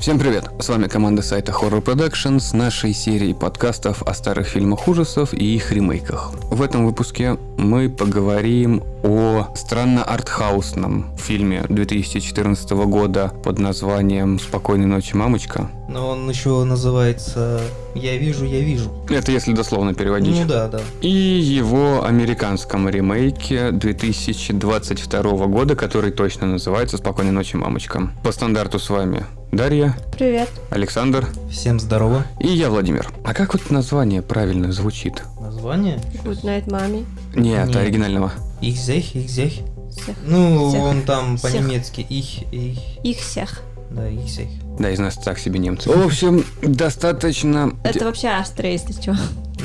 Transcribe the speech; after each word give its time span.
Всем 0.00 0.16
привет! 0.16 0.48
С 0.60 0.68
вами 0.68 0.86
команда 0.86 1.22
сайта 1.22 1.50
Horror 1.50 1.82
Production 1.82 2.38
с 2.38 2.52
нашей 2.52 2.92
серией 2.92 3.34
подкастов 3.34 4.00
о 4.04 4.14
старых 4.14 4.46
фильмах 4.46 4.86
ужасов 4.86 5.34
и 5.34 5.56
их 5.56 5.72
ремейках. 5.72 6.30
В 6.50 6.62
этом 6.62 6.86
выпуске 6.86 7.36
мы 7.58 7.88
поговорим 7.90 8.82
о 9.02 9.48
странно 9.54 10.04
артхаусном 10.04 11.06
фильме 11.18 11.64
2014 11.68 12.70
года 12.70 13.32
под 13.42 13.58
названием 13.58 14.38
«Спокойной 14.38 14.86
ночи, 14.86 15.14
мамочка». 15.14 15.68
Но 15.88 16.10
он 16.10 16.28
еще 16.30 16.62
называется 16.64 17.60
«Я 17.94 18.16
вижу, 18.16 18.44
я 18.44 18.60
вижу». 18.60 18.90
Это 19.10 19.32
если 19.32 19.52
дословно 19.52 19.92
переводить. 19.94 20.38
Ну 20.40 20.46
да, 20.46 20.68
да. 20.68 20.80
И 21.00 21.08
его 21.08 22.04
американском 22.04 22.88
ремейке 22.88 23.72
2022 23.72 25.22
года, 25.46 25.74
который 25.74 26.12
точно 26.12 26.46
называется 26.46 26.96
«Спокойной 26.96 27.32
ночи, 27.32 27.56
мамочка». 27.56 28.10
По 28.22 28.32
стандарту 28.32 28.78
с 28.78 28.88
вами 28.88 29.26
Дарья, 29.50 29.96
Привет. 30.12 30.50
Александр 30.70 31.26
Всем 31.50 31.80
здорово. 31.80 32.24
и 32.38 32.48
я, 32.48 32.68
Владимир. 32.68 33.08
А 33.24 33.32
как 33.32 33.54
вот 33.54 33.70
название 33.70 34.20
правильно 34.20 34.70
звучит? 34.72 35.22
Название? 35.68 36.00
Good 36.24 36.44
night, 36.44 36.70
мами. 36.70 37.04
Нет, 37.34 37.66
Нет. 37.68 37.76
оригинального. 37.76 38.32
Ихзех, 38.62 39.14
ихзех. 39.14 39.52
Всех. 39.90 40.16
Ну, 40.26 40.70
Всех. 40.70 40.80
он 40.80 41.02
там 41.02 41.36
Всех. 41.36 41.52
по-немецки 41.52 42.00
их, 42.00 42.42
их, 42.50 42.78
Их 43.04 43.18
всех. 43.18 43.60
да, 43.90 44.08
ихзех. 44.08 44.48
Да, 44.78 44.90
из 44.90 44.98
нас 44.98 45.16
так 45.18 45.38
себе 45.38 45.58
немцы. 45.58 45.90
В 45.90 46.06
общем, 46.06 46.42
достаточно... 46.62 47.74
Это 47.84 48.06
вообще 48.06 48.28
Австрия, 48.28 48.72
если 48.72 48.92
что. 48.92 49.14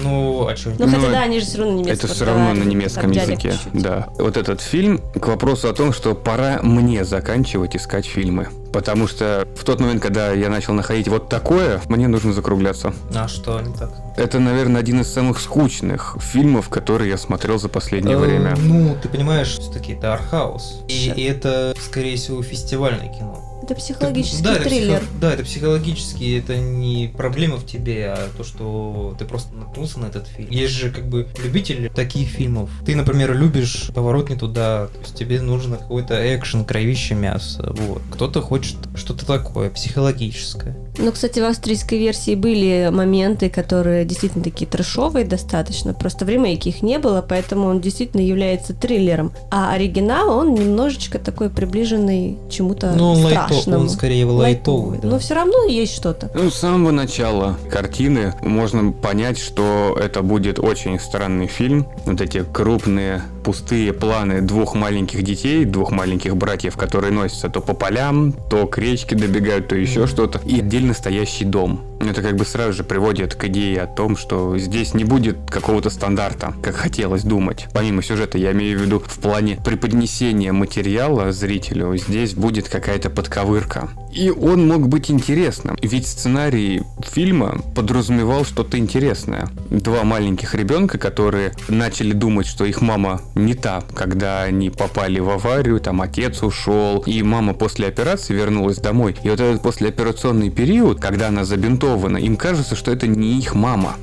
Ну, 0.02 0.47
а 0.47 0.55
что? 0.55 0.71
Ну, 0.71 0.85
хотя 0.85 0.97
Ну, 0.97 1.11
да, 1.11 1.21
они 1.23 1.39
же 1.39 1.45
все 1.45 1.59
равно 1.59 1.73
немецкий 1.73 1.93
Это 2.05 2.07
все 2.13 2.26
равно 2.26 2.54
на 2.54 2.63
немецком 2.63 3.12
языке, 3.12 3.54
да. 3.73 4.07
Вот 4.18 4.37
этот 4.37 4.62
фильм 4.62 4.99
к 5.20 5.27
вопросу 5.27 5.70
о 5.70 5.73
том, 5.73 5.93
что 5.93 6.15
пора 6.15 6.59
мне 6.62 7.04
заканчивать 7.05 7.76
искать 7.76 8.05
фильмы. 8.05 8.48
Потому 8.71 9.07
что 9.07 9.48
в 9.55 9.63
тот 9.63 9.79
момент, 9.79 10.01
когда 10.01 10.31
я 10.31 10.49
начал 10.49 10.73
находить 10.73 11.07
вот 11.07 11.29
такое, 11.29 11.79
мне 11.90 12.07
нужно 12.07 12.34
закругляться. 12.34 12.91
А 13.13 13.27
что 13.27 13.62
не 13.62 13.71
так? 13.71 13.91
Это, 14.18 14.40
наверное, 14.40 14.81
один 14.81 15.01
из 15.01 15.13
самых 15.13 15.40
скучных 15.40 16.18
фильмов, 16.20 16.70
которые 16.70 17.12
я 17.12 17.18
смотрел 17.18 17.59
за 17.59 17.70
последнее 17.70 18.15
Э, 18.15 18.20
время. 18.20 18.55
Ну, 18.59 18.98
ты 18.99 19.09
понимаешь, 19.09 19.49
все-таки 19.59 19.93
это 19.93 20.13
архаус. 20.15 20.81
И, 20.87 21.12
и 21.15 21.23
это, 21.23 21.75
скорее 21.79 22.18
всего, 22.18 22.41
фестивальное 22.41 23.09
кино. 23.09 23.52
Это 23.63 23.75
психологический 23.75 24.43
да, 24.43 24.55
это 24.55 24.63
триллер. 24.63 24.99
психо- 24.99 25.11
да, 25.21 25.33
это 25.33 25.43
психологически, 25.43 26.37
это 26.37 26.57
не 26.57 27.07
проблема 27.15 27.55
в 27.57 27.65
тебе, 27.65 28.07
а 28.09 28.29
то, 28.37 28.43
что 28.43 29.15
ты 29.17 29.25
просто 29.25 29.55
наткнулся 29.55 29.99
на 29.99 30.07
этот 30.07 30.27
фильм. 30.27 30.49
Есть 30.49 30.73
же 30.73 30.89
как 30.89 31.07
бы 31.07 31.27
любители 31.41 31.87
таких 31.87 32.27
фильмов. 32.29 32.69
Ты, 32.85 32.95
например, 32.95 33.34
любишь 33.37 33.89
поворот 33.95 34.29
не 34.29 34.35
туда, 34.35 34.87
то 34.87 34.99
есть 35.01 35.15
тебе 35.15 35.41
нужно 35.41 35.77
какой-то 35.77 36.15
экшен, 36.35 36.65
кровище, 36.65 37.15
мясо. 37.15 37.73
Вот. 37.77 38.01
Кто-то 38.11 38.41
хочет 38.41 38.75
что-то 38.95 39.25
такое, 39.25 39.69
психологическое. 39.69 40.75
Ну, 40.97 41.11
кстати, 41.11 41.39
в 41.39 41.45
австрийской 41.45 41.97
версии 41.97 42.35
были 42.35 42.89
моменты, 42.91 43.49
которые 43.49 44.05
действительно 44.05 44.43
такие 44.43 44.67
трэшовые 44.67 45.25
достаточно. 45.25 45.93
Просто 45.93 46.25
в 46.25 46.29
ремейке 46.29 46.69
их 46.69 46.84
не 46.84 46.99
было, 46.99 47.25
поэтому 47.27 47.67
он 47.67 47.81
действительно 47.81 48.21
является 48.21 48.73
триллером. 48.73 49.31
А 49.49 49.73
оригинал, 49.73 50.29
он 50.37 50.53
немножечко 50.53 51.17
такой 51.17 51.49
приближенный 51.49 52.37
чему-то 52.51 52.93
Ну, 52.95 53.13
он, 53.13 53.21
страшному. 53.62 53.84
он 53.84 53.90
скорее 53.90 54.26
лайтовый. 54.26 54.99
да. 54.99 55.07
Но 55.07 55.20
все 55.20 55.35
равно 55.35 55.65
есть 55.65 55.96
что-то. 55.96 56.32
Ну, 56.34 56.49
с 56.49 56.55
самого 56.55 56.91
начала 56.91 57.57
картины 57.70 58.34
можно 58.41 58.91
понять, 58.91 59.37
что 59.37 59.98
это 59.99 60.21
будет 60.21 60.59
очень 60.59 60.99
странный 60.99 61.48
фильм. 61.48 61.87
Вот 62.05 62.21
эти 62.21 62.43
крупные 62.43 63.24
пустые 63.43 63.93
планы 63.93 64.41
двух 64.41 64.74
маленьких 64.75 65.24
детей, 65.24 65.66
двух 65.66 65.91
маленьких 65.91 66.36
братьев, 66.36 66.78
которые 66.78 67.12
носятся 67.12 67.50
то 67.50 67.59
по 67.62 67.74
полям, 67.74 68.34
то 68.50 68.68
к 68.68 68.78
речке 68.78 69.16
добегают, 69.16 69.68
то 69.68 69.75
еще 69.75 70.08
что-то. 70.08 70.40
И 70.46 70.59
отдельно 70.59 70.94
стоящий 70.94 71.46
дом. 71.46 71.81
Это 72.09 72.22
как 72.22 72.36
бы 72.36 72.46
сразу 72.46 72.74
же 72.74 72.84
приводит 72.84 73.36
к 73.36 73.46
идее 73.46 73.81
о 73.81 73.88
том, 73.88 74.18
что 74.18 74.58
здесь 74.58 74.94
не 74.94 75.03
будет 75.03 75.38
какого-то 75.50 75.90
стандарта, 75.90 76.53
как 76.62 76.75
хотелось 76.75 77.24
думать. 77.24 77.68
Помимо 77.74 78.03
сюжета, 78.03 78.38
я 78.38 78.52
имею 78.52 78.78
в 78.78 78.81
виду 78.81 79.00
в 79.00 79.19
плане 79.19 79.59
преподнесения 79.64 80.52
материала 80.52 81.31
зрителю, 81.31 81.96
здесь 81.97 82.34
будет 82.34 82.69
какая-то 82.69 83.09
подковырка. 83.09 83.90
И 84.14 84.30
он 84.30 84.68
мог 84.68 84.88
быть 84.90 85.09
интересным, 85.09 85.75
ведь 85.81 86.08
сценарий 86.08 86.84
фильма 87.02 87.62
подразумевал 87.74 88.46
что-то 88.46 88.78
интересное. 88.78 89.50
Два 89.72 90.03
маленьких 90.03 90.53
ребенка, 90.53 91.00
которые 91.00 91.53
начали 91.68 92.12
думать, 92.12 92.46
что 92.46 92.66
их 92.66 92.81
мама 92.81 93.22
не 93.34 93.56
та, 93.56 93.81
когда 93.96 94.44
они 94.44 94.70
попали 94.70 95.20
в 95.20 95.30
аварию, 95.30 95.80
там 95.80 96.02
отец 96.02 96.44
ушел, 96.44 97.00
и 97.08 97.24
мама 97.24 97.53
после 97.53 97.88
операции 97.88 98.35
вернулась 98.35 98.78
домой. 98.78 99.16
И 99.24 99.30
вот 99.30 99.40
этот 99.40 99.62
послеоперационный 99.64 100.52
период, 100.52 101.00
когда 101.00 101.30
она 101.30 101.44
забинтована, 101.44 101.93
им 101.96 102.36
кажется, 102.38 102.76
что 102.76 102.92
это 102.92 103.08
не 103.08 103.38
их 103.40 103.54
мама. 103.56 103.96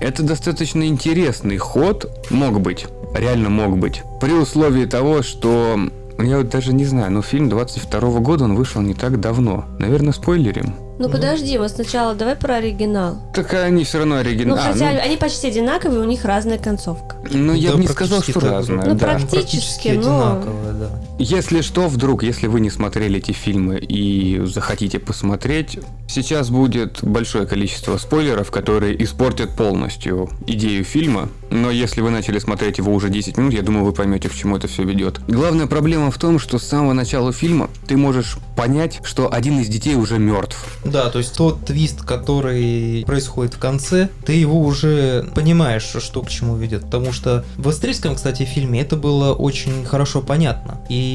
Это 0.00 0.22
достаточно 0.22 0.86
интересный 0.86 1.56
ход, 1.56 2.10
мог 2.30 2.60
быть, 2.60 2.86
реально 3.14 3.48
мог 3.50 3.78
быть. 3.78 4.02
При 4.20 4.32
условии 4.32 4.84
того, 4.86 5.22
что 5.22 5.78
я 6.18 6.38
вот 6.38 6.48
даже 6.48 6.72
не 6.72 6.84
знаю, 6.84 7.12
но 7.12 7.22
фильм 7.22 7.48
22 7.48 8.00
года, 8.20 8.44
он 8.44 8.54
вышел 8.56 8.80
не 8.82 8.94
так 8.94 9.20
давно. 9.20 9.64
Наверное, 9.78 10.12
спойлерим. 10.12 10.74
Ну, 10.98 11.08
Ну. 11.08 11.10
подожди, 11.10 11.58
вот 11.58 11.70
сначала 11.70 12.14
давай 12.14 12.36
про 12.36 12.54
оригинал. 12.56 13.18
Так 13.34 13.52
они 13.52 13.84
все 13.84 13.98
равно 13.98 14.14
Ну, 14.14 14.20
оригинальные. 14.22 14.72
хотя 14.72 14.88
они 14.88 15.16
почти 15.18 15.48
одинаковые, 15.48 16.00
у 16.00 16.04
них 16.04 16.24
разная 16.24 16.56
концовка. 16.58 17.16
ну, 17.30 17.52
я 17.52 17.70
Да, 17.72 17.76
бы 17.76 17.82
не 17.82 17.88
сказал, 17.88 18.18
практически 18.20 18.38
что 18.38 18.50
разное. 18.50 18.86
Ну, 18.86 18.94
да. 18.94 19.06
практически, 19.06 19.88
но- 19.88 20.00
одинаковое, 20.32 20.72
да. 20.72 20.90
Если 21.18 21.62
что, 21.62 21.88
вдруг, 21.88 22.22
если 22.22 22.46
вы 22.46 22.60
не 22.60 22.68
смотрели 22.68 23.18
эти 23.18 23.32
фильмы 23.32 23.78
и 23.78 24.40
захотите 24.44 24.98
посмотреть, 24.98 25.78
сейчас 26.08 26.50
будет 26.50 26.98
большое 27.02 27.46
количество 27.46 27.96
спойлеров, 27.96 28.50
которые 28.50 29.02
испортят 29.02 29.56
полностью 29.56 30.28
идею 30.46 30.84
фильма. 30.84 31.30
Но 31.50 31.70
если 31.70 32.02
вы 32.02 32.10
начали 32.10 32.38
смотреть 32.38 32.78
его 32.78 32.92
уже 32.92 33.08
10 33.08 33.38
минут, 33.38 33.54
я 33.54 33.62
думаю, 33.62 33.84
вы 33.86 33.92
поймете, 33.92 34.28
к 34.28 34.34
чему 34.34 34.56
это 34.56 34.68
все 34.68 34.82
ведет. 34.82 35.20
Главная 35.26 35.66
проблема 35.66 36.10
в 36.10 36.18
том, 36.18 36.38
что 36.38 36.58
с 36.58 36.64
самого 36.64 36.92
начала 36.92 37.32
фильма 37.32 37.70
ты 37.86 37.96
можешь 37.96 38.36
понять, 38.56 39.00
что 39.02 39.32
один 39.32 39.60
из 39.60 39.68
детей 39.68 39.94
уже 39.94 40.18
мертв. 40.18 40.66
Да, 40.84 41.08
то 41.08 41.18
есть 41.18 41.34
тот 41.36 41.64
твист, 41.64 42.02
который 42.02 43.04
происходит 43.06 43.54
в 43.54 43.58
конце, 43.58 44.10
ты 44.24 44.34
его 44.34 44.60
уже 44.60 45.30
понимаешь, 45.34 45.84
что 45.98 46.22
к 46.22 46.28
чему 46.28 46.56
ведет. 46.56 46.82
Потому 46.82 47.12
что 47.12 47.44
в 47.56 47.68
австрийском, 47.68 48.16
кстати, 48.16 48.44
фильме 48.44 48.82
это 48.82 48.96
было 48.96 49.32
очень 49.32 49.84
хорошо 49.84 50.20
понятно. 50.20 50.80
И 50.88 51.05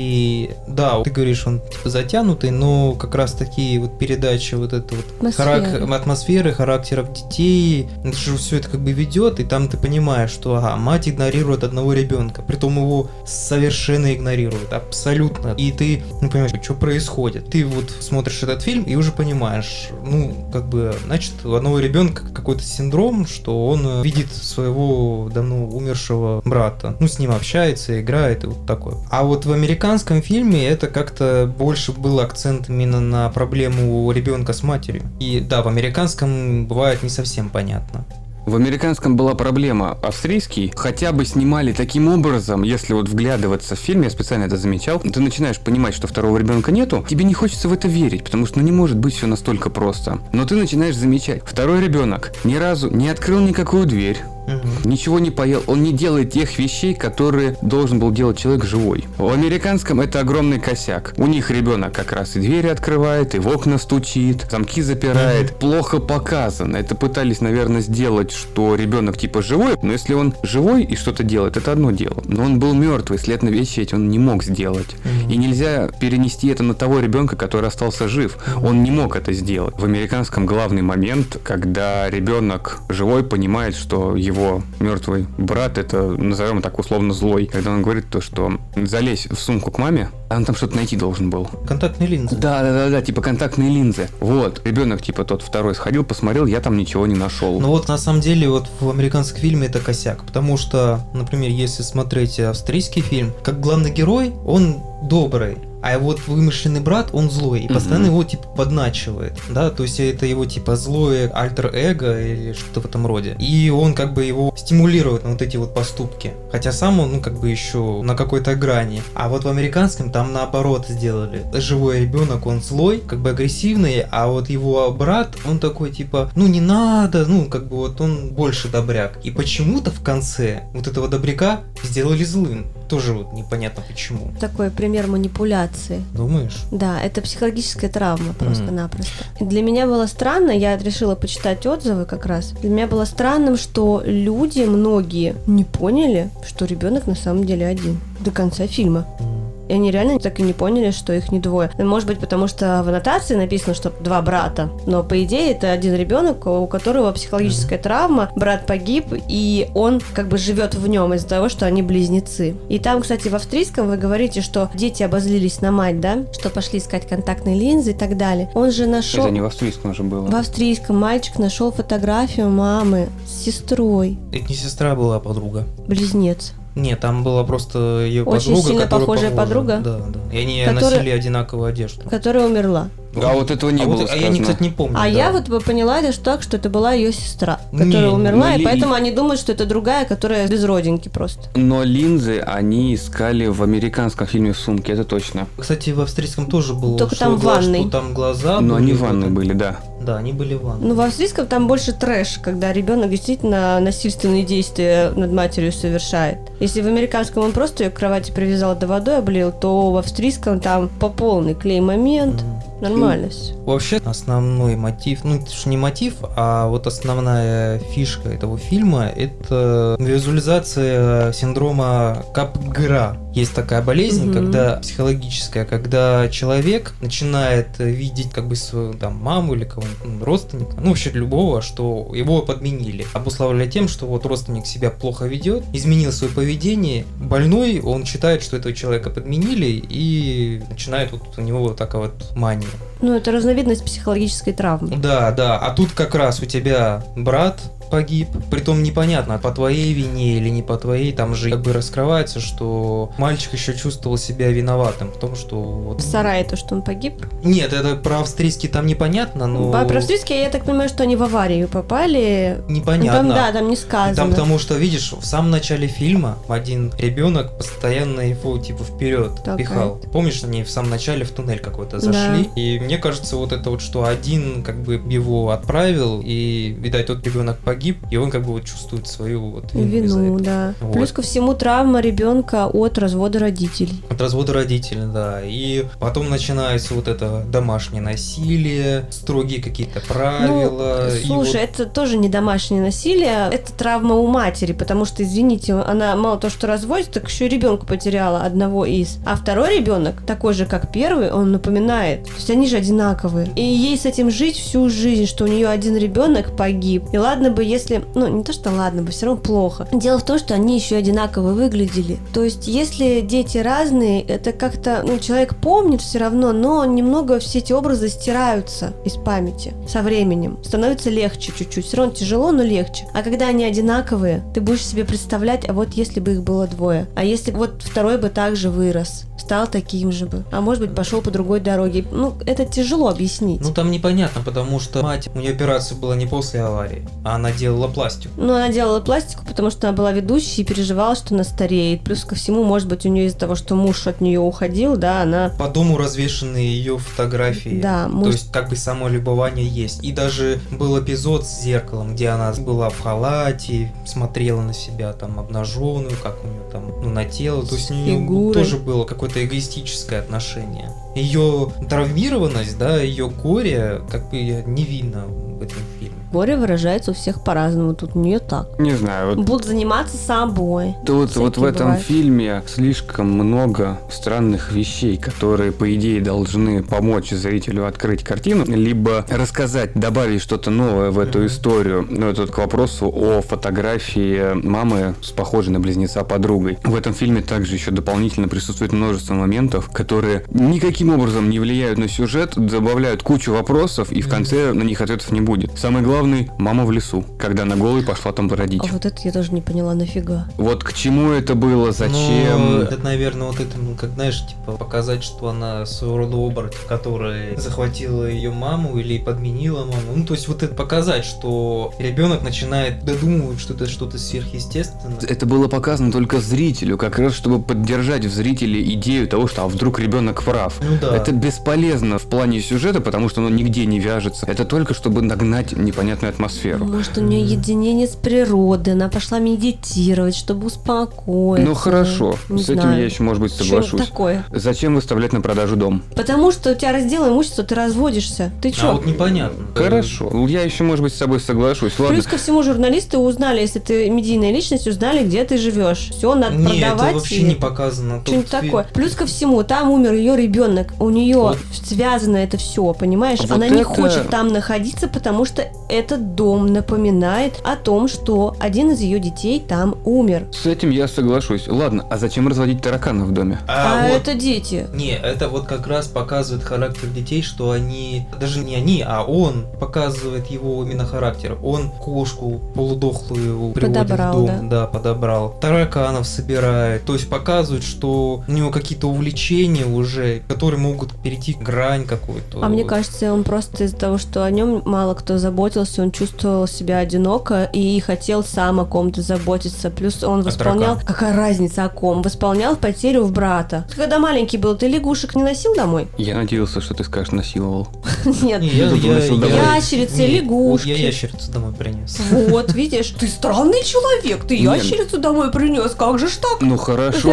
да, 0.68 1.02
ты 1.04 1.10
говоришь, 1.10 1.46
он 1.48 1.60
типа 1.62 1.90
затянутый, 1.90 2.52
но 2.52 2.94
как 2.94 3.16
раз 3.16 3.34
такие 3.34 3.80
вот 3.80 3.98
передачи 4.00 4.56
вот 4.56 4.74
это 4.74 4.96
вот 4.96 5.06
Атмосферы. 5.18 5.50
харак- 5.50 5.96
атмосферы, 5.96 6.52
характеров 6.54 7.14
детей, 7.14 7.88
это 8.04 8.18
же 8.18 8.38
все 8.38 8.58
это 8.58 8.70
как 8.70 8.82
бы 8.82 8.92
ведет, 8.92 9.40
и 9.40 9.44
там 9.44 9.68
ты 9.68 9.78
понимаешь, 9.78 10.32
что 10.32 10.56
ага, 10.56 10.76
мать 10.76 11.08
игнорирует 11.08 11.64
одного 11.64 11.94
ребенка, 11.94 12.42
притом 12.42 12.78
его 12.78 13.10
совершенно 13.26 14.14
игнорирует, 14.14 14.74
абсолютно. 14.74 15.54
И 15.58 15.72
ты 15.72 16.04
не 16.22 16.30
понимаешь, 16.30 16.52
что 16.64 16.74
происходит. 16.74 17.50
Ты 17.50 17.66
вот 17.66 17.90
смотришь 18.00 18.44
этот 18.44 18.62
фильм 18.62 18.84
и 18.84 18.96
уже 18.96 19.12
понимаешь, 19.12 19.90
ну, 20.06 20.34
как 20.52 20.68
бы, 20.70 20.94
значит, 21.06 21.34
у 21.46 21.54
одного 21.54 21.80
ребенка 21.80 22.24
какой-то 22.34 22.64
синдром, 22.64 23.26
что 23.26 23.68
он 23.68 23.86
э, 23.86 24.04
видит 24.04 24.32
своего 24.32 25.30
давно 25.34 25.68
умершего 25.68 26.42
брата. 26.46 26.96
Ну, 27.00 27.08
с 27.08 27.20
ним 27.20 27.32
общается, 27.32 28.00
играет 28.02 28.44
и 28.44 28.48
вот 28.48 28.66
такое. 28.66 28.96
А 29.10 29.24
вот 29.24 29.46
в 29.46 29.54
американском 29.82 30.22
фильме 30.22 30.68
это 30.68 30.86
как-то 30.86 31.52
больше 31.58 31.92
был 31.92 32.20
акцент 32.20 32.70
именно 32.70 33.00
на 33.00 33.30
проблему 33.30 34.12
ребенка 34.12 34.54
с 34.54 34.62
матерью. 34.62 35.02
И 35.20 35.40
да, 35.40 35.64
в 35.64 35.68
американском 35.68 36.68
бывает 36.68 37.02
не 37.02 37.10
совсем 37.10 37.50
понятно. 37.50 38.06
В 38.46 38.56
американском 38.56 39.16
была 39.16 39.34
проблема. 39.34 39.98
Австрийский 40.04 40.72
хотя 40.76 41.12
бы 41.12 41.26
снимали 41.26 41.74
таким 41.74 42.10
образом, 42.10 42.62
если 42.62 42.94
вот 42.94 43.10
вглядываться 43.10 43.76
в 43.76 43.80
фильм, 43.80 44.04
я 44.04 44.12
специально 44.12 44.44
это 44.44 44.58
замечал, 44.58 45.00
ты 45.00 45.20
начинаешь 45.20 45.60
понимать, 45.60 45.96
что 45.96 46.06
второго 46.06 46.38
ребенка 46.38 46.72
нету, 46.72 47.04
тебе 47.10 47.26
не 47.26 47.34
хочется 47.34 47.68
в 47.68 47.74
это 47.74 47.88
верить, 47.88 48.24
потому 48.24 48.46
что 48.46 48.60
ну, 48.60 48.66
не 48.66 48.72
может 48.72 48.98
быть 48.98 49.16
все 49.16 49.26
настолько 49.26 49.72
просто. 49.72 50.20
Но 50.32 50.46
ты 50.46 50.56
начинаешь 50.56 50.96
замечать, 50.96 51.42
второй 51.44 51.82
ребенок 51.82 52.34
ни 52.44 52.56
разу 52.56 52.92
не 52.92 53.10
открыл 53.10 53.40
никакую 53.40 53.88
дверь, 53.88 54.20
Мгм. 54.48 54.90
ничего 54.90 55.20
не 55.20 55.32
поел, 55.32 55.64
он 55.68 55.84
не 55.84 55.94
делает 55.94 56.32
тех 56.32 56.58
вещей, 56.58 56.94
которые 56.94 57.58
должен 57.62 58.00
был 58.00 58.12
делать 58.12 58.38
человек 58.38 58.66
живой. 58.66 59.06
В 59.18 59.32
американском 59.32 60.02
это 60.02 60.20
огромный 60.20 60.60
косяк. 60.60 61.14
У 61.18 61.28
них 61.28 61.52
ребенок 61.52 61.94
как 61.94 62.12
раз 62.12 62.36
и 62.36 62.40
двери 62.40 62.68
открывает, 62.68 63.36
и 63.36 63.40
в 63.40 63.48
окна 63.48 63.78
стучит, 63.78 64.48
замки 64.50 64.82
запирает. 64.82 65.58
Плохо 65.58 66.00
показано. 66.00 66.78
Это 66.78 66.96
пытались, 66.96 67.42
наверное, 67.42 67.82
сделать, 67.82 68.32
что 68.32 68.76
ребенок 68.76 69.18
типа 69.18 69.42
живой, 69.42 69.76
но 69.82 69.92
если 69.92 70.14
он 70.14 70.34
живой 70.44 70.84
и 70.84 70.96
что-то 70.96 71.24
делает, 71.24 71.58
это 71.58 71.72
одно 71.72 71.92
дело. 71.92 72.22
Но 72.26 72.44
он 72.44 72.60
был 72.60 72.74
мертвый, 72.74 73.20
след 73.20 73.44
на 73.44 73.50
вещи 73.50 73.82
эти 73.82 73.96
он 73.96 74.10
не 74.10 74.20
мог 74.20 74.44
сделать. 74.44 74.96
Мгм. 75.04 75.32
И 75.32 75.38
нельзя 75.38 75.90
перенести 76.00 76.48
это 76.48 76.64
на 76.64 76.74
того 76.74 77.00
ребенка, 77.00 77.36
который 77.36 77.68
остался 77.68 78.08
жив. 78.08 78.38
Он 78.64 78.84
не 78.84 78.92
мог 78.92 79.16
это 79.16 79.34
сделать. 79.34 79.76
В 79.78 79.86
американском 79.86 80.46
главный 80.46 80.82
момент, 80.82 81.38
когда 81.44 82.10
ребенок 82.10 82.80
живой 82.90 83.24
понимает, 83.24 83.76
что 83.76 84.16
его 84.16 84.31
его 84.32 84.64
мертвый 84.80 85.28
брат, 85.38 85.78
это, 85.78 86.04
назовем 86.04 86.62
так 86.62 86.80
условно, 86.80 87.14
злой. 87.14 87.46
Когда 87.46 87.72
он 87.72 87.82
говорит 87.82 88.10
то, 88.10 88.22
что 88.22 88.54
залезь 88.76 89.28
в 89.28 89.38
сумку 89.38 89.72
к 89.72 89.78
маме, 89.78 90.10
а 90.30 90.38
он 90.38 90.46
там 90.46 90.56
что-то 90.56 90.76
найти 90.76 90.96
должен 90.96 91.30
был. 91.30 91.46
Контактные 91.68 92.08
линзы. 92.08 92.36
Да, 92.36 92.62
да, 92.62 92.72
да, 92.74 92.90
да, 92.90 93.02
типа 93.02 93.22
контактные 93.22 93.70
линзы. 93.70 94.10
Вот, 94.20 94.62
ребенок, 94.66 95.02
типа 95.02 95.26
тот 95.26 95.42
второй 95.42 95.76
сходил, 95.76 96.04
посмотрел, 96.04 96.46
я 96.46 96.60
там 96.62 96.78
ничего 96.78 97.06
не 97.08 97.16
нашел. 97.16 97.60
Ну 97.60 97.68
вот 97.68 97.88
на 97.88 97.98
самом 97.98 98.22
деле 98.22 98.50
вот 98.50 98.70
в 98.80 98.90
американском 98.90 99.42
фильме 99.42 99.68
это 99.68 99.80
косяк, 99.80 100.24
потому 100.24 100.58
что, 100.58 101.02
например, 101.14 101.50
если 101.52 101.84
смотреть 101.84 102.40
австрийский 102.40 103.02
фильм, 103.02 103.34
как 103.44 103.60
главный 103.60 103.92
герой, 103.92 104.34
он 104.46 104.78
добрый, 105.04 105.58
а 105.82 105.98
вот 106.00 106.20
вымышленный 106.28 106.80
брат, 106.80 107.10
он 107.14 107.30
злой, 107.30 107.62
и 107.62 107.68
постоянно 107.68 108.06
Мгм. 108.06 108.14
его, 108.14 108.24
типа, 108.24 108.44
подначивает, 108.56 109.34
да, 109.50 109.70
то 109.70 109.84
есть 109.84 110.00
это 110.00 110.26
его, 110.26 110.46
типа, 110.46 110.76
злое 110.76 111.30
альтер-эго 111.34 112.22
или 112.22 112.54
что-то 112.54 112.82
в 112.82 112.86
этом 112.86 113.06
роде. 113.08 113.36
И 113.40 113.70
он, 113.70 113.94
как 113.94 114.14
бы, 114.14 114.24
его 114.24 114.54
стимулирует 114.56 115.24
на 115.24 115.32
вот 115.32 115.42
эти 115.42 115.58
вот 115.58 115.74
поступки. 115.74 116.34
Хотя 116.52 116.72
сам 116.72 117.00
он, 117.00 117.14
ну, 117.14 117.22
как 117.22 117.40
бы, 117.40 117.50
еще 117.50 118.02
на 118.04 118.16
какой-то 118.16 118.56
грани. 118.56 119.02
А 119.14 119.30
вот 119.30 119.44
в 119.44 119.48
американском 119.48 120.12
там 120.12 120.34
наоборот 120.34 120.86
сделали. 120.88 121.46
Живой 121.54 122.02
ребенок, 122.02 122.46
он 122.46 122.62
злой, 122.62 123.02
как 123.06 123.20
бы 123.20 123.30
агрессивный, 123.32 124.06
а 124.12 124.28
вот 124.28 124.50
его 124.50 124.92
брат, 124.92 125.36
он 125.46 125.60
такой, 125.60 125.92
типа, 125.92 126.32
ну, 126.36 126.48
не 126.48 126.62
надо, 126.62 127.26
ну, 127.26 127.46
как 127.46 127.68
бы, 127.68 127.78
вот 127.78 128.02
он 128.02 128.30
больше 128.30 128.68
добряк. 128.70 129.20
И 129.24 129.32
почему-то 129.32 129.92
в 129.92 130.02
конце 130.02 130.64
вот 130.74 130.88
этого 130.88 131.08
добряка 131.08 131.62
сделали 131.84 132.24
злым. 132.24 132.66
Тоже 132.92 133.14
вот 133.14 133.32
непонятно 133.32 133.82
почему. 133.88 134.34
Такой 134.38 134.70
пример 134.70 135.08
манипуляции. 135.08 136.04
Думаешь? 136.14 136.64
Да, 136.72 137.02
это 137.02 137.22
психологическая 137.22 137.90
травма 137.90 138.34
просто-напросто. 138.34 139.24
И 139.40 139.46
Для 139.46 139.62
меня 139.62 139.86
было 139.86 140.08
странно, 140.08 140.52
я 140.52 140.78
решила 140.78 141.16
почитать 141.16 141.66
отзывы 141.66 142.04
как 142.04 142.26
раз. 142.26 142.52
Для 142.62 142.70
меня 142.70 142.88
было 142.88 143.06
странным, 143.06 143.56
что 143.56 144.04
люди, 144.06 144.64
многие, 144.64 145.36
не 145.48 145.64
поняли, 145.64 146.32
что 146.46 146.66
ребенок 146.66 147.08
на 147.08 147.16
самом 147.16 147.46
деле 147.46 147.66
один 147.66 147.98
до 148.20 148.32
конца 148.32 148.68
фильма. 148.68 149.08
М. 149.22 149.31
И 149.72 149.74
они 149.74 149.90
реально 149.90 150.20
так 150.20 150.38
и 150.42 150.44
не 150.44 150.52
поняли, 150.52 150.92
что 150.92 151.14
их 151.14 151.32
не 151.32 151.40
двое. 151.40 151.72
Может 151.78 152.06
быть, 152.06 152.20
потому 152.20 152.48
что 152.48 152.82
в 152.84 152.90
аннотации 152.90 153.36
написано, 153.36 153.74
что 153.74 153.90
два 154.02 154.22
брата. 154.22 154.70
Но 154.86 155.02
по 155.02 155.24
идее 155.24 155.52
это 155.52 155.72
один 155.72 155.96
ребенок, 155.96 156.46
у 156.46 156.68
которого 156.68 157.10
психологическая 157.14 157.80
травма, 157.80 158.30
брат 158.36 158.66
погиб, 158.66 159.06
и 159.30 159.70
он 159.74 160.02
как 160.14 160.28
бы 160.28 160.38
живет 160.38 160.76
в 160.76 160.86
нем 160.90 161.14
из-за 161.14 161.26
того, 161.26 161.48
что 161.48 161.66
они 161.66 161.82
близнецы. 161.84 162.54
И 162.68 162.80
там, 162.80 163.02
кстати, 163.02 163.30
в 163.30 163.34
австрийском 163.36 163.88
вы 163.88 163.96
говорите, 163.96 164.42
что 164.42 164.70
дети 164.74 165.04
обозлились 165.04 165.62
на 165.62 165.72
мать, 165.72 166.02
да? 166.02 166.26
Что 166.38 166.50
пошли 166.50 166.80
искать 166.80 167.08
контактные 167.08 167.58
линзы 167.58 167.92
и 167.92 167.94
так 167.94 168.18
далее. 168.18 168.50
Он 168.54 168.72
же 168.72 168.88
нашел... 168.88 169.24
Это 169.24 169.32
не 169.32 169.40
в 169.40 169.46
австрийском 169.46 169.94
же 169.96 170.04
было. 170.04 170.26
В 170.28 170.36
австрийском 170.36 171.00
мальчик 171.00 171.40
нашел 171.40 171.72
фотографию 171.72 172.50
мамы 172.50 173.08
с 173.26 173.46
сестрой, 173.46 174.18
Это 174.34 174.50
не 174.50 174.56
сестра 174.56 174.96
была, 174.96 175.16
а 175.16 175.20
подруга. 175.22 175.66
близнец. 175.88 176.52
Нет, 176.76 177.00
там 177.02 177.24
была 177.24 177.44
просто 177.44 178.04
ее 178.06 178.24
Очень 178.24 178.52
подруга, 178.54 178.68
сильно 178.68 178.82
которая 178.84 179.06
похожая 179.06 179.32
похожа. 179.32 179.48
подруга? 179.48 179.78
Да, 179.84 179.98
да. 180.08 180.20
И 180.36 180.42
они 180.42 180.64
Которая- 180.66 180.98
носили 181.00 181.10
одинаковую 181.10 181.68
одежду. 181.68 182.10
которая 182.10 182.46
умерла. 182.48 182.88
А 183.14 183.34
вот 183.34 183.52
этого 183.52 183.72
не 183.72 183.84
А 183.84 183.86
было 183.88 183.98
вот- 183.98 184.10
А 184.10 184.16
я, 184.16 184.32
кстати, 184.32 184.64
не 184.64 184.70
помню. 184.70 184.96
А 184.98 185.02
да. 185.02 185.06
я 185.08 185.32
вот 185.34 185.66
поняла 185.66 186.00
что 186.14 186.24
так, 186.24 186.42
что 186.42 186.56
это 186.56 186.70
была 186.70 186.94
ее 186.94 187.12
сестра, 187.12 187.60
которая 187.74 187.86
Не, 188.08 188.08
умерла, 188.08 188.48
ну, 188.52 188.56
и 188.56 188.60
ли- 188.60 188.64
поэтому 188.64 188.94
они 188.94 189.12
думают, 189.12 189.42
что 189.42 189.52
это 189.52 189.66
другая, 189.66 190.06
которая 190.06 190.48
без 190.48 190.64
родинки 190.64 191.10
просто. 191.10 191.50
Но 191.56 191.84
линзы 191.84 192.40
они 192.40 192.96
искали 192.96 193.48
в 193.48 193.62
американском 193.64 194.28
фильме 194.28 194.54
в 194.54 194.58
сумке, 194.58 194.94
это 194.94 195.04
точно. 195.04 195.48
Кстати, 195.58 195.90
в 195.90 196.00
австрийском 196.00 196.46
тоже 196.46 196.74
было. 196.74 196.98
Только 196.98 197.16
что 197.16 197.26
там 197.26 197.36
в 197.36 197.42
гла- 197.42 197.56
ванной. 197.56 197.82
Что 197.82 197.90
там 197.90 198.14
глаза 198.14 198.62
Но 198.62 198.76
они 198.76 198.94
были, 198.94 198.96
в 198.96 199.02
ванной 199.02 199.28
вот- 199.28 199.36
были, 199.36 199.54
да. 199.54 199.76
Да, 200.02 200.16
они 200.16 200.32
были 200.32 200.56
в 200.56 200.64
ванной. 200.64 200.88
Ну, 200.88 200.96
в 200.96 201.02
австрийском 201.02 201.48
там 201.48 201.68
больше 201.68 201.92
трэш, 201.92 202.40
когда 202.42 202.72
ребенок 202.72 203.10
действительно 203.10 203.78
насильственные 203.82 204.44
действия 204.44 205.12
над 205.18 205.34
матерью 205.34 205.74
совершает. 205.74 206.38
Если 206.62 206.82
в 206.82 206.88
американском 206.88 207.44
он 207.44 207.54
просто 207.54 207.86
ее 207.86 207.90
к 207.90 207.96
кровати 207.96 208.32
привязал 208.32 208.76
да 208.76 208.86
водой 208.86 209.18
облил, 209.18 209.52
то 209.52 209.92
в 209.92 209.98
австрийском 209.98 210.60
там 210.60 210.90
по 210.90 211.10
полный 211.10 211.56
клей 211.56 211.82
момент. 211.82 212.44
Мгм. 212.44 212.71
Нормально 212.82 213.30
все. 213.30 213.54
Вообще, 213.66 214.02
основной 214.04 214.76
мотив, 214.76 215.24
ну, 215.24 215.36
это 215.36 215.52
ж 215.52 215.66
не 215.68 215.78
мотив, 215.78 216.16
а 216.36 216.68
вот 216.68 216.88
основная 216.88 217.80
фишка 217.80 218.30
этого 218.30 218.58
фильма– 218.58 219.06
это 219.16 219.96
визуализация 220.00 221.32
синдрома 221.34 222.24
Капгра. 222.34 223.18
Есть 223.34 223.54
такая 223.54 223.82
болезнь, 223.82 224.26
Мгм. 224.26 224.34
когда 224.34 224.76
психологическая, 224.78 225.64
когда 225.66 226.28
человек 226.30 226.94
начинает 227.02 227.68
видеть 227.80 228.32
как 228.32 228.48
бы 228.48 228.56
свою 228.56 228.94
там 228.94 229.16
маму 229.16 229.54
или 229.54 229.64
кого-нибудь, 229.64 229.98
ну, 230.06 230.26
родственника, 230.26 230.76
ну, 230.82 230.90
вообще 230.90 231.12
любого, 231.12 231.62
что 231.62 232.12
его 232.14 232.42
подменили. 232.42 233.06
Обуславливая 233.14 233.68
тем, 233.68 233.88
что 233.88 234.06
вот 234.06 234.26
родственник 234.26 234.66
себя 234.66 234.90
плохо 234.90 235.26
ведет, 235.28 235.64
изменил 235.72 236.12
свое 236.12 236.34
поведение, 236.34 237.06
больной, 237.20 237.80
он 237.80 238.06
считает, 238.06 238.42
что 238.42 238.58
этого 238.58 238.74
человека 238.74 239.10
подменили 239.12 239.82
и 239.90 240.62
начинает 240.70 241.12
вот 241.12 241.22
у 241.38 241.42
него 241.42 241.60
вот 241.60 241.78
такая 241.78 242.02
вот 242.04 242.36
мания. 242.36 242.68
Ну, 243.02 243.16
это 243.16 243.32
разновидность 243.32 243.84
психологической 243.84 244.54
травмы. 244.54 244.98
Да, 244.98 245.32
да, 245.32 245.58
а 245.58 245.72
тут 245.72 245.92
как 245.94 246.16
раз 246.16 246.40
у 246.40 246.46
тебя 246.46 247.04
брат 247.16 247.62
погиб, 247.92 248.30
притом 248.50 248.82
непонятно, 248.82 249.38
по 249.38 249.52
твоей 249.52 249.94
вине 249.94 250.38
или 250.38 250.50
не 250.50 250.64
по 250.64 250.78
твоей, 250.78 251.12
там 251.12 251.36
же 251.36 251.52
как 251.52 251.62
бы 251.62 251.74
раскрывается, 251.74 252.40
что 252.40 253.12
мальчик 253.18 253.54
еще 253.54 253.76
чувствовал 253.76 254.18
себя 254.18 254.50
виноватым 254.50 255.10
в 255.10 255.18
том, 255.18 255.36
что 255.36 255.62
вот... 255.62 256.02
В 256.02 256.04
сарае 256.04 256.44
то, 256.46 256.56
что 256.56 256.76
он 256.76 256.82
погиб. 256.82 257.14
Нет, 257.44 257.74
это 257.74 257.96
про 257.98 258.22
австрийский 258.22 258.70
там 258.70 258.88
непонятно, 258.88 259.46
но... 259.46 259.72
Про 259.72 259.98
австрийские, 259.98 260.44
я 260.44 260.50
так 260.50 260.64
понимаю, 260.64 260.90
что 260.90 261.04
они 261.04 261.16
в 261.16 261.24
аварию 261.24 261.68
попали. 261.68 262.64
Ну, 262.68 262.76
Непонятно. 262.76 263.20
там, 263.20 263.30
да, 263.30 263.52
там 263.52 263.70
не 263.70 263.76
сказано. 263.76 264.16
Там 264.16 264.30
потому 264.32 264.58
что, 264.58 264.76
видишь, 264.76 265.12
в 265.12 265.26
самом 265.26 265.52
начале 265.52 265.88
фильма 265.88 266.38
один 266.48 266.92
ребенок 266.98 267.58
постоянно 267.58 268.22
его 268.22 268.58
типа 268.58 268.84
вперед 268.84 269.32
Так, 269.44 269.58
пихал. 269.58 270.00
Помнишь, 270.14 270.44
они 270.44 270.64
в 270.64 270.70
самом 270.70 270.90
начале 270.90 271.26
в 271.26 271.32
туннель 271.32 271.60
какой-то 271.60 272.00
зашли, 272.00 272.50
и 272.56 272.80
мне 272.80 272.98
кажется, 272.98 273.36
вот 273.36 273.52
это 273.52 273.70
вот, 273.70 273.82
что 273.82 274.06
один 274.06 274.64
как 274.64 274.82
бы 274.82 274.96
его 274.96 275.52
отправил, 275.52 276.22
и, 276.24 276.76
видать, 276.80 277.08
тот 277.08 277.26
ребенок 277.26 277.58
погиб, 277.60 277.81
и 278.10 278.18
он 278.18 278.30
как 278.32 278.44
бы 278.46 278.54
вот 278.54 278.64
чувствует 278.66 279.08
свою 279.08 279.52
вот 279.52 279.74
вину, 279.74 280.24
Вину, 280.24 280.40
да. 280.40 280.74
Вот. 280.82 280.94
Плюс 280.94 281.12
ко 281.12 281.22
всему 281.22 281.54
травма 281.54 282.00
ребенка 282.02 282.68
от 282.68 282.98
развода 282.98 283.40
родителей. 283.40 284.02
От 284.10 284.22
развода 284.22 284.54
родителей, 284.54 285.12
да. 285.14 285.42
И 285.44 285.86
потом 286.00 286.30
начинается 286.30 286.94
вот 286.94 287.08
это 287.08 287.44
домашнее 287.50 288.02
насилие, 288.02 289.06
строгие 289.10 289.62
какие-то 289.62 290.02
правила. 290.02 291.10
Ну, 291.12 291.26
слушай, 291.26 291.62
вот- 291.62 291.70
это 291.70 291.86
тоже 291.86 292.18
не 292.18 292.30
домашнее 292.30 292.82
насилие, 292.82 293.50
это 293.52 293.72
травма 293.74 294.16
у 294.16 294.28
матери, 294.28 294.74
потому 294.74 295.06
что, 295.06 295.24
извините, 295.24 295.74
она 295.74 296.16
мало 296.16 296.38
то, 296.38 296.50
что 296.50 296.68
разводит, 296.68 297.12
так 297.12 297.30
еще 297.30 297.46
и 297.46 297.50
ребенка 297.50 297.86
потеряла 297.86 298.42
одного 298.44 298.86
из. 298.86 299.18
А 299.26 299.36
второй 299.36 299.78
ребенок, 299.78 300.22
такой 300.26 300.54
же, 300.54 300.66
как 300.66 300.92
первый, 300.92 301.32
он 301.32 301.52
напоминает. 301.52 302.24
То 302.26 302.32
есть 302.36 302.50
они 302.50 302.68
же 302.68 302.78
одинаковые. 302.78 303.50
И 303.56 303.64
ей 303.64 303.98
с 303.98 304.06
этим 304.06 304.30
жить 304.32 304.58
всю 304.58 304.90
жизнь, 304.90 305.26
что 305.26 305.46
у 305.46 305.48
нее 305.48 305.68
один 305.68 305.98
ребенок 305.98 306.56
погиб. 306.56 307.04
И 307.14 307.18
ладно 307.18 307.52
бы, 307.52 307.64
если... 307.72 308.04
Ну, 308.16 308.28
не 308.28 308.44
то, 308.44 308.54
что 308.54 308.72
ладно 308.72 309.02
бы, 309.02 309.12
все 309.12 309.26
равно 309.26 309.42
плохо. 309.42 309.88
Дело 309.92 310.20
в 310.20 310.26
том, 310.26 310.38
что 310.38 310.54
они 310.54 310.76
еще 310.76 310.96
одинаково 310.96 311.54
выглядели. 311.54 312.20
То 312.34 312.44
есть, 312.44 312.68
если 312.68 313.22
дети 313.22 313.58
разные, 313.58 314.22
это 314.22 314.52
как-то... 314.52 315.04
Ну, 315.06 315.20
человек 315.20 315.56
помнит 315.56 316.02
все 316.02 316.20
равно, 316.20 316.52
но 316.52 316.86
немного 316.86 317.40
все 317.40 317.60
эти 317.60 317.74
образы 317.74 318.10
стираются 318.10 318.94
из 319.06 319.14
памяти 319.14 319.74
со 319.88 320.02
временем. 320.02 320.58
Становится 320.64 321.10
легче 321.10 321.52
чуть-чуть. 321.58 321.86
Все 321.86 321.98
равно 321.98 322.14
тяжело, 322.14 322.52
но 322.52 322.64
легче. 322.64 323.08
А 323.14 323.24
когда 323.24 323.48
они 323.48 323.64
одинаковые, 323.64 324.44
ты 324.54 324.62
будешь 324.62 324.86
себе 324.86 325.06
представлять, 325.06 325.68
а 325.68 325.74
вот 325.74 325.94
если 325.94 326.20
бы 326.20 326.34
их 326.34 326.44
было 326.44 326.68
двое. 326.68 327.08
А 327.16 327.24
если 327.24 327.52
вот 327.52 327.82
второй 327.82 328.18
бы 328.18 328.30
также 328.30 328.70
вырос, 328.70 329.24
стал 329.38 329.68
таким 329.68 330.12
же 330.12 330.26
бы. 330.26 330.44
А 330.52 330.62
может 330.62 330.86
быть, 330.86 330.96
пошел 330.96 331.22
по 331.22 331.32
другой 331.32 331.60
дороге. 331.60 332.06
Ну, 332.12 332.34
это 332.46 332.66
тяжело 332.66 333.10
объяснить. 333.10 333.62
Ну 333.62 333.74
там 333.74 333.92
непонятно, 333.92 334.42
потому 334.44 334.80
что 334.80 335.02
мать, 335.02 335.30
у 335.34 335.40
нее 335.40 335.52
операция 335.52 335.98
была 335.98 336.16
не 336.16 336.26
после 336.26 336.62
аварии, 336.62 337.08
а 337.24 337.36
она 337.36 337.52
делала 337.62 337.88
пластику. 337.88 338.34
Ну, 338.38 338.54
она 338.56 338.70
делала 338.70 339.00
пластику, 339.00 339.46
потому 339.46 339.70
что 339.70 339.88
она 339.88 339.96
была 339.96 340.12
ведущей 340.12 340.62
и 340.62 340.66
переживала, 340.66 341.16
что 341.16 341.36
она 341.36 341.44
стареет. 341.44 342.02
Плюс 342.02 342.24
ко 342.24 342.36
всему, 342.36 342.64
может 342.64 342.88
быть, 342.88 343.06
у 343.06 343.10
нее 343.10 343.28
из-за 343.28 343.38
того, 343.38 343.56
что 343.56 343.76
муж 343.76 344.08
от 344.08 344.20
нее 344.20 344.40
уходил, 344.40 344.98
да, 344.98 345.22
она... 345.22 345.50
По 345.60 345.68
дому 345.68 345.98
развешаны 345.98 346.58
ее 346.58 346.98
фотографии. 346.98 347.80
Да, 347.82 348.06
То 348.06 348.10
муж... 348.10 348.34
есть 348.34 348.52
как 348.52 348.70
бы 348.70 348.76
само 348.76 349.08
любование 349.08 349.68
есть. 349.68 350.04
И 350.04 350.12
даже 350.12 350.60
был 350.72 351.00
эпизод 351.00 351.46
с 351.46 351.62
зеркалом, 351.62 352.14
где 352.14 352.30
она 352.30 352.52
была 352.54 352.90
в 352.90 353.00
халате, 353.00 353.94
смотрела 354.06 354.62
на 354.62 354.74
себя 354.74 355.14
там 355.14 355.40
обнаженную, 355.40 356.18
как 356.24 356.44
у 356.44 356.48
нее 356.48 356.64
там, 356.72 356.88
ну, 357.04 357.10
на 357.10 357.26
тело. 357.26 357.66
То 357.66 357.76
есть 357.76 357.92
у 357.92 357.94
нее 357.94 358.54
тоже 358.54 358.78
было 358.78 359.06
какое-то 359.06 359.44
эгоистическое 359.46 360.20
отношение. 360.20 360.92
Ее 361.16 361.72
травмированность, 361.90 362.78
да, 362.78 363.02
ее 363.02 363.30
горе 363.30 364.02
как 364.10 364.30
бы 364.30 364.38
не 364.38 364.84
видно 364.84 365.26
в 365.28 365.62
этом 365.62 365.80
фильме. 366.00 366.11
Горе 366.32 366.56
выражается 366.58 367.12
у 367.12 367.14
всех 367.14 367.44
по-разному. 367.44 367.94
Тут 367.94 368.16
не 368.16 368.40
так. 368.40 368.68
Не 368.80 368.94
знаю, 368.96 369.36
вот 369.36 369.46
Будут 369.46 369.66
заниматься 369.66 370.16
собой. 370.18 370.96
Да 371.04 371.14
вот, 371.14 371.36
в 371.36 371.64
этом 371.64 371.88
бывают. 371.88 372.02
фильме 372.06 372.64
слишком 372.68 373.30
много 373.32 374.00
странных 374.10 374.72
вещей, 374.72 375.18
которые, 375.18 375.72
по 375.72 375.94
идее, 375.94 376.22
должны 376.22 376.84
помочь 376.84 377.32
зрителю 377.32 377.86
открыть 377.86 378.24
картину, 378.24 378.64
либо 378.66 379.26
рассказать, 379.30 379.94
добавить 379.94 380.42
что-то 380.42 380.70
новое 380.70 381.12
в 381.12 381.20
эту 381.20 381.40
Мгм. 381.40 381.48
историю. 381.48 382.08
Ну, 382.10 382.28
это 382.30 382.48
к 382.48 382.58
вопросу 382.58 383.08
о 383.14 383.42
фотографии 383.42 384.54
мамы 384.54 385.16
с 385.22 385.32
похожей 385.32 385.74
на 385.74 385.80
близнеца 385.80 386.24
подругой. 386.24 386.78
В 386.84 386.96
этом 386.96 387.14
фильме 387.14 387.42
также 387.42 387.76
еще 387.76 387.92
дополнительно 387.92 388.48
присутствует 388.48 388.94
множество 388.94 389.34
моментов, 389.34 389.90
которые 389.92 390.46
никаким 390.52 391.14
образом 391.14 391.50
не 391.50 391.60
влияют 391.60 391.98
на 391.98 392.08
сюжет, 392.08 392.54
добавляют 392.56 393.24
кучу 393.24 393.52
вопросов, 393.52 394.12
и 394.12 394.22
в 394.22 394.30
конце 394.30 394.72
на 394.74 394.84
них 394.84 395.02
ответов 395.02 395.32
не 395.32 395.42
будет. 395.42 395.78
Самый 395.78 396.02
главный– 396.22 396.52
мама 396.60 396.86
в 396.86 396.92
лесу, 396.92 397.26
когда 397.40 397.64
она 397.64 397.76
голой 397.76 398.04
пошла 398.04 398.32
там 398.32 398.52
родить. 398.52 398.82
А 398.84 398.94
вот 398.94 399.06
это 399.06 399.22
я 399.24 399.32
тоже 399.32 399.54
не 399.54 399.62
поняла, 399.62 399.96
нафига. 399.96 400.48
Вот 400.58 400.84
к 400.84 400.94
чему 400.94 401.32
это 401.32 401.56
было, 401.56 401.92
зачем? 401.92 402.60
Ну, 402.60 402.82
это, 402.82 402.98
наверное, 402.98 403.48
вот 403.48 403.60
это, 403.60 403.78
ну, 403.78 403.96
как, 403.96 404.12
знаешь, 404.12 404.46
типа, 404.46 404.74
показать, 404.74 405.24
что 405.24 405.48
она 405.50 405.86
своего 405.88 406.18
рода 406.20 406.38
оборотень, 406.38 406.78
который 406.88 407.58
захватила 407.58 408.30
ее 408.30 408.52
маму 408.52 408.98
или 408.98 409.18
подменила 409.18 409.80
маму. 409.86 410.14
Ну, 410.16 410.26
то 410.26 410.36
есть 410.36 410.48
вот 410.48 410.62
это 410.62 410.76
показать, 410.76 411.26
что 411.26 411.92
ребенок 411.98 412.44
начинает 412.44 413.04
додумывать, 413.04 413.60
что 413.60 413.74
это 413.74 413.88
что-то 413.88 414.20
сверхъестественное. 414.20 415.18
Это 415.28 415.48
было 415.48 415.68
показано 415.68 416.12
только 416.12 416.40
зрителю, 416.40 416.98
как 416.98 417.18
раз 417.18 417.34
чтобы 417.34 417.64
поддержать 417.64 418.26
в 418.26 418.32
зрителе 418.32 418.82
идею 418.94 419.28
того, 419.28 419.48
что 419.48 419.64
а 419.64 419.68
вдруг 419.68 420.00
ребенок 420.00 420.44
прав. 420.44 420.80
Ну 420.82 420.98
да. 421.02 421.16
Это 421.16 421.32
бесполезно 421.32 422.20
в 422.20 422.24
плане 422.24 422.62
сюжета, 422.62 423.02
потому 423.02 423.28
что 423.30 423.42
оно 423.42 423.50
нигде 423.50 423.86
не 423.88 424.00
вяжется. 424.00 424.46
Это 424.46 424.66
только 424.66 424.94
чтобы 424.94 425.22
нагнать 425.22 425.72
непонятную 426.12 426.30
атмосферу. 426.32 426.86
Может, 426.86 427.18
у 427.18 427.22
нее 427.22 427.42
единение 427.44 428.08
с 428.08 428.16
природой, 428.16 428.94
она 428.94 429.08
пошла 429.10 429.40
медитировать, 429.40 430.36
чтобы 430.36 430.68
успокоиться. 430.68 431.66
Ну 431.68 431.74
хорошо, 431.74 432.36
Не 432.50 432.62
с 432.62 432.70
этим 432.70 432.82
знаю. 432.82 433.00
я 433.00 433.06
еще, 433.06 433.24
может 433.24 433.42
быть, 433.42 433.52
соглашусь. 433.54 434.06
такое. 434.08 434.46
Зачем 434.52 434.96
выставлять 434.96 435.34
на 435.34 435.42
продажу 435.42 435.76
дом? 435.76 436.04
Потому 436.16 436.52
что 436.52 436.72
у 436.72 436.76
тебя 436.76 436.92
раздел 436.92 437.28
имущества, 437.30 437.64
ты 437.64 437.76
разводишься. 437.76 438.52
Ты 438.62 438.70
А 438.70 438.72
чё? 438.72 438.92
вот 438.94 439.06
непонятно. 439.06 439.66
Хорошо, 439.76 440.48
я 440.48 440.64
еще, 440.64 440.84
может 440.84 441.04
быть, 441.04 441.14
с 441.14 441.18
собой 441.18 441.40
соглашусь. 441.40 441.94
Ладно, 441.98 442.16
Плюс 442.16 442.26
ко 442.28 442.38
всему 442.38 442.64
журналисты 442.64 443.18
узнали, 443.18 443.62
если 443.62 443.80
ты 443.80 444.10
медийная 444.10 444.52
личность, 444.52 444.88
узнали, 444.88 445.24
где 445.26 445.44
ты 445.46 445.58
живешь. 445.58 446.10
Все, 446.12 446.36
надо 446.36 446.56
Не, 446.56 446.80
это 446.80 446.90
продавать. 446.92 447.14
вообще 447.16 447.36
и- 447.38 447.44
не 447.44 447.56
показано. 447.56 448.22
Что-нибудь 448.26 448.50
такое. 448.50 448.88
Плюс 448.94 449.14
ко 449.14 449.26
всему, 449.26 449.64
там 449.64 449.90
умер 449.92 450.14
ее 450.14 450.36
ребенок. 450.36 450.94
У 451.00 451.10
нее 451.10 451.38
Вот. 451.38 451.58
связано 451.86 452.38
это 452.38 452.58
все, 452.58 452.94
понимаешь? 452.94 453.40
Вот 453.42 453.52
Она 453.52 453.68
не 453.70 453.82
это- 453.82 453.90
хочет 453.90 454.30
там 454.30 454.50
находиться, 454.50 455.08
потому 455.08 455.46
что 455.46 455.64
этот 456.02 456.36
дом 456.36 456.68
напоминает 456.74 457.60
о 457.64 457.76
том, 457.76 458.08
что 458.08 458.56
один 458.60 458.92
из 458.92 459.02
ее 459.02 459.20
детей 459.20 459.64
там 459.66 459.96
умер. 460.04 460.48
с 460.52 460.66
этим 460.66 460.90
я 460.90 461.08
соглашусь. 461.08 461.68
Ладно, 461.68 462.06
а 462.10 462.18
зачем 462.18 462.48
разводить 462.48 462.82
тараканов 462.82 463.28
в 463.28 463.32
доме? 463.32 463.60
А, 463.68 464.06
А, 464.06 464.08
вот 464.10 464.22
это 464.28 464.34
дети. 464.34 464.88
Не, 464.94 465.12
это 465.12 465.48
вот 465.48 465.66
как 465.68 465.86
раз 465.88 466.08
показывает 466.08 466.64
характер 466.66 467.08
детей, 467.10 467.42
что 467.44 467.72
они, 467.72 468.26
даже 468.40 468.60
не 468.60 468.76
они, 468.76 469.04
а 469.08 469.24
он 469.24 469.68
показывает 469.80 470.48
его 470.48 470.84
именно 470.84 471.06
характер. 471.06 471.58
Он 471.62 471.90
кошку 471.92 472.60
полудохлую 472.76 473.72
приводит 473.74 474.00
Подобрал, 474.00 474.44
в 474.44 474.48
дом, 474.48 474.70
да? 474.70 474.88
подобрал. 474.88 475.56
Тараканов 475.62 476.26
собирает, 476.28 477.04
то 477.06 477.14
есть 477.14 477.30
показывает, 477.30 477.84
что 477.84 478.44
у 478.48 478.52
него 478.52 478.72
какие-то 478.72 479.08
увлечения 479.08 479.86
уже, 479.86 480.42
которые 480.48 480.80
могут 480.80 481.12
перейти 481.22 481.54
грань 481.54 482.06
какую-то. 482.06 482.60
А 482.64 482.70
мне 482.70 482.84
кажется, 482.86 483.32
он 483.34 483.44
просто 483.44 483.84
из-за 483.84 483.98
того, 483.98 484.18
что 484.18 484.44
о 484.44 484.52
нем 484.52 484.82
мало 484.86 485.14
кто 485.14 485.38
заботился, 485.38 485.91
он 486.00 486.12
чувствовал 486.12 486.68
себя 486.68 487.00
одиноко 487.00 487.70
и 487.74 488.00
хотел 488.00 488.44
сам 488.44 488.80
о 488.80 488.86
ком-то 488.86 489.22
заботиться. 489.22 489.90
Плюс 489.90 490.24
он 490.24 490.42
восполнял... 490.44 490.96
таракан? 490.96 491.06
Какая 491.06 491.36
разница 491.36 491.86
о 491.86 491.90
ком? 491.90 492.22
Восполнял 492.22 492.76
потерю 492.76 493.24
в 493.24 493.32
брата. 493.32 493.86
Когда 493.96 494.20
маленький 494.20 494.58
был, 494.58 494.76
ты 494.76 494.88
лягушек 494.88 495.36
не 495.36 495.44
носил 495.44 495.76
домой? 495.76 496.08
Я 496.18 496.36
надеялся, 496.36 496.82
что 496.82 496.94
ты 496.94 497.04
скажешь 497.04 497.32
насиловал. 497.32 497.88
Нет. 498.42 498.62
Ящерицы, 498.64 500.26
лягушки. 500.26 500.90
Я 500.90 500.98
ящерицу 500.98 501.52
домой 501.52 501.74
принес. 501.74 502.20
Вот, 502.32 502.74
видишь, 502.74 503.10
ты 503.20 503.28
странный 503.28 503.84
человек, 503.84 504.46
ты 504.46 504.60
Нет. 504.60 504.78
ящерицу 504.84 505.18
домой 505.18 505.52
принес, 505.52 505.92
как 505.92 506.20
же 506.20 506.28
ж 506.28 506.34
так? 506.38 506.62
Ну 506.62 506.78
хорошо, 506.78 507.32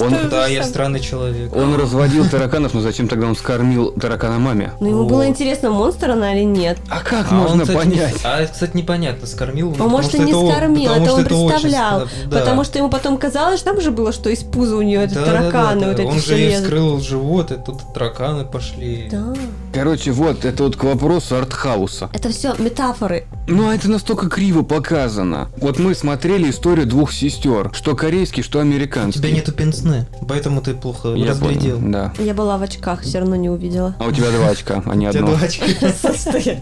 он, 0.00 0.28
Да, 0.30 0.46
я 0.46 0.62
странный 0.62 1.00
человек. 1.00 1.54
он 1.54 1.74
разводил 1.76 2.28
тараканов, 2.28 2.74
но 2.74 2.80
зачем 2.80 3.08
тогда 3.08 3.26
он 3.26 3.36
скормил 3.36 3.92
таракана 3.92 4.38
маме? 4.38 4.72
Ну 4.80 4.88
ему 4.88 5.04
было 5.04 5.26
интересно, 5.26 5.70
монстр 5.70 6.10
она 6.10 6.34
или 6.34 6.44
нет. 6.44 6.78
А 6.88 7.00
как 7.00 7.30
А 7.30 7.34
можно 7.34 7.62
кстати, 7.64 7.78
понять? 7.98 8.20
а, 8.24 8.46
кстати, 8.46 8.76
непонятно, 8.76 9.26
скормил. 9.26 9.68
Он, 9.68 9.72
потому 9.74 9.90
может, 9.90 10.10
что 10.10 10.18
и 10.18 10.20
не 10.20 10.32
скормил, 10.32 10.88
потому 10.88 11.04
это 11.04 11.14
он 11.14 11.24
представлял. 11.24 12.08
Потому 12.30 12.64
что 12.64 12.78
ему 12.78 12.90
потом 12.90 13.18
казалось, 13.18 13.62
там 13.62 13.80
же 13.80 13.90
было, 13.90 14.12
что 14.12 14.30
из 14.30 14.42
пуза 14.42 14.76
у 14.76 14.82
нее 14.82 15.04
это 15.04 15.24
тараканы, 15.24 15.80
да, 15.80 15.86
да, 15.86 15.86
вот 15.88 15.96
да. 15.96 16.02
эти 16.02 16.10
Он 16.10 16.20
же 16.20 16.34
ей 16.34 16.56
вскрыл 16.56 17.00
живот, 17.00 17.50
и 17.50 17.56
тут 17.56 17.92
тараканы 17.94 18.44
пошли. 18.44 19.08
Да. 19.10 19.34
Короче, 19.78 20.10
вот, 20.10 20.44
это 20.44 20.64
вот 20.64 20.74
к 20.74 20.82
вопросу 20.82 21.36
артхауса. 21.36 22.10
Это 22.12 22.30
все 22.30 22.52
метафоры. 22.58 23.26
Ну, 23.46 23.68
а 23.68 23.76
это 23.76 23.88
настолько 23.88 24.28
криво 24.28 24.62
показано. 24.62 25.50
Вот 25.58 25.78
мы 25.78 25.94
смотрели 25.94 26.50
историю 26.50 26.84
двух 26.84 27.12
сестер, 27.12 27.70
что 27.72 27.94
корейский, 27.94 28.42
что 28.42 28.58
У 28.58 28.62
американский. 28.62 29.20
тебя 29.20 29.30
нету 29.30 29.52
пенсны, 29.52 30.08
поэтому 30.28 30.62
ты 30.62 30.74
плохо 30.74 31.14
Я 31.14 31.28
разглядел. 31.30 31.76
понял, 31.78 31.92
да. 31.92 32.12
Я 32.18 32.34
была 32.34 32.58
в 32.58 32.62
очках, 32.64 33.02
все 33.02 33.20
равно 33.20 33.36
не 33.36 33.48
увидела. 33.48 33.94
А 34.00 34.06
у 34.08 34.10
тебя 34.10 34.32
два 34.32 34.48
очка, 34.48 34.82
а 34.84 34.94
не 34.96 35.06
У 35.06 35.12
тебя 35.12 35.20
одно. 35.20 35.36
два 35.36 35.46
очка. 35.46 35.64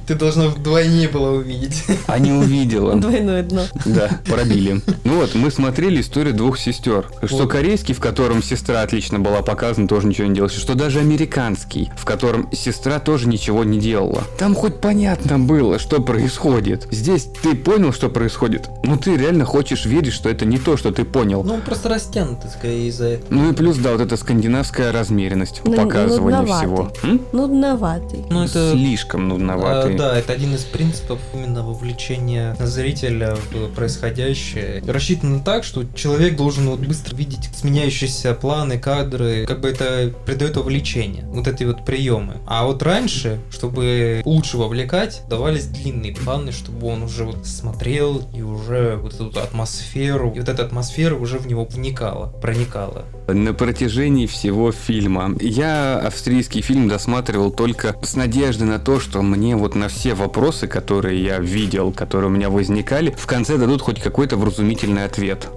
Ты 0.06 0.14
должна 0.14 0.48
вдвойне 0.48 1.08
было 1.08 1.30
увидеть. 1.38 1.84
А 2.08 2.18
не 2.18 2.32
увидела. 2.32 2.96
Двойное 2.96 3.42
дно. 3.44 3.62
Да, 3.86 4.10
пробили. 4.26 4.82
Ну 5.04 5.16
вот, 5.20 5.34
мы 5.34 5.50
смотрели 5.50 6.02
историю 6.02 6.34
двух 6.34 6.58
сестер. 6.58 7.08
Что 7.24 7.46
корейский, 7.48 7.94
в 7.94 8.00
котором 8.00 8.42
сестра 8.42 8.82
отлично 8.82 9.18
была 9.20 9.40
показана, 9.40 9.88
тоже 9.88 10.06
ничего 10.06 10.26
не 10.28 10.34
делала. 10.34 10.50
Что 10.50 10.74
даже 10.74 11.00
американский, 11.00 11.55
в 11.96 12.04
котором 12.04 12.48
сестра 12.52 12.98
тоже 12.98 13.28
ничего 13.28 13.64
не 13.64 13.78
делала. 13.78 14.24
Там 14.38 14.54
хоть 14.54 14.80
понятно 14.80 15.38
было, 15.38 15.78
что 15.78 16.00
происходит. 16.00 16.86
Здесь 16.90 17.28
ты 17.42 17.54
понял, 17.54 17.92
что 17.92 18.08
происходит. 18.08 18.68
Но 18.82 18.96
ты 18.96 19.16
реально 19.16 19.44
хочешь 19.44 19.84
верить, 19.86 20.12
что 20.12 20.28
это 20.28 20.44
не 20.44 20.58
то, 20.58 20.76
что 20.76 20.90
ты 20.92 21.04
понял. 21.04 21.42
Ну, 21.44 21.54
он 21.54 21.60
просто 21.62 21.88
растянутый, 21.88 22.50
скорее, 22.50 22.88
из-за 22.88 23.06
этого. 23.06 23.26
Ну 23.30 23.50
и 23.50 23.54
плюс, 23.54 23.76
да, 23.78 23.92
вот 23.92 24.00
эта 24.00 24.16
скандинавская 24.16 24.92
размеренность 24.92 25.60
в 25.64 25.68
Ну, 25.68 25.74
показывании 25.76 26.36
нудноватый. 26.38 26.66
всего. 26.68 26.92
М? 27.02 27.20
Нудноватый. 27.32 28.24
Ну, 28.30 28.44
это... 28.44 28.72
Слишком 28.72 29.28
нудноватый. 29.28 29.94
А, 29.94 29.98
да, 29.98 30.18
это 30.18 30.32
один 30.32 30.54
из 30.54 30.64
принципов 30.64 31.18
именно 31.34 31.62
вовлечения 31.62 32.56
зрителя 32.60 33.36
в 33.52 33.74
происходящее. 33.74 34.82
Рассчитано 34.86 35.40
так, 35.40 35.64
что 35.64 35.84
человек 35.94 36.36
должен 36.36 36.68
вот 36.68 36.80
быстро 36.80 37.14
видеть 37.16 37.48
сменяющиеся 37.54 38.34
планы, 38.34 38.78
кадры, 38.78 39.46
как 39.46 39.60
бы 39.60 39.68
это 39.68 40.12
придает 40.24 40.56
вовлечение. 40.56 41.24
Вот 41.28 41.46
эти 41.48 41.64
вот 41.66 41.84
приемы. 41.84 42.38
А 42.46 42.64
вот 42.64 42.82
раньше, 42.82 43.40
чтобы 43.50 44.22
лучше 44.24 44.56
вовлекать, 44.56 45.22
давались 45.28 45.66
длинные 45.66 46.14
планы, 46.14 46.52
чтобы 46.52 46.86
он 46.86 47.02
уже 47.02 47.24
вот 47.24 47.46
смотрел 47.46 48.22
и 48.34 48.42
уже 48.42 48.96
вот 48.96 49.14
эту 49.14 49.40
атмосферу, 49.40 50.32
и 50.34 50.40
вот 50.40 50.48
эта 50.48 50.64
атмосфера 50.64 51.14
уже 51.14 51.38
в 51.38 51.46
него 51.46 51.64
вникала, 51.64 52.32
проникала. 52.40 53.04
На 53.28 53.54
протяжении 53.54 54.26
всего 54.26 54.72
фильма. 54.72 55.34
Я 55.40 55.98
австрийский 55.98 56.60
фильм 56.62 56.88
досматривал 56.88 57.50
только 57.50 57.96
с 58.02 58.14
надеждой 58.14 58.68
на 58.68 58.78
то, 58.78 59.00
что 59.00 59.22
мне 59.22 59.56
вот 59.56 59.74
на 59.74 59.88
все 59.88 60.14
вопросы, 60.14 60.66
которые 60.68 61.22
я 61.22 61.38
видел, 61.38 61.92
которые 61.92 62.30
у 62.30 62.32
меня 62.32 62.50
возникали, 62.50 63.14
в 63.16 63.26
конце 63.26 63.58
дадут 63.58 63.82
хоть 63.82 64.00
какой-то 64.00 64.36
вразумительный 64.36 65.04
ответ. 65.04 65.48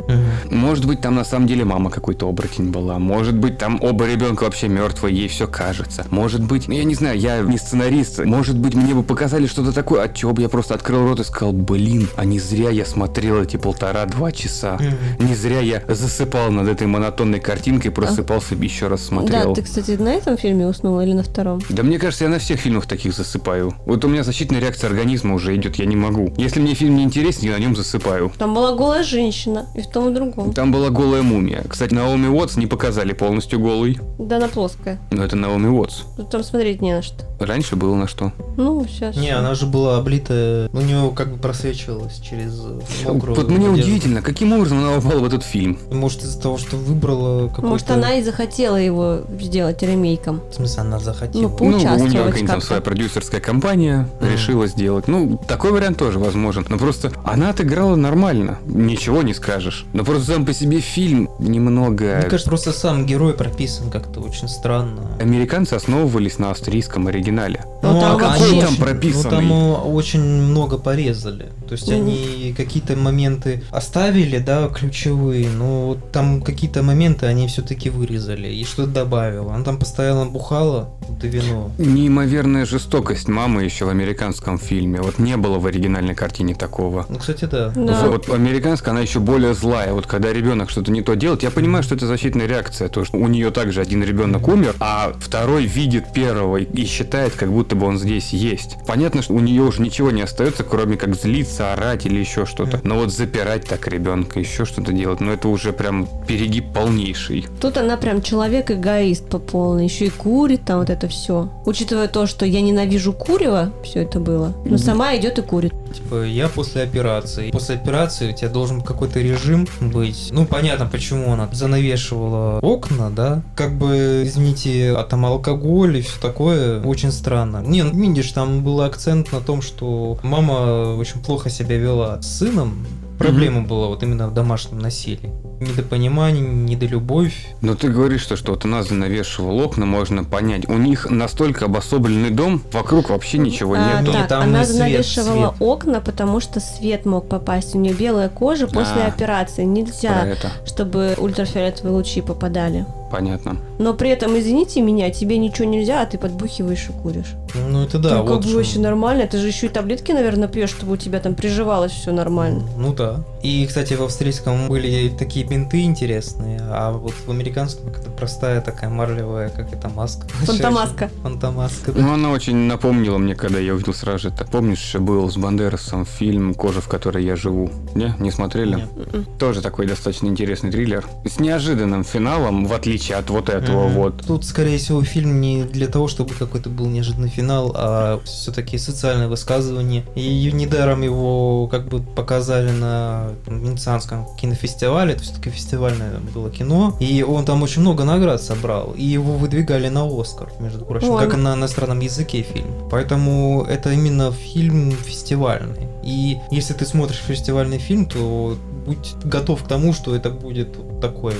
Может 0.49 0.85
быть, 0.85 1.01
там 1.01 1.15
на 1.15 1.23
самом 1.23 1.47
деле 1.47 1.63
мама 1.65 1.89
какой-то 1.89 2.27
оборотень 2.27 2.71
была. 2.71 2.97
Может 2.99 3.35
быть, 3.35 3.57
там 3.57 3.79
оба 3.81 4.07
ребенка 4.07 4.43
вообще 4.43 4.67
мертвые, 4.67 5.15
ей 5.15 5.27
все 5.27 5.47
кажется. 5.47 5.98
Может 6.09 6.43
быть, 6.43 6.67
ну, 6.67 6.73
я 6.73 6.83
не 6.83 6.95
знаю, 6.95 7.19
я 7.19 7.41
не 7.41 7.57
сценарист. 7.57 8.19
Может 8.19 8.57
быть, 8.57 8.75
мне 8.75 8.93
бы 8.93 9.03
показали 9.03 9.47
что-то 9.47 9.71
такое, 9.71 10.03
от 10.03 10.15
чего 10.15 10.33
бы 10.33 10.41
я 10.41 10.49
просто 10.49 10.73
открыл 10.73 11.07
рот 11.07 11.19
и 11.19 11.23
сказал, 11.23 11.53
блин, 11.53 12.07
а 12.15 12.25
не 12.25 12.39
зря 12.39 12.69
я 12.69 12.85
смотрел 12.85 13.41
эти 13.41 13.57
полтора-два 13.57 14.31
часа. 14.31 14.77
Не 15.19 15.35
зря 15.35 15.59
я 15.59 15.83
засыпал 15.87 16.51
над 16.51 16.67
этой 16.67 16.87
монотонной 16.87 17.39
картинкой, 17.39 17.91
просыпался 17.91 18.55
и 18.55 18.63
еще 18.63 18.87
раз 18.87 19.03
смотрел. 19.03 19.49
Да, 19.49 19.53
ты, 19.55 19.63
кстати, 19.63 19.91
на 19.91 20.13
этом 20.13 20.37
фильме 20.37 20.67
уснул 20.67 20.99
или 21.01 21.13
на 21.13 21.23
втором? 21.23 21.59
Да 21.69 21.83
мне 21.83 21.97
кажется, 21.99 22.25
я 22.25 22.29
на 22.29 22.39
всех 22.39 22.59
фильмах 22.59 22.85
таких 22.85 23.13
засыпаю. 23.13 23.73
Вот 23.85 24.05
у 24.05 24.07
меня 24.07 24.23
защитная 24.23 24.59
реакция 24.59 24.89
организма 24.89 25.33
уже 25.35 25.55
идет, 25.55 25.75
я 25.77 25.85
не 25.85 25.95
могу. 25.95 26.33
Если 26.37 26.59
мне 26.59 26.73
фильм 26.73 26.95
не 26.95 27.03
интересен, 27.03 27.47
я 27.47 27.53
на 27.53 27.59
нем 27.59 27.75
засыпаю. 27.75 28.31
Там 28.37 28.53
была 28.53 28.75
голая 28.75 29.03
женщина, 29.03 29.67
и 29.75 29.81
в 29.81 29.87
том 29.87 30.09
и 30.11 30.13
другом. 30.13 30.53
Там 30.53 30.71
была 30.71 30.89
голая 30.89 31.21
мумия. 31.21 31.63
Кстати, 31.67 31.93
Наоми 31.93 32.27
Уотс 32.27 32.57
не 32.57 32.67
показали 32.67 33.13
полностью 33.13 33.59
голой. 33.59 33.99
Да, 34.17 34.37
она 34.37 34.47
плоская. 34.47 34.99
Но 35.11 35.23
это 35.23 35.35
Наоми 35.35 35.67
Уотс. 35.67 35.78
Тут 36.17 36.29
там 36.29 36.43
смотреть 36.43 36.81
не 36.81 36.93
на 36.93 37.01
что. 37.01 37.23
Раньше 37.39 37.75
было 37.75 37.95
на 37.95 38.07
что. 38.07 38.31
Ну, 38.57 38.85
сейчас. 38.87 39.15
Не, 39.15 39.29
она 39.29 39.55
же 39.55 39.65
была 39.65 39.97
облита, 39.97 40.69
у 40.73 40.81
нее 40.81 41.11
как 41.15 41.31
бы 41.33 41.37
просвечивалась 41.39 42.19
через 42.19 42.59
мокрую 43.05 43.35
Вот 43.35 43.47
мне 43.49 43.67
одежду. 43.67 43.81
удивительно, 43.81 44.21
каким 44.21 44.51
образом 44.53 44.79
она 44.79 44.99
попала 44.99 45.19
в 45.19 45.25
этот 45.25 45.43
фильм. 45.43 45.79
Может 45.91 46.23
из-за 46.23 46.41
того, 46.41 46.57
что 46.57 46.75
выбрала 46.75 47.47
какой-то... 47.47 47.67
Может, 47.67 47.91
она 47.91 48.15
и 48.15 48.23
захотела 48.23 48.75
его 48.75 49.21
сделать 49.39 49.81
ремейком. 49.81 50.41
В 50.51 50.55
смысле, 50.55 50.81
она 50.81 50.99
захотела? 50.99 51.41
Ну, 51.43 51.49
Ну, 51.49 51.55
у 51.65 51.69
нее 51.69 51.71
Поучаствовать 51.79 52.13
какая-нибудь 52.13 52.47
там 52.51 52.61
своя 52.61 52.81
продюсерская 52.81 53.39
компания 53.41 54.09
Мгм. 54.19 54.31
решила 54.31 54.67
сделать. 54.67 55.07
Ну, 55.07 55.39
такой 55.47 55.71
вариант 55.71 55.97
тоже 55.97 56.19
возможен. 56.19 56.65
Но 56.69 56.77
просто 56.77 57.11
она 57.23 57.49
отыграла 57.51 57.95
нормально. 57.95 58.59
Ничего 58.65 59.21
не 59.21 59.33
скажешь. 59.33 59.85
Но 59.93 60.03
просто 60.03 60.33
сам 60.33 60.45
по 60.45 60.53
себе 60.53 60.79
фильм 60.81 61.29
немного... 61.39 62.17
Мне 62.19 62.23
кажется, 62.29 62.49
просто 62.49 62.71
сам 62.73 63.05
герой 63.05 63.33
прописан 63.33 63.89
как-то 63.89 64.19
очень 64.19 64.49
странно. 64.49 65.01
Американцы 65.19 65.68
основывались 65.75 66.39
на 66.39 66.51
австрийском 66.51 67.07
оригинале. 67.07 67.65
Ну, 67.81 67.99
там 67.99 68.15
а 68.15 68.17
вообще- 68.17 68.51
они- 68.51 68.61
там 68.61 68.75
прописанный? 68.75 69.45
Ну, 69.45 69.75
там 69.75 69.93
очень 69.93 70.21
много 70.21 70.77
порезали. 70.77 71.49
То 71.67 71.73
есть 71.73 71.87
Мгм. 71.87 71.95
они 71.95 72.53
какие-то 72.57 72.95
моменты 72.95 73.63
оставили, 73.71 74.37
да, 74.39 74.67
ключевые, 74.67 75.47
но 75.49 75.87
вот 75.87 76.11
там 76.11 76.41
какие-то 76.41 76.83
моменты 76.83 77.25
они 77.27 77.47
все-таки 77.47 77.89
вырезали 77.89 78.47
и 78.49 78.65
что-то 78.65 78.89
добавила. 78.91 79.53
Она 79.53 79.63
там 79.63 79.77
постоянно 79.77 80.25
бухала, 80.25 80.89
и 81.21 81.27
вино. 81.27 81.71
Неимоверная 81.77 82.65
жестокость 82.65 83.27
мамы 83.27 83.63
еще 83.63 83.85
в 83.85 83.89
американском 83.89 84.57
фильме. 84.57 85.01
Вот 85.01 85.19
не 85.19 85.37
было 85.37 85.59
в 85.59 85.65
оригинальной 85.65 86.15
картине 86.15 86.55
такого. 86.55 87.05
Ну, 87.09 87.17
кстати, 87.17 87.45
да. 87.45 87.71
Да. 87.75 88.07
Вот 88.07 88.29
американская, 88.29 88.91
она 88.93 89.01
еще 89.01 89.19
более 89.19 89.53
злая. 89.53 89.93
Вот 89.93 90.07
когда 90.07 90.31
ребенок 90.33 90.69
что-то 90.69 90.91
не 90.91 91.01
то 91.01 91.15
делает, 91.15 91.43
я 91.43 91.51
понимаю, 91.51 91.83
что 91.83 91.95
это 91.95 92.07
защитная 92.07 92.47
реакция. 92.47 92.89
То, 92.89 93.05
что 93.05 93.17
у 93.17 93.27
нее 93.27 93.51
также 93.51 93.81
один 93.81 94.03
ребенок 94.03 94.47
умер, 94.47 94.75
а 94.79 95.13
второй 95.19 95.58
видит 95.63 96.11
первого 96.13 96.57
и- 96.57 96.85
считает, 96.85 97.33
как 97.33 97.51
будто 97.51 97.75
бы 97.75 97.85
он 97.85 97.97
здесь 97.99 98.29
есть. 98.33 98.77
Понятно, 98.87 99.21
что 99.21 99.33
у 99.33 99.39
нее 99.39 99.61
уже 99.61 99.81
ничего 99.81 100.11
не 100.11 100.21
остается, 100.21 100.63
кроме 100.63 100.97
как 100.97 101.15
злиться, 101.15 101.73
орать 101.73 102.05
или 102.05 102.19
еще 102.19 102.45
что-то. 102.45 102.79
Но 102.83 102.95
вот 102.95 103.11
запирать 103.11 103.65
так 103.65 103.87
ребенка, 103.87 104.39
еще 104.39 104.65
что-то 104.65 104.91
делать, 104.91 105.19
ну 105.19 105.31
это 105.31 105.47
уже 105.47 105.71
прям 105.73 106.07
перегиб 106.27 106.73
полнейший. 106.73 107.45
Тут 107.61 107.77
она 107.77 107.97
прям 107.97 108.21
человек-эгоист 108.21 109.29
по 109.29 109.39
полной. 109.39 109.85
Еще 109.85 110.05
и 110.07 110.09
курит 110.09 110.65
там 110.65 110.79
вот 110.79 110.89
это 110.89 111.07
все. 111.07 111.49
Учитывая 111.65 112.07
то, 112.07 112.25
что 112.27 112.45
я 112.45 112.61
ненавижу 112.61 113.13
курево, 113.13 113.71
все 113.83 114.01
это 114.01 114.19
было. 114.19 114.53
Но 114.65 114.77
сама 114.77 115.15
идет 115.15 115.39
и 115.39 115.41
курит. 115.41 115.73
Типа, 115.93 116.23
я 116.23 116.49
после 116.49 116.83
операции. 116.83 117.51
После 117.51 117.75
операции 117.75 118.31
у 118.31 118.35
тебя 118.35 118.49
должен 118.49 118.81
какой-то 118.81 119.19
режим 119.19 119.67
быть. 119.79 120.29
Ну, 120.31 120.45
понятно, 120.45 120.85
почему 120.85 121.31
она 121.33 121.47
занавешивала 121.51 122.59
окна, 122.61 123.09
да. 123.09 123.41
Как 123.55 123.73
бы, 123.73 124.23
извините, 124.25 124.93
а 124.95 125.03
там 125.03 125.25
алкоголь 125.49 125.97
и 125.97 126.01
все 126.01 126.19
такое. 126.21 126.81
Очень 126.83 127.11
странно. 127.11 127.61
Не, 127.65 127.83
ну, 127.83 127.91
видишь, 127.99 128.31
там 128.31 128.63
был 128.63 128.81
акцент 128.81 129.31
на 129.31 129.41
том, 129.41 129.61
что 129.61 130.17
мама 130.23 130.95
очень 130.95 131.19
плохо 131.21 131.49
себя 131.49 131.77
вела 131.77 132.21
с 132.21 132.37
сыном. 132.37 132.85
Проблема 133.17 133.63
была 133.63 133.87
вот 133.87 134.01
именно 134.01 134.29
в 134.29 134.33
домашнем 134.33 134.79
насилии. 134.79 135.29
Недопонимание, 135.59 136.41
недолюбовь. 136.41 137.47
Но 137.59 137.75
ты 137.75 137.89
говоришь, 137.89 138.21
что, 138.21 138.37
что 138.37 138.53
вот 138.53 138.63
она 138.63 138.81
занавешивала 138.81 139.61
окна, 139.65 139.85
можно 139.85 140.23
понять. 140.23 140.69
У 140.69 140.77
них 140.77 141.09
настолько 141.09 141.65
обособленный 141.65 142.29
дом, 142.29 142.61
вокруг 142.71 143.09
вообще 143.09 143.39
ничего 143.39 143.73
А, 143.77 143.99
нету. 144.01 144.11
Нет, 144.13 144.19
так, 144.21 144.27
там 144.29 144.43
она 144.43 144.63
свет, 144.63 144.77
занавешивала 144.77 145.49
свет. 145.49 145.55
окна, 145.61 145.99
потому 145.99 146.39
что 146.39 146.61
свет 146.61 147.05
мог 147.05 147.27
попасть. 147.27 147.75
У 147.75 147.77
нее 147.79 147.93
белая 147.93 148.29
кожа 148.29 148.67
после 148.67 149.03
А, 149.03 149.07
операции. 149.07 149.65
Нельзя, 149.65 150.25
это. 150.25 150.49
чтобы 150.65 151.15
ультрафиолетовые 151.17 151.93
лучи 151.93 152.21
попадали. 152.21 152.85
Понятно. 153.11 153.57
Но 153.79 153.93
при 153.93 154.09
этом, 154.09 154.37
извините 154.37 154.81
меня, 154.81 155.09
тебе 155.09 155.37
ничего 155.37 155.67
нельзя, 155.67 156.01
а 156.01 156.05
ты 156.05 156.17
подбухиваешь 156.17 156.89
и 156.89 156.91
куришь. 156.91 157.35
Ну, 157.55 157.83
это 157.83 157.97
да, 157.97 158.17
ну, 158.17 158.23
вот 158.23 158.43
как 158.43 158.51
бы 158.51 158.57
вообще 158.57 158.79
нормально. 158.79 159.27
Ты 159.27 159.37
же 159.39 159.47
еще 159.47 159.67
и 159.67 159.69
таблетки, 159.69 160.11
наверное, 160.11 160.47
пьешь, 160.47 160.69
чтобы 160.69 160.93
у 160.93 160.97
тебя 160.97 161.19
там 161.19 161.35
приживалось 161.35 161.91
все 161.91 162.11
нормально. 162.11 162.63
Ну 162.77 162.93
да. 162.93 163.23
И, 163.41 163.65
кстати, 163.65 163.93
в 163.93 164.03
австрийском 164.03 164.67
были 164.67 165.09
такие 165.17 165.45
бинты 165.45 165.81
интересные, 165.81 166.59
а 166.61 166.91
вот 166.91 167.13
в 167.25 167.31
американском 167.31 167.91
как-то 167.91 168.11
простая 168.11 168.61
такая 168.61 168.89
марлевая, 168.89 169.49
как 169.49 169.73
это 169.73 169.89
маска. 169.89 170.27
Фантомаска. 170.45 171.09
Фантомаска, 171.23 171.91
да. 171.91 172.01
Ну, 172.01 172.13
она 172.13 172.31
очень 172.31 172.55
напомнила 172.55 173.17
мне, 173.17 173.35
когда 173.35 173.59
я 173.59 173.73
увидел 173.73 173.93
сразу 173.93 174.19
же 174.19 174.27
это. 174.29 174.45
Помнишь, 174.45 174.95
был 174.95 175.29
с 175.29 175.37
Бандерасом 175.37 176.05
фильм 176.05 176.53
«Кожа, 176.53 176.81
в 176.81 176.87
которой 176.87 177.23
я 177.23 177.35
живу»? 177.35 177.71
Не? 177.95 178.13
Не 178.19 178.31
смотрели? 178.31 178.75
Не. 178.75 178.81
М-м. 178.81 179.25
Тоже 179.39 179.61
такой 179.61 179.87
достаточно 179.87 180.27
интересный 180.27 180.71
триллер. 180.71 181.05
С 181.25 181.39
неожиданным 181.39 182.03
финалом, 182.03 182.65
в 182.65 182.73
отличие 182.73 182.98
от 183.11 183.29
вот 183.29 183.49
этого 183.49 183.85
Мгм. 183.85 183.93
вот. 183.95 184.25
Тут, 184.25 184.45
скорее 184.45 184.77
всего, 184.77 185.03
фильм 185.03 185.41
не 185.41 185.63
для 185.63 185.87
того, 185.87 186.07
чтобы 186.07 186.33
какой-то 186.33 186.69
был 186.69 186.87
неожиданный 186.87 187.29
финал, 187.29 187.71
а 187.75 188.19
все-таки 188.25 188.77
социальное 188.77 189.27
высказывание. 189.27 190.03
И 190.15 190.51
недаром 190.51 191.01
его 191.01 191.67
как 191.67 191.87
бы 191.87 192.01
показали 192.01 192.71
на 192.71 193.29
Венецианском 193.47 194.27
кинофестивале, 194.39 195.13
это 195.13 195.23
все-таки 195.23 195.49
фестивальное 195.49 196.19
было 196.33 196.49
кино, 196.49 196.95
и 196.99 197.23
он 197.23 197.45
там 197.45 197.63
очень 197.63 197.81
много 197.81 198.03
наград 198.03 198.41
собрал, 198.41 198.93
и 198.95 199.03
его 199.03 199.33
выдвигали 199.33 199.89
на 199.89 200.05
Оскар, 200.05 200.51
между 200.59 200.85
прочим, 200.85 201.09
Ой. 201.11 201.23
как 201.23 201.33
и 201.33 201.37
на 201.37 201.53
иностранном 201.53 201.99
языке 201.99 202.41
фильм. 202.41 202.67
Поэтому 202.89 203.65
это 203.67 203.91
именно 203.91 204.31
фильм 204.31 204.91
фестивальный. 204.91 205.87
И 206.03 206.37
если 206.51 206.73
ты 206.73 206.85
смотришь 206.85 207.21
фестивальный 207.27 207.77
фильм, 207.77 208.05
то 208.05 208.57
будь 208.85 209.15
готов 209.23 209.63
к 209.63 209.67
тому, 209.67 209.93
что 209.93 210.15
это 210.15 210.29
будет 210.29 210.75
вот 210.77 211.01
такой 211.01 211.33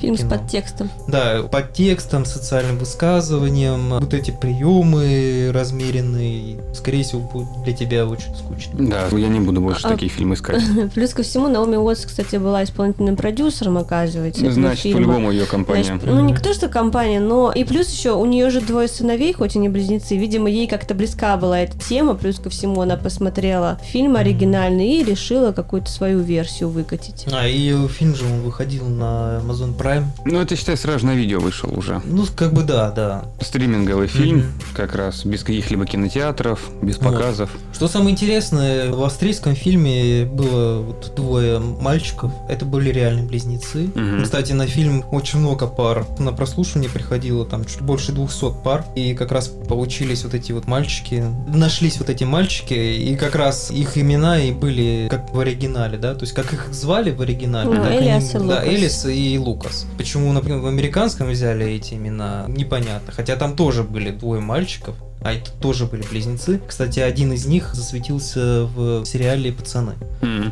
Фильм 0.00 0.16
Кино. 0.16 0.28
с 0.28 0.30
подтекстом. 0.30 0.90
да, 1.08 1.42
под 1.42 1.72
текстом, 1.72 2.24
социальным 2.24 2.78
высказыванием, 2.78 3.90
вот 4.00 4.14
эти 4.14 4.30
приемы 4.30 5.50
размеренные, 5.52 6.58
скорее 6.74 7.02
всего, 7.02 7.20
будут 7.20 7.48
для 7.64 7.72
тебя 7.72 8.06
очень 8.06 8.34
скучно. 8.36 8.88
Да, 8.88 9.08
я 9.16 9.28
не 9.28 9.40
буду 9.40 9.60
больше 9.60 9.86
А- 9.86 9.90
такие 9.90 10.10
фильмы 10.10 10.34
искать. 10.34 10.62
Плюс 10.94 11.12
ко 11.14 11.22
всему, 11.22 11.48
Наоми 11.48 11.76
Уотс, 11.76 12.06
кстати, 12.06 12.36
была 12.36 12.64
исполнительным 12.64 13.16
продюсером, 13.16 13.78
оказывается, 13.78 14.50
Значит, 14.50 14.92
по-любому 14.92 15.30
ее 15.30 15.46
компания. 15.46 15.84
Значит, 15.84 16.06
ну, 16.06 16.20
не 16.20 16.34
то, 16.34 16.52
что 16.54 16.68
компания, 16.68 17.20
но 17.20 17.52
и 17.52 17.64
плюс 17.64 17.88
еще 17.90 18.12
у 18.12 18.24
нее 18.24 18.50
же 18.50 18.60
двое 18.60 18.88
сыновей, 18.88 19.32
хоть 19.32 19.56
и 19.56 19.58
не 19.58 19.68
близнецы. 19.68 20.16
Видимо, 20.16 20.48
ей 20.48 20.66
как-то 20.66 20.94
близка 20.94 21.36
была 21.36 21.60
эта 21.60 21.78
тема. 21.78 22.14
Плюс 22.14 22.38
ко 22.38 22.50
всему, 22.50 22.80
она 22.80 22.96
посмотрела 22.96 23.78
фильм 23.82 24.16
оригинальный 24.16 25.00
и 25.00 25.04
решила 25.04 25.52
какую-то 25.52 25.90
свою 25.90 26.20
версию 26.20 26.68
выкатить. 26.70 27.26
А, 27.32 27.46
и 27.46 27.74
фильм 27.88 28.14
же 28.14 28.24
он 28.24 28.40
выходил 28.42 28.86
на 28.88 29.40
Amazon 29.44 29.76
Prime. 29.76 29.87
Ну, 30.24 30.40
это, 30.40 30.56
считай, 30.56 30.76
сразу 30.76 31.06
на 31.06 31.14
видео 31.14 31.40
вышел 31.40 31.72
уже. 31.76 32.00
Ну, 32.04 32.24
как 32.36 32.52
бы 32.52 32.62
да, 32.62 32.90
да. 32.90 33.24
Стриминговый 33.40 34.08
фильм, 34.08 34.38
Мгм. 34.38 34.52
как 34.74 34.94
раз, 34.94 35.24
без 35.24 35.42
каких-либо 35.42 35.86
кинотеатров, 35.86 36.60
без 36.82 36.98
Вот. 36.98 37.12
показов. 37.12 37.50
Что 37.72 37.88
самое 37.88 38.10
интересное, 38.12 38.90
в 38.90 39.02
австрийском 39.02 39.54
фильме 39.54 40.24
было 40.24 40.80
вот 40.82 41.12
двое 41.16 41.58
мальчиков. 41.58 42.32
Это 42.48 42.64
были 42.64 42.90
реальные 42.90 43.26
близнецы. 43.26 43.90
Мгм. 43.94 44.24
Кстати, 44.24 44.52
на 44.52 44.66
фильм 44.66 45.04
очень 45.10 45.38
много 45.38 45.66
пар. 45.66 46.06
На 46.18 46.32
прослушивание 46.32 46.90
приходило 46.90 47.44
там 47.46 47.64
чуть 47.64 47.80
больше 47.80 48.12
200 48.12 48.52
пар. 48.64 48.84
И 48.94 49.14
как 49.14 49.32
раз 49.32 49.48
получились 49.48 50.24
вот 50.24 50.34
эти 50.34 50.52
вот 50.52 50.66
мальчики. 50.66 51.24
Нашлись 51.48 51.98
вот 51.98 52.10
эти 52.10 52.24
мальчики. 52.24 52.74
И 52.74 53.16
как 53.16 53.34
раз 53.34 53.70
их 53.70 53.96
имена 53.96 54.40
и 54.40 54.52
были 54.52 55.08
как 55.10 55.32
в 55.32 55.38
оригинале, 55.40 55.98
да? 55.98 56.14
То 56.14 56.22
есть 56.22 56.32
как 56.34 56.52
их 56.52 56.68
звали 56.72 57.10
в 57.10 57.20
оригинале. 57.22 57.68
Ну, 57.70 57.82
они- 57.82 57.98
Элиас 57.98 58.30
и 58.30 58.32
Да, 58.34 58.40
Лукас. 58.44 58.64
Элис 58.66 59.06
и 59.06 59.38
Лукас. 59.38 59.77
Почему, 59.96 60.32
например, 60.32 60.60
в 60.60 60.66
американском 60.66 61.28
взяли 61.28 61.66
эти 61.66 61.94
имена, 61.94 62.44
непонятно. 62.48 63.12
Хотя 63.12 63.36
там 63.36 63.56
тоже 63.56 63.82
были 63.82 64.10
двое 64.10 64.40
мальчиков. 64.40 64.96
А 65.22 65.32
это 65.32 65.50
тоже 65.60 65.86
были 65.86 66.02
близнецы. 66.02 66.60
Кстати, 66.66 67.00
один 67.00 67.32
из 67.32 67.46
них 67.46 67.74
засветился 67.74 68.64
в 68.74 69.04
сериале 69.04 69.52
«Пацаны». 69.52 69.94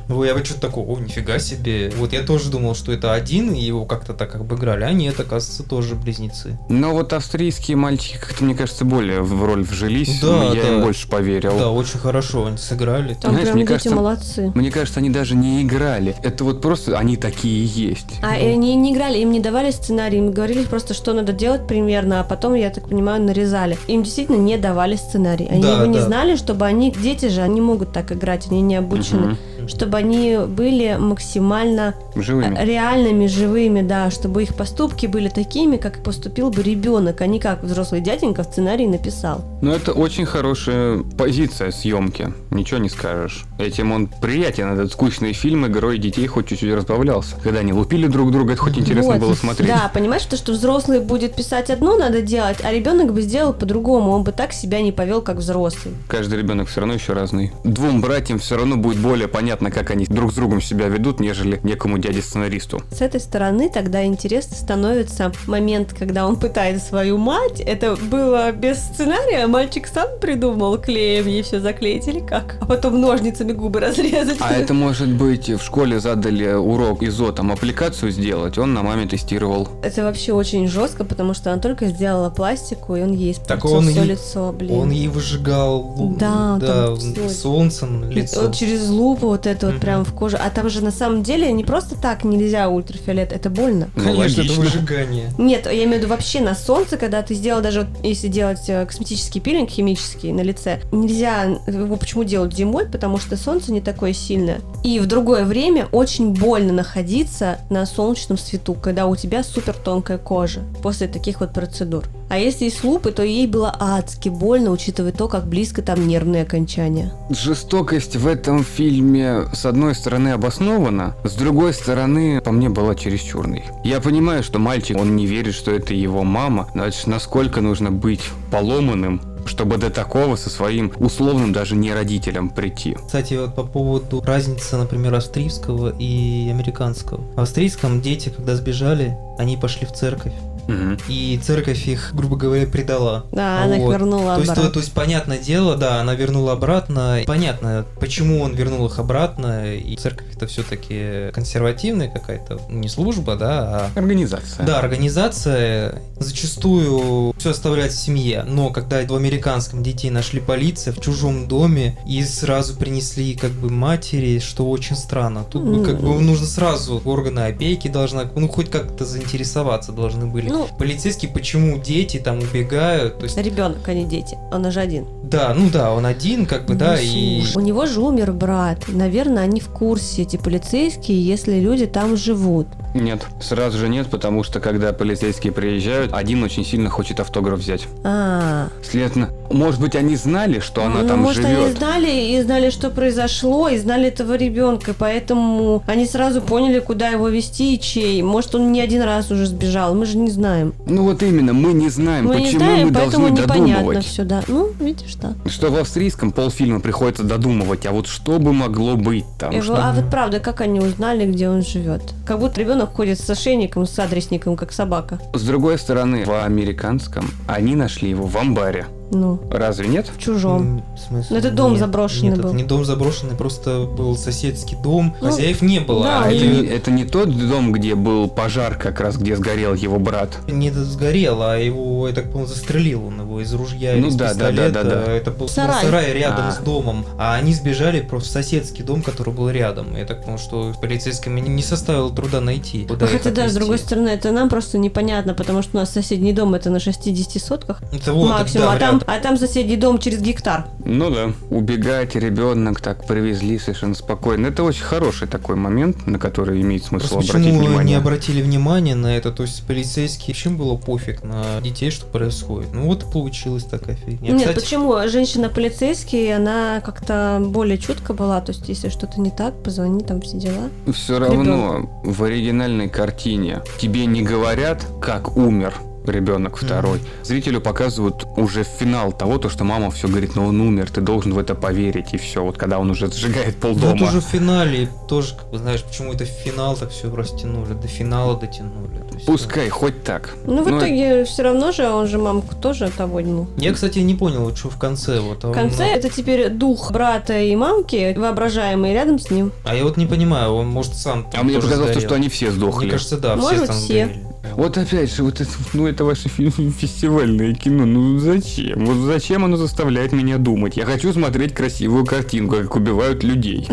Ну, 0.08 0.24
я 0.24 0.34
бы 0.34 0.44
что-то 0.44 0.60
такое, 0.60 0.84
о, 0.84 0.98
нифига 0.98 1.38
себе. 1.38 1.92
Вот 1.96 2.12
я 2.12 2.22
тоже 2.22 2.50
думал, 2.50 2.74
что 2.74 2.92
это 2.92 3.12
один, 3.12 3.52
и 3.52 3.60
его 3.60 3.84
как-то 3.84 4.12
так 4.14 4.34
обыграли. 4.34 4.84
А 4.84 4.92
нет, 4.92 5.18
оказывается, 5.18 5.62
тоже 5.62 5.94
близнецы. 5.94 6.58
Но 6.68 6.92
вот 6.92 7.12
австрийские 7.12 7.76
мальчики, 7.76 8.18
как-то, 8.20 8.44
мне 8.44 8.54
кажется, 8.54 8.84
более 8.84 9.22
в 9.22 9.44
роль 9.44 9.62
вжились. 9.62 10.20
Да, 10.20 10.44
я 10.54 10.62
да. 10.62 10.68
им 10.74 10.82
больше 10.82 11.08
поверил. 11.08 11.58
Да, 11.58 11.70
очень 11.70 11.98
хорошо 11.98 12.46
они 12.46 12.56
сыграли. 12.58 13.14
Там 13.14 13.32
Знаешь, 13.32 13.46
прям 13.46 13.56
мне 13.56 13.64
дети 13.64 13.72
кажется, 13.72 13.94
молодцы. 13.94 14.52
Мне 14.54 14.70
кажется, 14.70 15.00
они 15.00 15.10
даже 15.10 15.34
не 15.34 15.62
играли. 15.62 16.16
Это 16.22 16.44
вот 16.44 16.60
просто 16.60 16.98
они 16.98 17.16
такие 17.16 17.64
и 17.64 17.66
есть. 17.66 18.20
А 18.22 18.36
Ну. 18.36 18.52
они 18.52 18.74
не 18.76 18.92
играли, 18.92 19.18
им 19.18 19.30
не 19.32 19.40
давали 19.40 19.70
сценарий, 19.70 20.18
им 20.18 20.30
говорили 20.32 20.64
просто, 20.64 20.94
что 20.94 21.12
надо 21.12 21.32
делать 21.32 21.66
примерно, 21.66 22.20
а 22.20 22.24
потом, 22.24 22.54
я 22.54 22.70
так 22.70 22.88
понимаю, 22.88 23.22
нарезали. 23.22 23.78
Им 23.88 24.02
действительно 24.02 24.36
не 24.56 24.62
давали 24.62 24.96
сценарий. 24.96 25.46
Они 25.50 25.62
Да, 25.62 25.74
его 25.76 25.86
не 25.86 25.98
да. 25.98 26.04
знали, 26.04 26.36
чтобы 26.36 26.64
они... 26.66 26.90
Дети 26.90 27.28
же, 27.28 27.42
они 27.42 27.60
могут 27.60 27.92
так 27.92 28.12
играть, 28.12 28.46
они 28.50 28.62
не 28.62 28.76
обучены. 28.76 29.26
Мгм. 29.26 29.38
Чтобы 29.66 29.98
они 29.98 30.38
были 30.46 30.96
максимально 30.98 31.94
Живыми. 32.14 32.56
э, 32.58 32.64
реальными, 32.64 33.26
живыми, 33.26 33.82
да, 33.82 34.10
чтобы 34.10 34.42
их 34.42 34.54
поступки 34.54 35.06
были 35.06 35.28
такими, 35.28 35.76
как 35.76 36.02
поступил 36.02 36.50
бы 36.50 36.62
ребенок, 36.62 37.20
а 37.20 37.26
не 37.26 37.40
как 37.40 37.62
взрослый 37.62 38.00
дяденька 38.00 38.42
в 38.42 38.46
сценарии 38.46 38.86
написал. 38.86 39.44
Но 39.62 39.72
это 39.74 39.92
очень 39.92 40.26
хорошая 40.26 40.98
позиция 41.18 41.70
съемки, 41.70 42.32
ничего 42.50 42.78
не 42.78 42.88
скажешь. 42.88 43.44
Этим 43.58 43.92
он 43.92 44.06
приятен, 44.06 44.72
этот 44.72 44.92
скучный 44.92 45.32
фильм, 45.32 45.66
и 45.66 45.68
герой 45.68 45.98
детей 45.98 46.26
хоть 46.26 46.48
чуть-чуть 46.48 46.72
разбавлялся. 46.74 47.36
Когда 47.42 47.60
они 47.60 47.72
лупили 47.72 48.06
друг 48.06 48.30
друга, 48.30 48.52
это 48.52 48.62
хоть 48.62 48.78
интересно 48.78 49.12
Вот. 49.14 49.20
было 49.20 49.34
смотреть. 49.34 49.68
Да, 49.68 49.90
понимаешь, 49.92 50.24
то, 50.24 50.36
что 50.36 50.52
взрослый 50.52 51.00
будет 51.00 51.34
писать 51.34 51.70
одно, 51.70 51.96
надо 51.96 52.22
делать, 52.22 52.58
а 52.62 52.72
ребенок 52.72 53.12
бы 53.12 53.22
сделал 53.22 53.52
по-другому, 53.52 54.12
он 54.12 54.22
бы 54.22 54.32
так 54.32 54.52
себя 54.52 54.80
не 54.82 54.92
повел, 54.92 55.22
как 55.22 55.36
взрослый. 55.38 55.94
Каждый 56.08 56.38
ребенок 56.38 56.68
все 56.68 56.80
равно 56.80 56.94
еще 56.94 57.12
разный. 57.14 57.52
Двум 57.64 58.00
братьям 58.00 58.38
все 58.38 58.56
равно 58.56 58.76
будет 58.76 58.98
более 58.98 59.28
понятно, 59.28 59.55
как 59.70 59.90
они 59.90 60.06
друг 60.06 60.32
с 60.32 60.34
другом 60.34 60.60
себя 60.60 60.88
ведут, 60.88 61.20
нежели 61.20 61.60
некому 61.62 61.98
дяде-сценаристу. 61.98 62.82
С 62.90 63.00
этой 63.00 63.20
стороны 63.20 63.70
тогда 63.72 64.04
интересно 64.04 64.56
становится 64.56 65.32
момент, 65.46 65.94
когда 65.98 66.26
он 66.26 66.36
пытает 66.36 66.82
свою 66.82 67.18
мать. 67.18 67.60
Это 67.60 67.96
было 67.96 68.52
без 68.52 68.78
сценария, 68.78 69.46
мальчик 69.46 69.86
сам 69.86 70.08
придумал 70.20 70.78
клеем 70.78 71.26
ей 71.26 71.42
все 71.42 71.60
заклеить 71.60 72.06
или 72.08 72.20
как? 72.20 72.58
А 72.60 72.66
потом 72.66 73.00
ножницами 73.00 73.52
губы 73.52 73.80
разрезать. 73.80 74.36
А 74.40 74.52
это 74.52 74.74
может 74.74 75.08
быть 75.08 75.48
в 75.48 75.62
школе 75.62 76.00
задали 76.00 76.52
урок 76.52 77.02
ИЗО, 77.02 77.32
там 77.32 77.52
аппликацию 77.52 78.10
сделать, 78.12 78.58
он 78.58 78.74
на 78.74 78.82
маме 78.82 79.06
тестировал. 79.06 79.68
Это 79.82 80.02
вообще 80.02 80.32
очень 80.32 80.68
жестко, 80.68 81.04
потому 81.04 81.34
что 81.34 81.52
она 81.52 81.60
только 81.60 81.86
сделала 81.86 82.30
пластику, 82.30 82.96
и 82.96 83.02
он 83.02 83.12
ей 83.12 83.34
Так 83.34 83.58
испортил 83.64 83.72
он 83.78 83.88
все 83.88 84.00
ей- 84.00 84.08
лицо, 84.10 84.52
блин. 84.52 84.72
Он 84.78 84.90
ей 84.90 85.08
выжигал 85.08 85.94
лу- 85.96 86.16
Да, 86.18 86.56
да, 86.60 86.96
солнцем 87.28 88.10
лицо. 88.10 88.50
Через 88.52 88.88
лупу 88.88 89.28
вот 89.28 89.45
это 89.50 89.66
вот 89.66 89.72
Мгм. 89.76 89.80
прям 89.80 90.04
в 90.04 90.12
коже. 90.12 90.36
А 90.36 90.50
там 90.50 90.68
же 90.70 90.82
на 90.82 90.90
самом 90.90 91.22
деле 91.22 91.50
не 91.52 91.64
просто 91.64 91.96
так 91.96 92.24
нельзя 92.24 92.68
ультрафиолет, 92.68 93.32
это 93.32 93.50
больно. 93.50 93.88
Ну, 93.96 94.02
Конечно, 94.04 94.42
это 94.42 94.52
выжигание. 94.54 95.30
Нет, 95.38 95.66
я 95.66 95.72
имею 95.84 95.94
в 95.94 95.96
виду 95.98 96.08
вообще 96.08 96.40
на 96.40 96.54
солнце, 96.54 96.96
когда 96.96 97.22
ты 97.22 97.34
сделал 97.34 97.60
даже, 97.62 97.80
вот 97.80 98.04
если 98.04 98.28
делать 98.28 98.68
э, 98.68 98.84
косметический 98.86 99.40
пилинг 99.40 99.70
химический 99.70 100.32
на 100.32 100.40
лице, 100.42 100.80
нельзя 100.92 101.44
его 101.66 101.96
почему 101.96 102.24
делать 102.24 102.54
зимой, 102.54 102.86
потому 102.86 103.18
что 103.18 103.36
солнце 103.36 103.72
не 103.72 103.80
такое 103.80 104.12
сильное. 104.12 104.60
И 104.84 104.98
в 105.00 105.06
другое 105.06 105.44
время 105.44 105.86
очень 105.92 106.30
больно 106.32 106.72
находиться 106.72 107.58
на 107.70 107.86
солнечном 107.86 108.38
свету, 108.38 108.74
когда 108.74 109.06
у 109.06 109.16
тебя 109.16 109.42
супер 109.42 109.74
тонкая 109.74 110.18
кожа 110.18 110.60
после 110.82 111.08
таких 111.08 111.40
вот 111.40 111.52
процедур. 111.52 112.04
А 112.28 112.38
если 112.38 112.68
с 112.68 112.82
лупы, 112.82 113.12
то 113.12 113.22
ей 113.22 113.46
было 113.46 113.74
адски 113.78 114.28
больно, 114.28 114.70
учитывая 114.72 115.12
то, 115.12 115.28
как 115.28 115.46
близко 115.46 115.80
там 115.80 116.08
нервные 116.08 116.42
окончания. 116.42 117.12
Жестокость 117.30 118.16
в 118.16 118.26
этом 118.26 118.64
фильме 118.64 119.35
с 119.52 119.66
одной 119.66 119.94
стороны 119.94 120.30
обоснована, 120.30 121.14
с 121.24 121.34
другой 121.34 121.74
стороны 121.74 122.40
по 122.40 122.52
мне 122.52 122.68
была 122.68 122.94
чересчурной. 122.94 123.64
Я 123.84 124.00
понимаю, 124.00 124.42
что 124.42 124.58
мальчик, 124.58 124.96
он 124.98 125.16
не 125.16 125.26
верит, 125.26 125.54
что 125.54 125.70
это 125.70 125.94
его 125.94 126.24
мама, 126.24 126.68
но 126.74 126.84
это 126.84 126.96
насколько 127.08 127.60
нужно 127.60 127.90
быть 127.90 128.22
поломанным, 128.50 129.20
чтобы 129.46 129.76
до 129.78 129.90
такого 129.90 130.36
со 130.36 130.50
своим 130.50 130.92
условным 130.98 131.52
даже 131.52 131.76
не 131.76 131.92
родителям 131.92 132.50
прийти. 132.50 132.96
Кстати, 133.06 133.34
вот 133.34 133.54
по 133.54 133.62
поводу 133.64 134.22
разницы, 134.26 134.76
например, 134.76 135.14
австрийского 135.14 135.94
и 135.98 136.48
американского. 136.50 137.20
В 137.34 137.40
австрийском 137.40 138.00
дети, 138.00 138.32
когда 138.34 138.56
сбежали, 138.56 139.16
они 139.38 139.56
пошли 139.56 139.86
в 139.86 139.92
церковь. 139.92 140.32
Мгм. 140.68 140.98
И 141.08 141.38
церковь 141.42 141.86
их, 141.86 142.10
грубо 142.14 142.36
говоря, 142.36 142.66
предала. 142.66 143.26
Да, 143.32 143.62
она 143.64 143.76
их 143.76 143.82
Вот. 143.82 143.92
вернула 143.92 144.34
То 144.34 144.40
есть, 144.40 144.50
обратно. 144.50 144.64
то, 144.68 144.70
то 144.74 144.80
есть, 144.80 144.92
понятное 144.92 145.38
дело, 145.38 145.76
да, 145.76 146.00
она 146.00 146.14
вернула 146.14 146.52
обратно. 146.52 147.18
Понятно, 147.26 147.84
почему 148.00 148.42
он 148.42 148.54
вернул 148.54 148.86
их 148.86 148.98
обратно. 148.98 149.74
И 149.74 149.96
церковь 149.96 150.26
это 150.34 150.46
все-таки 150.46 151.30
консервативная 151.32 152.08
какая-то, 152.08 152.60
не 152.68 152.88
служба, 152.88 153.36
да, 153.36 153.90
а 153.94 153.98
Организация. 153.98 154.66
да, 154.66 154.78
организация 154.80 156.02
зачастую 156.18 157.34
все 157.38 157.50
оставляет 157.50 157.92
в 157.92 157.98
семье, 157.98 158.44
но 158.46 158.70
когда 158.70 159.00
в 159.06 159.14
американском 159.14 159.82
детей 159.82 160.10
нашли 160.10 160.40
полиция 160.40 160.92
в 160.92 161.00
чужом 161.00 161.48
доме 161.48 161.98
и 162.06 162.22
сразу 162.24 162.76
принесли 162.76 163.34
как 163.34 163.50
бы 163.52 163.70
матери, 163.70 164.38
что 164.38 164.68
очень 164.68 164.96
странно. 164.96 165.44
Тут 165.44 165.62
бы, 165.62 165.84
как 165.84 166.00
бы 166.00 166.20
нужно 166.20 166.46
сразу 166.46 167.00
органы 167.04 167.40
опеки 167.40 167.88
должна, 167.88 168.24
ну 168.34 168.48
хоть 168.48 168.70
как-то 168.70 169.04
заинтересоваться 169.04 169.92
должны 169.92 170.26
были. 170.26 170.48
Ну- 170.48 170.55
Полицейские, 170.78 171.30
почему 171.30 171.78
дети 171.78 172.18
там 172.18 172.38
убегают, 172.38 173.18
то 173.18 173.24
есть 173.24 173.36
Ребенок, 173.36 173.78
а 173.86 173.92
не 173.94 174.04
дети. 174.04 174.36
Он 174.52 174.70
же 174.70 174.80
один. 174.80 175.06
да, 175.22 175.52
ну 175.54 175.68
да, 175.70 175.92
он 175.92 176.06
один 176.06 176.46
как 176.46 176.66
бы, 176.66 176.74
да, 176.74 176.92
Ну, 176.96 177.02
и 177.02 177.40
слушай, 177.42 177.56
У 177.56 177.60
него 177.60 177.86
же 177.86 178.00
умер 178.00 178.32
брат. 178.32 178.84
Наверное, 178.88 179.42
они 179.44 179.60
в 179.60 179.68
курсе, 179.68 180.22
эти 180.22 180.36
полицейские, 180.36 181.24
если 181.24 181.58
люди 181.60 181.86
там 181.86 182.16
живут. 182.16 182.66
Нет, 182.94 183.26
сразу 183.40 183.78
же 183.78 183.88
нет, 183.88 184.06
потому 184.08 184.42
что 184.42 184.60
когда 184.60 184.92
полицейские 184.92 185.52
приезжают, 185.52 186.12
один 186.14 186.42
очень 186.42 186.64
сильно 186.64 186.88
хочет 186.90 187.20
автограф 187.20 187.58
взять. 187.58 187.86
А, 188.04 188.68
Следовательно, 188.82 189.30
может 189.50 189.80
быть, 189.80 189.94
они 189.96 190.16
знали, 190.16 190.60
что 190.60 190.84
она 190.84 191.02
ну, 191.02 191.08
там 191.08 191.20
может, 191.20 191.44
они 191.44 191.54
живет. 191.56 191.78
знали 191.78 192.10
и 192.32 192.42
знали, 192.42 192.70
что 192.70 192.90
произошло, 192.90 193.68
и 193.68 193.78
знали 193.78 194.08
этого 194.08 194.34
ребенка, 194.36 194.94
поэтому 194.98 195.82
они 195.86 196.06
сразу 196.06 196.40
поняли, 196.40 196.80
куда 196.80 197.08
его 197.08 197.28
вести 197.28 197.74
и 197.74 197.80
чей. 197.80 198.22
Может, 198.22 198.54
он 198.54 198.72
не 198.72 198.80
один 198.80 199.02
раз 199.02 199.30
уже 199.30 199.46
сбежал, 199.46 199.94
мы 199.94 200.06
же 200.06 200.16
не 200.18 200.30
знаем. 200.30 200.74
Ну 200.86 201.04
вот 201.04 201.22
именно, 201.22 201.52
мы 201.52 201.72
не 201.72 201.88
знаем, 201.88 202.26
мы 202.26 202.36
не 202.36 202.44
почему 202.46 202.58
знаем, 202.60 202.88
мы 202.88 202.92
поэтому 202.94 203.28
должны 203.28 203.46
додумывать. 203.46 204.04
все, 204.04 204.24
да. 204.24 204.42
Ну, 204.48 204.70
видишь, 204.80 205.14
да. 205.16 205.34
Что 205.48 205.70
в 205.70 205.76
австрийском 205.76 206.32
полфильма 206.32 206.80
приходится 206.80 207.22
додумывать, 207.24 207.86
а 207.86 207.92
вот 207.92 208.06
что 208.06 208.38
бы 208.38 208.52
могло 208.52 208.96
быть 208.96 209.24
там? 209.38 209.52
И 209.52 209.60
что- 209.60 209.76
а 209.76 209.92
вот 209.92 210.10
правда, 210.10 210.40
как 210.40 210.60
они 210.60 210.80
узнали, 210.80 211.26
где 211.26 211.48
он 211.48 211.62
живет? 211.62 212.02
Как 212.26 212.38
будто 212.38 212.60
ребенок 212.60 212.94
ходит 212.94 213.18
с 213.20 213.28
ошейником, 213.28 213.86
с 213.86 213.98
адресником, 213.98 214.56
как 214.56 214.72
собака. 214.72 215.18
С 215.34 215.42
другой 215.42 215.78
стороны, 215.78 216.24
в 216.24 216.44
американском 216.44 217.30
они 217.46 217.74
нашли 217.74 218.10
его 218.10 218.26
в 218.26 218.36
амбаре. 218.36 218.86
Ну, 219.10 219.38
Разве 219.50 219.86
нет? 219.88 220.10
в 220.14 220.18
чужом. 220.20 220.82
В 220.96 220.98
смысле? 220.98 221.26
Ну, 221.30 221.36
это 221.36 221.50
дом 221.50 221.70
Нет, 221.72 221.80
заброшенный 221.80 222.30
нет, 222.30 222.40
был. 222.40 222.48
это 222.48 222.56
не 222.56 222.64
дом 222.64 222.84
заброшенный, 222.84 223.36
просто 223.36 223.84
был 223.86 224.16
соседский 224.16 224.76
дом, 224.82 225.14
Ну, 225.20 225.28
хозяев 225.30 225.62
не 225.62 225.80
было. 225.80 226.02
да, 226.04 226.22
а 226.24 226.30
и- 226.30 226.36
это, 226.36 226.46
не, 226.46 226.66
это 226.66 226.90
не 226.90 227.04
тот 227.04 227.48
дом, 227.48 227.72
где 227.72 227.94
был 227.94 228.28
пожар, 228.28 228.76
как 228.76 229.00
раз 229.00 229.16
где 229.16 229.36
сгорел 229.36 229.74
его 229.74 229.98
брат. 229.98 230.38
не 230.48 230.70
сгорел, 230.70 231.42
а 231.42 231.56
его, 231.56 232.08
я 232.08 232.14
так 232.14 232.32
понял, 232.32 232.46
застрелил 232.46 233.06
он 233.06 233.20
его 233.20 233.40
из 233.40 233.52
ружья 233.54 233.92
Ну 233.94 233.98
или 233.98 234.08
из 234.08 234.14
да, 234.16 234.34
да, 234.34 234.34
да, 234.34 234.50
пистолета. 234.50 234.84
да, 234.84 235.04
да. 235.06 235.12
Это 235.12 235.30
был 235.30 235.48
Сарай. 235.48 235.84
сарай, 235.84 236.12
рядом 236.12 236.46
А. 236.48 236.52
с 236.52 236.58
домом. 236.58 237.04
А 237.18 237.34
они 237.34 237.54
сбежали 237.54 238.00
просто 238.00 238.28
в 238.30 238.32
соседский 238.32 238.82
дом, 238.84 239.02
который 239.02 239.32
был 239.32 239.48
рядом. 239.50 239.96
Я 239.96 240.04
так 240.04 240.24
понял, 240.24 240.38
что 240.38 240.72
полицейским 240.80 241.36
не, 241.36 241.62
составило 241.62 242.12
труда 242.14 242.40
найти. 242.40 242.84
куда 242.86 243.06
хотя 243.06 243.30
да, 243.30 243.48
с 243.48 243.54
другой 243.54 243.78
стороны, 243.78 244.08
это 244.08 244.32
нам 244.32 244.48
просто 244.48 244.78
непонятно, 244.78 245.34
потому 245.34 245.62
что 245.62 245.76
у 245.76 245.80
нас 245.80 245.90
соседний 245.90 246.32
дом 246.32 246.54
это 246.54 246.70
на 246.70 246.80
60 246.80 247.40
сотках 247.42 247.80
Это 247.92 248.12
вот, 248.12 248.30
максимум, 248.30 248.66
да, 248.66 248.72
а, 248.72 248.78
там, 248.78 248.95
рядом. 249.00 249.14
а 249.14 249.20
там 249.20 249.36
соседний 249.36 249.76
дом 249.76 249.98
через 249.98 250.20
гектар. 250.20 250.66
Ну 250.84 251.10
да. 251.10 251.32
Убегать 251.50 252.14
ребенок 252.14 252.80
так 252.80 253.06
привезли 253.06 253.58
совершенно 253.58 253.94
спокойно. 253.94 254.46
Это 254.48 254.62
очень 254.62 254.84
хороший 254.84 255.28
такой 255.28 255.56
момент, 255.56 256.06
на 256.06 256.18
который 256.18 256.60
имеет 256.60 256.84
смысл 256.84 257.14
Просто 257.14 257.30
обратить 257.30 257.50
почему 257.50 257.60
не 257.62 257.68
внимание. 257.68 257.98
обратили 257.98 258.42
внимание 258.42 258.94
на 258.94 259.16
это? 259.16 259.32
То 259.32 259.42
есть 259.42 259.66
полицейские, 259.66 260.34
чем 260.34 260.56
было 260.56 260.76
пофиг 260.76 261.22
на 261.22 261.60
детей, 261.60 261.90
что 261.90 262.06
происходит? 262.06 262.72
Ну 262.72 262.86
вот 262.86 263.02
и 263.02 263.12
получилась 263.12 263.64
такая 263.64 263.96
фигня. 263.96 264.32
Нет, 264.32 264.48
Кстати, 264.48 264.60
почему? 264.64 265.08
Женщина 265.08 265.48
полицейский, 265.48 266.34
она 266.34 266.80
как-то 266.84 267.42
более 267.44 267.78
чутко 267.78 268.14
была, 268.14 268.40
то 268.40 268.52
есть 268.52 268.68
если 268.68 268.88
что-то 268.88 269.20
не 269.20 269.30
так, 269.30 269.62
позвони, 269.62 270.04
там 270.04 270.20
все 270.20 270.38
дела. 270.38 270.70
Все 270.92 271.18
равно 271.18 271.90
в 272.04 272.22
оригинальной 272.22 272.88
картине 272.88 273.62
тебе 273.78 274.06
не 274.06 274.22
говорят, 274.22 274.86
как 275.00 275.36
умер 275.36 275.74
ребенок 276.08 276.56
второй. 276.56 277.00
Зрителю 277.22 277.60
показывают 277.60 278.26
уже 278.36 278.64
финал 278.64 279.12
того, 279.12 279.38
то, 279.38 279.48
что 279.48 279.64
мама 279.64 279.90
все 279.90 280.08
говорит, 280.08 280.34
ну 280.36 280.46
он 280.46 280.60
умер, 280.60 280.90
ты 280.90 281.00
должен 281.00 281.34
в 281.34 281.38
это 281.38 281.54
поверить, 281.54 282.14
и 282.14 282.18
все. 282.18 282.42
Вот 282.42 282.56
когда 282.56 282.78
он 282.78 282.90
уже 282.90 283.10
сжигает 283.12 283.56
полдома. 283.56 283.92
Вот 283.92 284.00
уже 284.02 284.20
в 284.20 284.24
финале 284.24 284.88
тоже, 285.08 285.34
как 285.36 285.50
бы, 285.50 285.58
знаешь, 285.58 285.82
почему 285.82 286.12
это 286.12 286.24
в 286.24 286.28
финал 286.28 286.76
так 286.76 286.90
все 286.90 287.14
растянули, 287.14 287.72
до 287.74 287.88
финала 287.88 288.38
дотянули. 288.38 289.04
Есть, 289.14 289.26
Пускай, 289.26 289.68
хоть 289.68 290.02
так. 290.04 290.34
Ну, 290.44 290.62
в 290.62 290.68
Но 290.68 290.78
итоге 290.78 291.24
все 291.24 291.42
равно 291.42 291.72
же, 291.72 291.88
он 291.88 292.06
же 292.06 292.18
мамку 292.18 292.54
тоже 292.54 292.90
того 292.90 293.20
ну. 293.20 293.46
Я, 293.56 293.72
кстати, 293.72 293.98
не 294.00 294.14
понял, 294.14 294.44
вот 294.44 294.56
что 294.56 294.70
в 294.70 294.78
конце. 294.78 295.20
Вот, 295.20 295.42
В 295.44 295.52
конце 295.52 295.84
это 295.86 296.08
теперь 296.08 296.48
дух 296.50 296.92
брата 296.92 297.38
и 297.40 297.54
мамки, 297.56 298.14
воображаемый 298.16 298.92
рядом 298.92 299.18
с 299.18 299.30
ним. 299.30 299.52
А 299.64 299.74
я 299.74 299.84
вот 299.84 299.96
не 299.96 300.06
понимаю, 300.06 300.52
он 300.52 300.68
может 300.68 300.94
сам 300.94 301.26
А 301.34 301.42
мне 301.42 301.56
показалось, 301.56 301.90
сгорел. 301.92 302.08
что 302.08 302.14
они 302.14 302.28
все 302.28 302.50
сдохли. 302.50 302.84
Мне 302.84 302.92
кажется, 302.92 303.16
да, 303.18 303.36
Может 303.36 303.58
все 303.58 303.66
там 303.66 303.76
все. 303.76 304.04
сгорели. 304.06 304.25
Вот 304.54 304.78
опять 304.78 305.14
же, 305.14 305.22
вот 305.22 305.40
это, 305.40 305.50
ну 305.72 305.86
это 305.86 306.04
ваше 306.04 306.28
фестивальное 306.28 307.54
кино, 307.54 307.84
ну 307.84 308.18
зачем? 308.18 308.84
Вот 308.84 308.96
зачем 309.06 309.44
оно 309.44 309.56
заставляет 309.56 310.12
меня 310.12 310.38
думать? 310.38 310.76
Я 310.76 310.84
хочу 310.84 311.12
смотреть 311.12 311.54
красивую 311.54 312.04
картинку, 312.04 312.56
как 312.56 312.76
убивают 312.76 313.22
людей. 313.24 313.66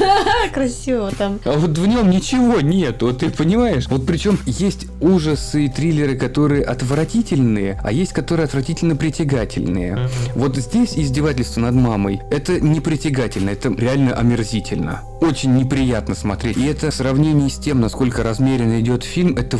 Красиво 0.54 1.10
там. 1.16 1.38
А 1.44 1.52
вот 1.58 1.76
в 1.76 1.86
нем 1.86 2.10
ничего 2.10 2.60
нет, 2.60 3.02
вот 3.02 3.18
ты 3.18 3.30
понимаешь? 3.30 3.86
Вот 3.88 4.06
причем 4.06 4.38
есть 4.46 4.86
ужасы 5.00 5.66
и 5.66 5.68
триллеры, 5.68 6.16
которые 6.16 6.64
отвратительные, 6.64 7.80
а 7.82 7.92
есть, 7.92 8.12
которые 8.12 8.44
отвратительно 8.44 8.96
притягательные. 8.96 10.08
Вот 10.34 10.56
здесь 10.56 10.96
издевательство 10.96 11.60
над 11.60 11.74
мамой, 11.74 12.20
это 12.30 12.60
не 12.60 12.80
притягательно, 12.80 13.50
это 13.50 13.70
реально 13.70 14.14
омерзительно. 14.14 15.02
очень 15.20 15.54
неприятно 15.54 16.14
смотреть. 16.14 16.56
И 16.56 16.66
это 16.66 16.90
в 16.90 16.94
сравнении 16.94 17.48
с 17.48 17.56
тем, 17.56 17.80
насколько 17.80 18.22
размеренно 18.22 18.80
идет 18.80 19.04
фильм, 19.04 19.36
это 19.36 19.56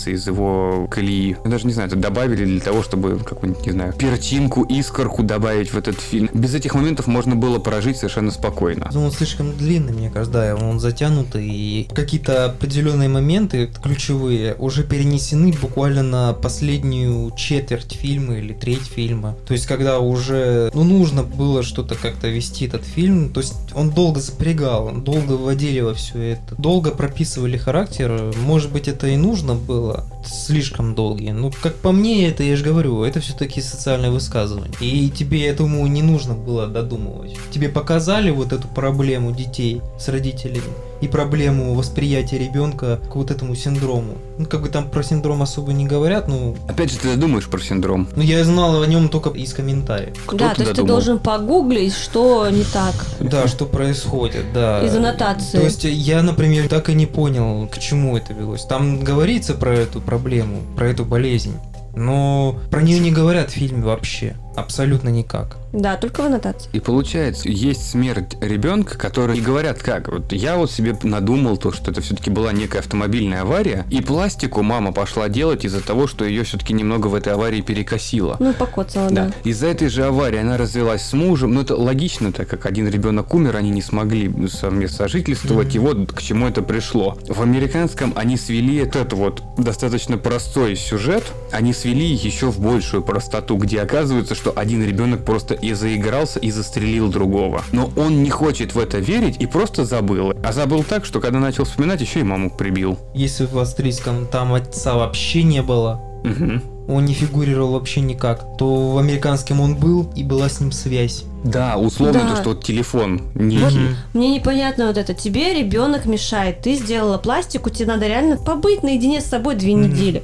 выбивается 0.00 0.10
из 0.10 0.26
его 0.26 0.86
колеи. 0.90 1.36
Я 1.44 1.50
даже 1.50 1.66
не 1.66 1.72
знаю, 1.72 1.88
это 1.88 1.96
добавили 1.96 2.44
для 2.44 2.60
того, 2.60 2.82
чтобы 2.82 3.18
какую-нибудь, 3.18 3.66
не 3.66 3.72
знаю, 3.72 3.92
перчинку, 3.92 4.62
искорку 4.64 5.22
добавить 5.22 5.72
в 5.72 5.78
этот 5.78 6.00
фильм. 6.00 6.30
Без 6.32 6.54
этих 6.54 6.74
моментов 6.74 7.06
можно 7.06 7.36
было 7.36 7.58
прожить 7.58 7.96
совершенно 7.96 8.30
спокойно. 8.30 8.90
Ну, 8.92 9.04
он 9.04 9.10
слишком 9.10 9.56
длинный, 9.56 9.92
мне 9.92 10.10
кажется, 10.10 10.32
да, 10.32 10.56
он 10.56 10.80
затянутый, 10.80 11.46
и 11.46 11.88
какие-то 11.92 12.46
определенные 12.46 13.08
моменты 13.08 13.70
ключевые 13.82 14.54
уже 14.54 14.84
перенесены 14.84 15.52
буквально 15.60 16.02
на 16.02 16.32
последнюю 16.32 17.32
четверть 17.36 17.92
фильма 17.92 18.38
или 18.38 18.52
треть 18.52 18.82
фильма. 18.82 19.36
То 19.46 19.54
есть, 19.54 19.66
когда 19.66 19.98
уже, 19.98 20.70
ну, 20.74 20.84
нужно 20.84 21.22
было 21.22 21.62
что-то 21.62 21.94
как-то 21.94 22.28
вести 22.28 22.66
этот 22.66 22.84
фильм, 22.84 23.30
то 23.30 23.40
есть 23.40 23.54
он 23.74 23.90
долго 23.90 24.20
запрягал, 24.20 24.92
долго 24.92 25.32
вводили 25.32 25.80
во 25.80 25.94
все 25.94 26.32
это, 26.32 26.54
долго 26.56 26.90
прописывали 26.90 27.56
характер, 27.56 28.32
может 28.36 28.72
быть, 28.72 28.88
это 28.88 29.06
и 29.08 29.16
нужно 29.16 29.54
было, 29.54 29.89
слишком 30.24 30.94
долгие. 30.94 31.30
Ну, 31.30 31.50
как 31.62 31.76
по 31.76 31.92
мне, 31.92 32.28
это, 32.28 32.42
я 32.42 32.56
же 32.56 32.64
говорю, 32.64 33.02
это 33.02 33.20
все-таки 33.20 33.60
социальное 33.60 34.10
высказывание. 34.10 34.72
И 34.80 35.10
тебе, 35.10 35.52
думаю, 35.52 35.90
не 35.90 36.02
нужно 36.02 36.34
было 36.34 36.66
додумывать. 36.66 37.36
Тебе 37.50 37.68
показали 37.68 38.30
вот 38.30 38.52
эту 38.52 38.68
проблему 38.68 39.32
детей 39.32 39.80
с 39.98 40.08
родителями 40.08 40.89
и 41.00 41.08
проблему 41.08 41.74
восприятия 41.74 42.38
ребенка 42.38 43.00
к 43.10 43.16
вот 43.16 43.30
этому 43.30 43.54
синдрому. 43.54 44.14
Ну, 44.38 44.46
как 44.46 44.62
бы 44.62 44.68
там 44.68 44.88
про 44.88 45.02
синдром 45.02 45.42
особо 45.42 45.72
не 45.72 45.86
говорят, 45.86 46.28
ну... 46.28 46.56
Опять 46.68 46.92
же, 46.92 46.98
ты 46.98 47.16
думаешь 47.16 47.48
про 47.48 47.58
синдром? 47.58 48.08
Ну, 48.16 48.22
я 48.22 48.44
знал 48.44 48.82
о 48.82 48.86
нем 48.86 49.08
только 49.08 49.30
из 49.30 49.52
комментариев. 49.52 50.16
Кто 50.26 50.36
да, 50.36 50.54
то 50.54 50.62
есть 50.62 50.72
ты 50.72 50.82
думал? 50.82 50.88
должен 50.88 51.18
погуглить, 51.18 51.94
что 51.94 52.48
не 52.50 52.64
так. 52.64 52.94
Да, 53.20 53.48
что 53.48 53.66
происходит, 53.66 54.52
да. 54.52 54.84
Из 54.84 54.94
аннотации. 54.94 55.58
То 55.58 55.64
есть 55.64 55.84
я, 55.84 56.22
например, 56.22 56.68
так 56.68 56.88
и 56.90 56.94
не 56.94 57.06
понял, 57.06 57.68
к 57.68 57.78
чему 57.78 58.16
это 58.16 58.32
велось. 58.32 58.64
Там 58.64 59.00
говорится 59.00 59.54
про 59.54 59.74
эту 59.74 60.00
проблему, 60.00 60.60
про 60.76 60.88
эту 60.88 61.04
болезнь, 61.04 61.54
но 61.94 62.56
про 62.70 62.82
нее 62.82 62.98
не 62.98 63.10
говорят 63.10 63.50
в 63.50 63.54
фильме 63.54 63.82
вообще. 63.82 64.36
Абсолютно 64.56 65.08
никак. 65.08 65.59
Да, 65.72 65.96
только 65.96 66.22
в 66.22 66.26
аннотации. 66.26 66.68
И 66.72 66.80
получается, 66.80 67.48
есть 67.48 67.90
смерть 67.90 68.36
ребенка, 68.40 68.98
который 68.98 69.38
и 69.38 69.40
говорят 69.40 69.82
как. 69.82 70.08
Вот 70.08 70.32
я 70.32 70.56
вот 70.56 70.70
себе 70.70 70.96
надумал 71.02 71.56
то, 71.56 71.72
что 71.72 71.90
это 71.90 72.00
все-таки 72.00 72.30
была 72.30 72.52
некая 72.52 72.80
автомобильная 72.80 73.42
авария, 73.42 73.86
и 73.90 74.00
пластику 74.00 74.62
мама 74.62 74.92
пошла 74.92 75.28
делать 75.28 75.64
из-за 75.64 75.80
того, 75.80 76.06
что 76.06 76.24
ее 76.24 76.42
все-таки 76.44 76.72
немного 76.72 77.06
в 77.08 77.14
этой 77.14 77.32
аварии 77.32 77.60
перекосило. 77.60 78.36
Ну, 78.40 78.52
покоцала, 78.52 79.10
да. 79.10 79.26
Да. 79.26 79.32
Из-за 79.44 79.66
этой 79.68 79.88
же 79.88 80.04
аварии 80.04 80.38
она 80.40 80.56
развелась 80.56 81.02
с 81.02 81.12
мужем. 81.12 81.54
Ну, 81.54 81.60
это 81.62 81.76
логично, 81.76 82.32
так 82.32 82.48
как 82.48 82.66
один 82.66 82.88
ребенок 82.88 83.32
умер, 83.34 83.56
они 83.56 83.70
не 83.70 83.82
смогли 83.82 84.32
совместно 84.48 84.96
сожительствовать, 84.98 85.68
Мгм. 85.68 85.76
и 85.76 85.78
вот 85.78 86.12
к 86.12 86.22
чему 86.22 86.46
это 86.48 86.62
пришло. 86.62 87.16
В 87.28 87.42
американском 87.42 88.12
они 88.16 88.36
свели 88.36 88.76
этот 88.76 89.12
вот 89.12 89.42
достаточно 89.56 90.18
простой 90.18 90.74
сюжет, 90.76 91.22
они 91.52 91.72
свели 91.72 92.06
еще 92.06 92.46
в 92.50 92.58
большую 92.60 93.02
простоту, 93.02 93.56
где 93.56 93.80
оказывается, 93.80 94.34
что 94.34 94.52
один 94.56 94.84
ребенок 94.84 95.24
просто 95.24 95.54
и 95.62 95.72
заигрался, 95.74 96.38
и 96.38 96.50
застрелил 96.50 97.08
другого. 97.08 97.62
Но 97.72 97.90
он 97.96 98.22
не 98.22 98.30
хочет 98.30 98.74
в 98.74 98.78
это 98.78 98.98
верить 98.98 99.36
и 99.40 99.46
просто 99.46 99.84
забыл. 99.84 100.32
А 100.42 100.52
забыл 100.52 100.82
так, 100.84 101.04
что 101.04 101.20
когда 101.20 101.38
начал 101.38 101.64
вспоминать, 101.64 102.00
еще 102.00 102.20
и 102.20 102.24
маму 102.24 102.50
прибил. 102.50 102.98
Если 103.14 103.46
в 103.46 103.58
австрийском 103.58 104.26
там 104.26 104.52
отца 104.54 104.94
вообще 104.94 105.42
не 105.42 105.62
было, 105.62 106.00
Мгм. 106.24 106.62
он 106.88 107.04
не 107.06 107.14
фигурировал 107.14 107.72
вообще 107.72 108.00
никак, 108.02 108.44
то 108.58 108.90
в 108.92 108.98
американском 108.98 109.60
он 109.60 109.74
был 109.76 110.10
и 110.14 110.22
была 110.22 110.48
с 110.48 110.60
ним 110.60 110.70
связь. 110.72 111.24
Да, 111.44 111.78
условно 111.78 112.20
Да. 112.20 112.28
то, 112.34 112.36
что 112.36 112.48
вот 112.50 112.62
телефон 112.62 113.22
некий. 113.34 113.96
Мне 114.12 114.34
непонятно 114.34 114.88
вот 114.88 114.98
это. 114.98 115.14
Тебе 115.14 115.54
ребенок 115.54 116.04
мешает, 116.04 116.60
ты 116.60 116.74
сделала 116.74 117.16
пластику, 117.16 117.70
тебе 117.70 117.86
надо 117.86 118.06
реально 118.06 118.36
побыть 118.36 118.82
наедине 118.82 119.22
с 119.22 119.24
собой 119.26 119.54
две 119.54 119.72
недели. 119.72 120.22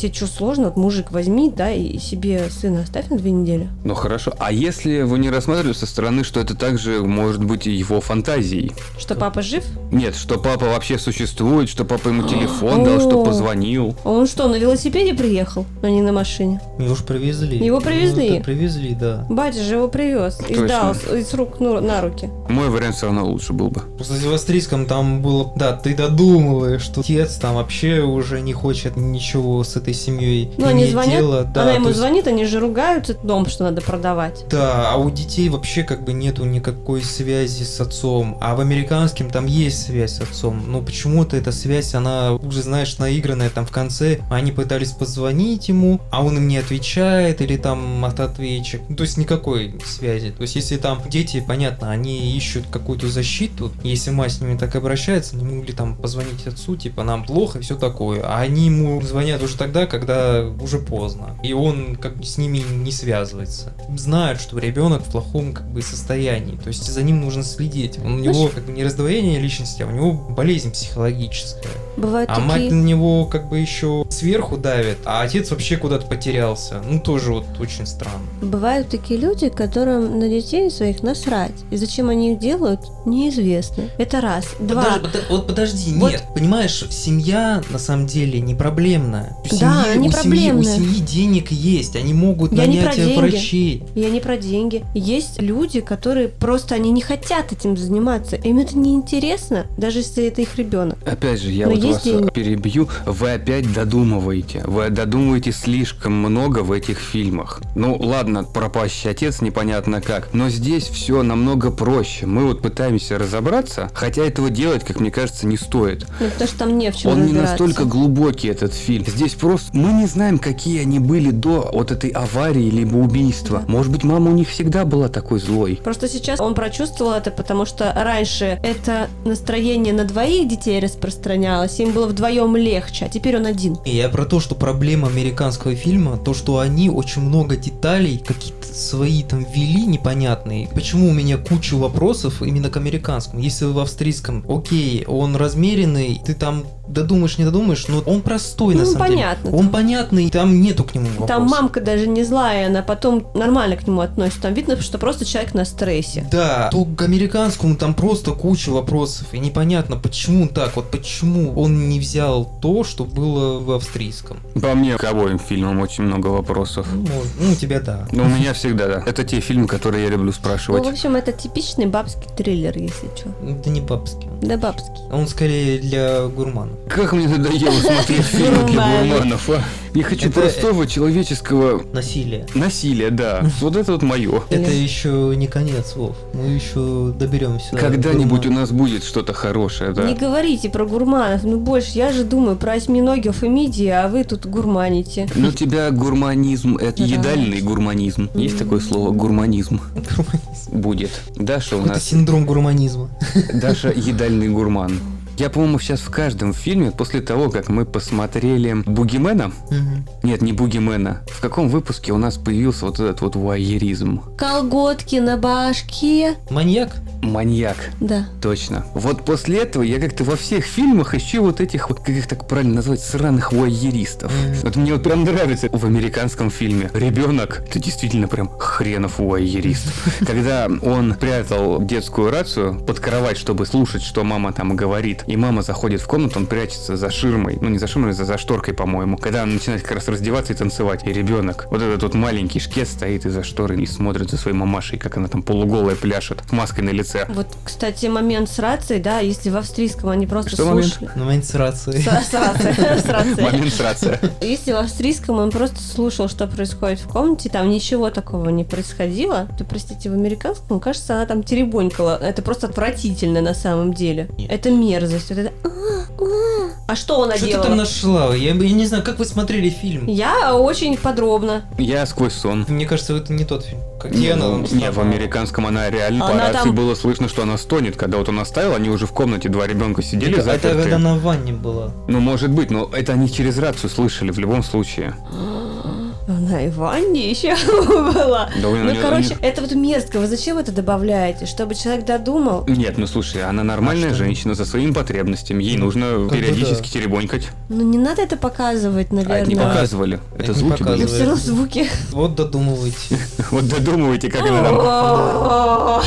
Тебе 0.00 0.14
что, 0.14 0.26
сложно? 0.26 0.64
Вот 0.64 0.78
мужик 0.78 1.12
возьми, 1.12 1.52
да, 1.54 1.70
и 1.70 1.98
себе 1.98 2.48
сына 2.48 2.80
оставь 2.84 3.10
на 3.10 3.18
две 3.18 3.32
недели. 3.32 3.68
Ну 3.84 3.94
хорошо, 3.94 4.32
а 4.38 4.50
если 4.50 4.92
его 4.92 5.18
не 5.18 5.28
рассматривать 5.28 5.76
со 5.76 5.84
стороны, 5.84 6.24
что 6.24 6.40
это 6.40 6.54
также 6.54 7.02
может 7.02 7.44
быть 7.44 7.66
и 7.66 7.70
его 7.70 8.00
фантазией? 8.00 8.72
Что 8.98 9.14
папа 9.14 9.42
жив? 9.42 9.62
Нет, 9.92 10.16
что 10.16 10.38
папа 10.38 10.64
вообще 10.64 10.98
существует, 10.98 11.68
что 11.68 11.84
папа 11.84 12.08
ему 12.08 12.26
телефон 12.26 12.82
дал, 12.84 12.98
что 13.00 13.22
позвонил. 13.22 13.94
А 14.02 14.08
он 14.08 14.26
что, 14.26 14.48
на 14.48 14.54
велосипеде 14.54 15.12
приехал, 15.12 15.66
а 15.82 15.90
не 15.90 16.00
на 16.00 16.12
машине? 16.12 16.62
Его 16.78 16.94
ж 16.94 17.04
привезли. 17.04 17.58
Его 17.58 17.80
привезли? 17.80 18.38
Ну, 18.38 18.42
привезли, 18.42 18.94
да. 18.94 19.26
Батя 19.28 19.62
же 19.62 19.74
его 19.74 19.88
привез 19.88 20.40
и 20.48 20.54
сдал 20.54 20.94
с, 20.94 21.12
из 21.12 21.34
рук 21.34 21.60
ну, 21.60 21.78
на 21.78 22.00
руки. 22.00 22.30
Мой 22.48 22.70
вариант 22.70 22.96
все 22.96 23.06
равно 23.06 23.26
лучше 23.26 23.52
был 23.52 23.68
бы. 23.68 23.82
Просто 23.96 24.14
в 24.14 24.32
австрийском 24.32 24.86
там 24.86 25.20
было, 25.20 25.52
да, 25.56 25.74
ты 25.74 25.94
додумываешь, 25.94 26.80
что 26.80 27.02
отец 27.02 27.36
там 27.36 27.56
вообще 27.56 28.00
уже 28.00 28.40
не 28.40 28.54
хочет 28.54 28.96
ничего 28.96 29.62
с 29.62 29.76
этой 29.76 29.89
семьей 29.94 30.50
Ну, 30.56 30.66
они 30.66 30.86
звонят, 30.86 31.18
дело. 31.18 31.44
Да, 31.44 31.62
Она 31.62 31.72
ему 31.72 31.88
есть- 31.88 31.98
звонит, 31.98 32.26
они 32.26 32.44
же 32.44 32.60
ругаются, 32.60 33.14
дом, 33.22 33.46
что 33.46 33.64
надо 33.64 33.80
продавать. 33.80 34.44
Да, 34.50 34.92
а 34.92 34.96
у 34.96 35.10
детей 35.10 35.48
вообще 35.48 35.82
как 35.82 36.04
бы 36.04 36.12
нету 36.12 36.44
никакой 36.44 37.02
связи 37.02 37.64
с 37.64 37.80
отцом. 37.80 38.38
А 38.40 38.54
в 38.54 38.60
американском 38.60 39.30
там 39.30 39.46
есть 39.46 39.86
связь 39.86 40.14
с 40.14 40.20
отцом. 40.20 40.62
Но 40.68 40.80
почему-то 40.80 41.36
эта 41.36 41.52
связь, 41.52 41.94
она 41.94 42.32
уже, 42.34 42.62
знаешь, 42.62 42.98
наигранная 42.98 43.50
там 43.50 43.66
в 43.66 43.70
конце. 43.70 44.20
Они 44.30 44.52
пытались 44.52 44.92
позвонить 44.92 45.68
ему, 45.68 46.00
а 46.10 46.24
он 46.24 46.36
им 46.36 46.48
не 46.48 46.58
отвечает, 46.58 47.40
или 47.40 47.56
там 47.56 48.04
автоответчик. 48.04 48.82
Ну, 48.88 48.96
то 48.96 49.02
есть 49.02 49.16
никакой 49.16 49.74
связи. 49.84 50.30
То 50.30 50.42
есть 50.42 50.56
если 50.56 50.76
там 50.76 51.00
дети, 51.08 51.42
понятно, 51.46 51.90
они 51.90 52.36
ищут 52.36 52.64
какую-то 52.70 53.08
защиту. 53.08 53.72
Если 53.82 54.10
мать 54.10 54.32
с 54.32 54.40
ними 54.40 54.56
так 54.56 54.74
обращается, 54.76 55.36
они 55.36 55.44
могли 55.44 55.72
там 55.72 55.96
позвонить 55.96 56.46
отцу, 56.46 56.76
типа, 56.76 57.02
нам 57.04 57.24
плохо 57.24 57.58
и 57.58 57.62
все 57.62 57.76
такое. 57.76 58.22
А 58.24 58.40
они 58.40 58.66
ему 58.66 59.00
звонят 59.02 59.42
уже 59.42 59.56
тогда, 59.70 59.86
когда 59.86 60.44
уже 60.60 60.78
поздно. 60.78 61.36
И 61.44 61.52
он 61.52 61.94
как 61.96 62.16
бы 62.16 62.24
с 62.24 62.38
ними 62.38 62.58
не 62.58 62.90
связывается. 62.90 63.72
Знают, 63.96 64.40
что 64.40 64.58
ребенок 64.58 65.02
в 65.02 65.10
плохом 65.12 65.52
как 65.52 65.66
бы 65.70 65.80
состоянии. 65.82 66.56
То 66.56 66.68
есть 66.68 66.84
за 66.86 67.02
ним 67.02 67.20
нужно 67.20 67.44
следить. 67.44 67.98
Он, 68.04 68.14
у 68.14 68.18
него 68.18 68.48
как 68.48 68.64
бы 68.64 68.72
не 68.72 68.82
раздвоение 68.84 69.38
личности, 69.38 69.82
а 69.82 69.86
у 69.86 69.90
него 69.92 70.12
болезнь 70.12 70.72
психологическая. 70.72 71.72
Бывают 71.96 72.28
А 72.32 72.40
мать 72.40 72.54
такие... 72.62 72.72
на 72.72 72.82
него 72.84 73.26
как 73.26 73.48
бы 73.48 73.58
еще 73.58 74.04
сверху 74.10 74.56
давит, 74.56 74.98
а 75.04 75.22
отец 75.22 75.50
вообще 75.50 75.76
куда-то 75.76 76.06
потерялся. 76.06 76.82
Ну 76.88 76.98
тоже 77.00 77.32
вот 77.32 77.44
очень 77.60 77.86
странно. 77.86 78.26
Бывают 78.42 78.88
такие 78.88 79.20
люди, 79.20 79.48
которым 79.50 80.18
на 80.18 80.28
детей 80.28 80.70
своих 80.70 81.02
насрать. 81.02 81.52
И 81.70 81.76
зачем 81.76 82.08
они 82.08 82.32
их 82.32 82.38
делают, 82.40 82.80
неизвестно. 83.06 83.84
Это 83.98 84.20
раз. 84.20 84.46
Два. 84.58 84.84
Подож- 84.98 85.02
подо- 85.12 85.22
вот 85.30 85.46
подожди, 85.46 85.94
Вот- 85.96 86.10
нет, 86.12 86.24
понимаешь, 86.34 86.84
семья 86.90 87.62
на 87.70 87.78
самом 87.78 88.06
деле 88.06 88.40
не 88.40 88.54
проблемная. 88.54 89.36
Да, 89.60 89.94
не 89.94 90.08
у 90.08 90.12
семьи, 90.12 90.50
у 90.52 90.62
семьи 90.62 91.00
денег 91.00 91.50
есть, 91.50 91.96
они 91.96 92.14
могут 92.14 92.52
Я 92.52 92.66
не 92.66 92.76
нанять 92.78 92.84
про 92.86 92.96
деньги. 92.96 93.18
врачей. 93.18 93.84
Я 93.94 94.10
не 94.10 94.20
про 94.20 94.36
деньги. 94.36 94.84
Есть 94.94 95.40
люди, 95.40 95.80
которые 95.80 96.28
просто 96.28 96.74
они 96.74 96.90
не 96.90 97.02
хотят 97.02 97.52
этим 97.52 97.76
заниматься. 97.76 98.36
Им 98.36 98.58
это 98.58 98.76
не 98.76 98.94
интересно, 98.94 99.66
даже 99.76 99.98
если 99.98 100.24
это 100.24 100.42
их 100.42 100.56
ребенок. 100.56 100.98
Опять 101.06 101.40
же, 101.42 101.50
я 101.50 101.66
Но 101.66 101.74
вот 101.74 101.84
вас 101.84 102.02
деньги. 102.02 102.30
перебью. 102.30 102.88
Вы 103.06 103.32
опять 103.32 103.72
додумываете. 103.72 104.62
Вы 104.66 104.88
додумываете 104.90 105.52
слишком 105.52 106.12
много 106.14 106.60
в 106.60 106.72
этих 106.72 106.98
фильмах. 106.98 107.60
Ну 107.74 107.96
ладно, 107.96 108.44
пропащий 108.44 109.10
отец 109.10 109.40
непонятно 109.40 110.00
как. 110.00 110.32
Но 110.32 110.48
здесь 110.48 110.84
все 110.84 111.22
намного 111.22 111.70
проще. 111.70 112.26
Мы 112.26 112.46
вот 112.46 112.62
пытаемся 112.62 113.18
разобраться, 113.18 113.90
хотя 113.94 114.24
этого 114.24 114.50
делать, 114.50 114.84
как 114.84 115.00
мне 115.00 115.10
кажется, 115.10 115.46
не 115.46 115.56
стоит. 115.56 116.06
Ну, 116.18 116.26
потому 116.30 116.48
что 116.48 116.58
там 116.58 116.78
не 116.78 116.90
в 116.90 116.96
чем 116.96 117.12
Он 117.12 117.26
не 117.26 117.32
настолько 117.32 117.84
глубокий, 117.84 118.48
этот 118.48 118.72
фильм. 118.74 119.04
Здесь 119.06 119.34
просто 119.34 119.49
мы 119.72 119.92
не 119.92 120.06
знаем, 120.06 120.38
какие 120.38 120.80
они 120.80 120.98
были 120.98 121.30
до 121.30 121.70
вот 121.72 121.90
этой 121.90 122.10
аварии 122.10 122.70
либо 122.70 122.96
убийства. 122.96 123.62
Да. 123.66 123.72
Может 123.72 123.92
быть, 123.92 124.04
мама 124.04 124.30
у 124.30 124.34
них 124.34 124.48
всегда 124.48 124.84
была 124.84 125.08
такой 125.08 125.40
злой. 125.40 125.80
Просто 125.82 126.08
сейчас 126.08 126.40
он 126.40 126.54
прочувствовал 126.54 127.12
это, 127.12 127.30
потому 127.30 127.64
что 127.64 127.92
раньше 127.96 128.58
это 128.62 129.08
настроение 129.24 129.92
на 129.92 130.04
двоих 130.04 130.48
детей 130.48 130.80
распространялось, 130.80 131.78
им 131.80 131.92
было 131.92 132.06
вдвоем 132.06 132.56
легче, 132.56 133.06
а 133.06 133.08
теперь 133.08 133.36
он 133.36 133.46
один. 133.46 133.78
И 133.84 133.96
Я 133.96 134.08
про 134.08 134.24
то, 134.24 134.40
что 134.40 134.54
проблема 134.54 135.08
американского 135.08 135.74
фильма, 135.74 136.16
то, 136.18 136.34
что 136.34 136.58
они 136.58 136.90
очень 136.90 137.22
много 137.22 137.56
деталей, 137.56 138.22
какие-то 138.24 138.66
свои 138.74 139.22
там 139.22 139.44
ввели 139.44 139.86
непонятные. 139.86 140.68
Почему 140.74 141.08
у 141.08 141.12
меня 141.12 141.36
куча 141.36 141.74
вопросов 141.74 142.42
именно 142.42 142.70
к 142.70 142.76
американскому? 142.76 143.42
Если 143.42 143.64
в 143.64 143.78
австрийском, 143.78 144.44
окей, 144.48 145.04
он 145.06 145.36
размеренный, 145.36 146.20
ты 146.24 146.34
там 146.34 146.64
додумаешь, 146.90 147.38
не 147.38 147.44
додумаешь, 147.44 147.86
но 147.88 148.00
он 148.00 148.22
простой 148.22 148.74
на 148.74 148.84
ну, 148.84 148.92
самом 148.92 149.08
деле. 149.08 149.20
Понятно. 149.42 149.58
Он 149.58 149.68
понятный, 149.70 150.30
там 150.30 150.60
нету 150.60 150.84
к 150.84 150.94
нему 150.94 151.06
вопросов. 151.06 151.28
Там 151.28 151.46
мамка 151.46 151.80
даже 151.80 152.06
не 152.06 152.24
злая, 152.24 152.68
она 152.68 152.82
потом 152.82 153.26
нормально 153.34 153.76
к 153.76 153.86
нему 153.86 154.00
относится. 154.00 154.42
Там 154.42 154.54
видно, 154.54 154.80
что 154.80 154.98
просто 154.98 155.24
человек 155.24 155.54
на 155.54 155.64
стрессе. 155.64 156.26
Да, 156.30 156.68
то 156.70 156.84
к 156.84 157.02
американскому 157.02 157.76
там 157.76 157.94
просто 157.94 158.32
куча 158.32 158.70
вопросов. 158.70 159.28
И 159.32 159.38
непонятно, 159.38 159.96
почему 159.96 160.48
так, 160.48 160.76
вот 160.76 160.90
почему 160.90 161.52
он 161.60 161.88
не 161.88 162.00
взял 162.00 162.44
то, 162.60 162.84
что 162.84 163.04
было 163.04 163.58
в 163.58 163.72
австрийском. 163.72 164.38
По 164.60 164.74
мне, 164.74 164.96
к 164.96 165.04
обоим 165.04 165.38
фильмам 165.38 165.80
очень 165.80 166.04
много 166.04 166.28
вопросов. 166.28 166.86
Ну, 166.92 167.00
может, 167.00 167.32
ну, 167.40 167.52
у 167.52 167.54
тебя 167.54 167.80
да. 167.80 168.06
Но 168.12 168.24
у 168.24 168.28
меня 168.28 168.52
всегда, 168.54 168.86
да. 168.86 169.02
Это 169.06 169.24
те 169.24 169.40
фильмы, 169.40 169.66
которые 169.66 170.04
я 170.04 170.10
люблю 170.10 170.26
Ну, 170.26 170.32
спрашивать. 170.32 170.84
в 170.84 170.88
общем, 170.88 171.16
это 171.16 171.32
типичный 171.32 171.86
бабский 171.86 172.28
триллер, 172.36 172.76
если 172.76 173.08
что. 173.16 173.30
Это 173.46 173.70
не 173.70 173.80
бабский. 173.80 174.28
Да, 174.42 174.56
бабский. 174.56 175.02
Он 175.12 175.26
скорее 175.26 175.78
для 175.78 176.26
гурманов. 176.26 176.76
Как 176.88 177.12
мне 177.12 177.28
надоело 177.28 177.72
смотреть 177.72 178.24
фильмы 178.26 178.64
для 178.68 179.04
Гурманы. 179.04 179.29
Гурманов, 179.30 179.50
а? 179.50 179.62
Я 179.96 180.04
хочу 180.04 180.28
Это- 180.28 180.40
простого 180.40 180.86
человеческого 180.86 181.82
Насилие. 181.92 182.46
насилия, 182.54 183.10
да. 183.10 183.44
Вот 183.60 183.76
это 183.76 183.92
вот 183.92 184.02
мое. 184.02 184.42
Это 184.50 184.70
еще 184.70 185.32
не 185.36 185.46
конец, 185.46 185.94
Вов. 185.96 186.16
Мы 186.34 186.46
еще 186.54 187.12
доберемся. 187.18 187.76
Когда-нибудь 187.76 188.46
у 188.46 188.52
нас 188.52 188.70
будет 188.70 189.04
что-то 189.04 189.32
хорошее, 189.32 189.92
да. 189.92 190.04
Не 190.04 190.14
говорите 190.14 190.68
про 190.70 190.84
гурманов, 190.86 191.44
ну 191.44 191.58
больше, 191.58 191.90
я 191.94 192.12
же 192.12 192.24
думаю 192.24 192.56
про 192.56 192.72
осьминогов 192.74 193.42
и 193.42 193.48
мидии, 193.48 193.88
а 193.88 194.08
вы 194.08 194.24
тут 194.24 194.46
гурманите. 194.46 195.28
Но 195.34 195.48
у 195.48 195.52
тебя 195.52 195.90
гурманизм, 195.90 196.76
это 196.76 196.98
Да. 196.98 197.04
едальный 197.04 197.60
гурманизм. 197.60 198.28
Есть 198.34 198.58
такое 198.58 198.80
слово 198.80 199.10
гурманизм? 199.10 199.80
Гурманизм. 199.94 200.40
Будет. 200.72 201.10
Даша 201.36 201.76
у 201.76 201.84
нас, 201.84 202.02
синдром 202.04 202.46
гурманизма. 202.46 203.08
Даша 203.54 203.90
едальный 203.94 204.48
гурман. 204.48 204.92
Я, 205.40 205.48
по-моему, 205.48 205.78
сейчас 205.78 206.00
в 206.00 206.10
каждом 206.10 206.52
фильме, 206.52 206.90
после 206.90 207.22
того, 207.22 207.48
как 207.48 207.70
мы 207.70 207.86
посмотрели 207.86 208.74
Бугимена, 208.74 209.52
Мгм. 209.70 210.06
нет, 210.22 210.42
не 210.42 210.52
Бугимена, 210.52 211.22
в 211.30 211.40
каком 211.40 211.70
выпуске 211.70 212.12
у 212.12 212.18
нас 212.18 212.36
появился 212.36 212.84
вот 212.84 213.00
этот 213.00 213.22
вот 213.22 213.36
вуайеризм? 213.36 214.20
Колготки 214.36 215.16
на 215.16 215.38
башке. 215.38 216.36
Маньяк? 216.50 216.94
Маньяк. 217.22 217.76
Да. 218.00 218.26
Точно. 218.42 218.84
Вот 218.92 219.24
после 219.24 219.60
этого 219.60 219.82
я 219.82 219.98
как-то 219.98 220.24
во 220.24 220.36
всех 220.36 220.66
фильмах 220.66 221.14
ищу 221.14 221.42
вот 221.42 221.62
этих, 221.62 221.88
вот, 221.88 222.00
как 222.00 222.10
их 222.10 222.26
так 222.28 222.46
правильно 222.46 222.74
назвать, 222.76 223.00
сраных 223.00 223.52
вуайеристов. 223.52 224.30
Мгм. 224.30 224.54
Вот 224.62 224.76
мне 224.76 224.92
вот 224.92 225.02
прям 225.02 225.24
нравится 225.24 225.70
в 225.72 225.86
американском 225.86 226.50
фильме. 226.50 226.90
Ребенок, 226.92 227.62
это 227.66 227.78
действительно 227.78 228.28
прям 228.28 228.50
хренов 228.58 229.18
вуайерист. 229.18 229.86
Когда 230.26 230.68
он 230.82 231.14
прятал 231.14 231.82
детскую 231.82 232.30
рацию 232.30 232.74
под 232.80 233.00
кровать, 233.00 233.38
чтобы 233.38 233.64
слушать, 233.64 234.02
что 234.02 234.22
мама 234.22 234.52
там 234.52 234.76
говорит, 234.76 235.24
и 235.30 235.36
мама 235.36 235.62
заходит 235.62 236.00
в 236.00 236.06
комнату, 236.06 236.40
он 236.40 236.46
прячется 236.46 236.96
за 236.96 237.10
ширмой, 237.10 237.58
ну 237.60 237.68
не 237.68 237.78
за 237.78 237.86
ширмой, 237.86 238.12
за, 238.12 238.24
за 238.24 238.36
шторкой, 238.36 238.74
по-моему, 238.74 239.16
когда 239.16 239.44
она 239.44 239.52
начинает 239.54 239.82
как 239.82 239.92
раз 239.92 240.08
раздеваться 240.08 240.52
и 240.52 240.56
танцевать. 240.56 241.06
И 241.06 241.12
ребенок, 241.12 241.68
вот 241.70 241.80
этот 241.82 242.02
вот 242.02 242.14
маленький 242.14 242.58
шкет 242.58 242.88
стоит 242.88 243.26
из-за 243.26 243.44
шторы 243.44 243.80
и 243.80 243.86
смотрит 243.86 244.30
за 244.30 244.36
своей 244.36 244.56
мамашей, 244.56 244.98
как 244.98 245.16
она 245.16 245.28
там 245.28 245.42
полуголая 245.42 245.94
пляшет, 245.94 246.42
с 246.48 246.52
маской 246.52 246.80
на 246.80 246.90
лице. 246.90 247.26
Вот, 247.28 247.46
кстати, 247.64 248.06
момент 248.06 248.50
с 248.50 248.58
рацией, 248.58 249.00
да, 249.00 249.20
если 249.20 249.50
в 249.50 249.56
австрийском 249.56 250.10
они 250.10 250.26
просто 250.26 250.50
Что 250.50 250.64
момент? 250.66 250.86
слушали. 250.86 251.10
На 251.16 251.24
момент 251.24 251.44
с 251.44 251.54
рацией. 251.54 252.02
С, 252.02 252.34
рацией, 252.34 253.06
рацией. 253.06 253.42
Момент 253.42 253.72
с 253.72 253.80
рация. 253.80 254.20
Если 254.40 254.72
в 254.72 254.76
австрийском 254.76 255.38
он 255.38 255.50
просто 255.50 255.80
слушал, 255.80 256.28
что 256.28 256.48
происходит 256.48 256.98
в 256.98 257.08
комнате, 257.08 257.50
там 257.50 257.70
ничего 257.70 258.10
такого 258.10 258.48
не 258.48 258.64
происходило, 258.64 259.46
то, 259.56 259.64
простите, 259.64 260.10
в 260.10 260.14
американском, 260.14 260.80
кажется, 260.80 261.14
она 261.14 261.26
там 261.26 261.44
теребонькала. 261.44 262.18
Это 262.20 262.42
просто 262.42 262.66
отвратительно 262.66 263.40
на 263.40 263.54
самом 263.54 263.94
деле. 263.94 264.28
Это 264.48 264.70
мерзость. 264.70 265.19
Вот 265.28 265.38
это... 265.38 265.52
«А, 265.64 265.68
а». 265.68 266.70
А 266.90 266.96
что 266.96 267.22
она 267.22 267.36
Что 267.36 267.44
ты 267.44 267.50
делала? 267.52 267.68
там 267.68 267.76
нашла? 267.76 268.34
Я, 268.34 268.52
я 268.52 268.72
не 268.72 268.84
знаю, 268.86 269.04
как 269.04 269.18
вы 269.18 269.24
смотрели 269.24 269.70
фильм? 269.70 270.06
Я 270.06 270.56
очень 270.56 270.96
подробно. 270.96 271.62
Я 271.78 272.04
сквозь 272.06 272.32
сон. 272.32 272.64
Мне 272.68 272.84
кажется, 272.84 273.16
это 273.16 273.32
не 273.32 273.44
тот 273.44 273.64
фильм. 273.64 273.80
Где 274.02 274.32
она? 274.32 274.46
там 274.46 274.64
Не, 274.72 274.90
в 274.90 274.98
американском 274.98 275.66
она 275.66 275.88
реально 275.88 276.26
по 276.26 276.32
Она 276.32 276.48
рации 276.48 276.64
там- 276.64 276.74
было 276.74 276.94
слышно, 276.94 277.28
что 277.28 277.42
она 277.42 277.58
стонет. 277.58 277.96
Когда 277.96 278.18
вот 278.18 278.28
он 278.28 278.40
оставил, 278.40 278.74
они 278.74 278.88
уже 278.88 279.06
в 279.06 279.12
комнате, 279.12 279.48
два 279.48 279.66
ребенка 279.66 280.02
сидели 280.02 280.32
Это, 280.32 280.40
это 280.40 280.52
заперты. 280.52 280.80
когда 280.82 280.96
она 280.96 281.14
в 281.14 281.22
ванне 281.22 281.52
была. 281.52 281.92
Ну, 282.08 282.18
может 282.20 282.50
быть, 282.50 282.70
но 282.70 282.90
это 282.92 283.12
они 283.12 283.30
через 283.30 283.58
рацию 283.58 283.88
слышали 283.88 284.30
в 284.32 284.38
любом 284.38 284.62
случае. 284.62 285.14
Она 286.30 286.62
и 286.64 286.68
в 286.68 286.76
ванне 286.76 287.30
еще 287.30 287.56
была. 287.88 288.48
Да, 288.54 288.68
Ну, 288.68 288.76
нее- 288.76 288.98
у 288.98 289.02
короче, 289.02 289.28
нее- 289.30 289.38
это 289.42 289.62
вот 289.62 289.72
мерзко. 289.72 290.18
Вы 290.20 290.26
зачем 290.28 290.58
это 290.58 290.70
добавляете? 290.70 291.46
Чтобы 291.46 291.74
человек 291.74 292.04
додумал? 292.04 292.64
Нет, 292.68 292.98
ну 292.98 293.06
слушай, 293.08 293.42
она 293.42 293.64
нормальная 293.64 294.10
А 294.12 294.14
женщина 294.14 294.54
со 294.54 294.64
своими 294.64 294.92
потребностями. 294.92 295.64
Ей 295.64 295.76
Ну, 295.76 295.86
нужно 295.86 296.06
как 296.12 296.20
бы 296.20 296.36
периодически 296.36 296.86
да. 296.86 296.92
теребонькать. 296.92 297.48
Ну, 297.68 297.82
не 297.82 297.98
надо 297.98 298.22
это 298.22 298.36
показывать, 298.36 299.08
А 299.10 299.14
это 299.14 299.16
не 299.16 299.24
наверное. 299.24 299.56
показывали. 299.68 300.20
Это 300.34 300.44
Это 300.44 300.52
не 300.52 300.58
звуки 300.58 300.82
были. 300.84 301.06
все 301.06 301.18
равно 301.20 301.34
звуки. 301.36 301.90
Вот 302.12 302.34
додумывайте. 302.36 303.18
Вот 303.50 303.66
додумывайте, 303.68 304.30
как 304.30 304.42
она 304.42 304.62
там. 304.62 304.78
А 304.80 306.00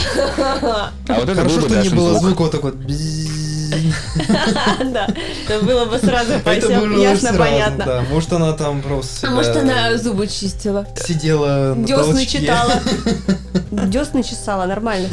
вот 1.19 1.29
это 1.29 1.36
Хорошо, 1.36 1.62
что 1.62 1.81
не 1.81 1.89
было 1.89 2.09
звук. 2.12 2.21
звука 2.23 2.41
вот 2.43 2.51
такой. 2.51 2.71
Да, 4.93 5.07
это 5.47 5.65
было 5.65 5.86
бы 5.86 5.97
сразу 5.97 6.33
ясно, 6.33 7.33
понятно. 7.33 7.86
да. 7.86 8.03
Может, 8.09 8.33
она 8.33 8.53
там 8.53 8.81
просто 8.81 9.27
А 9.27 9.31
может, 9.31 9.55
она 9.55 9.97
зубы 9.97 10.27
чистила, 10.27 10.86
сидела 11.05 11.73
на 11.75 11.86
десны 11.86 12.25
читала. 12.25 12.73
Десны 13.71 14.23
чесала, 14.23 14.65
нормально. 14.65 15.07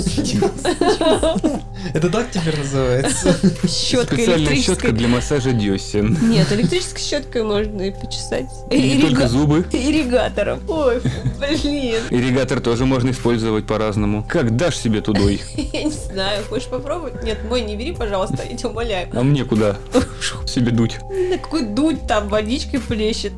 Это 1.95 2.11
так 2.11 2.31
теперь 2.31 2.59
называется? 2.59 3.35
Щетка 3.67 4.15
Специальная 4.15 4.57
щетка 4.57 4.93
для 4.93 5.09
массажа 5.09 5.53
десен. 5.53 6.17
Нет, 6.23 6.53
электрической 6.53 7.03
щеткой 7.03 7.43
можно 7.43 7.83
и 7.83 7.91
почесать. 7.91 8.47
И 8.71 8.97
не 8.97 9.01
только 9.03 9.29
зубы. 9.29 9.67
Ирригатором. 9.73 10.61
Ой, 10.69 11.01
блин. 11.39 12.03
Ирригатор 12.11 12.61
тоже 12.61 12.85
можно 12.85 13.11
использовать 13.11 13.67
по-разному. 13.67 14.25
Как 14.29 14.57
дашь 14.57 14.77
себе 14.77 15.01
тудой? 15.01 15.41
Я 15.73 15.85
не 15.85 15.91
знаю, 15.91 16.45
хочешь 16.49 16.69
попробовать? 16.69 17.23
Нет, 17.23 17.39
мой 17.49 17.63
не 17.63 17.77
бери, 17.77 17.93
пожалуйста, 17.93 18.43
я 18.51 18.57
тебя 18.57 18.71
умоляю. 18.71 19.09
А 19.13 19.23
мне 19.23 19.45
куда? 19.45 19.77
Себе 20.47 20.71
дуть. 20.73 20.99
На 21.31 21.39
какой 21.39 21.63
дуть 21.67 22.07
там 22.07 22.29
водичкой 22.29 22.81
плещет. 22.81 23.33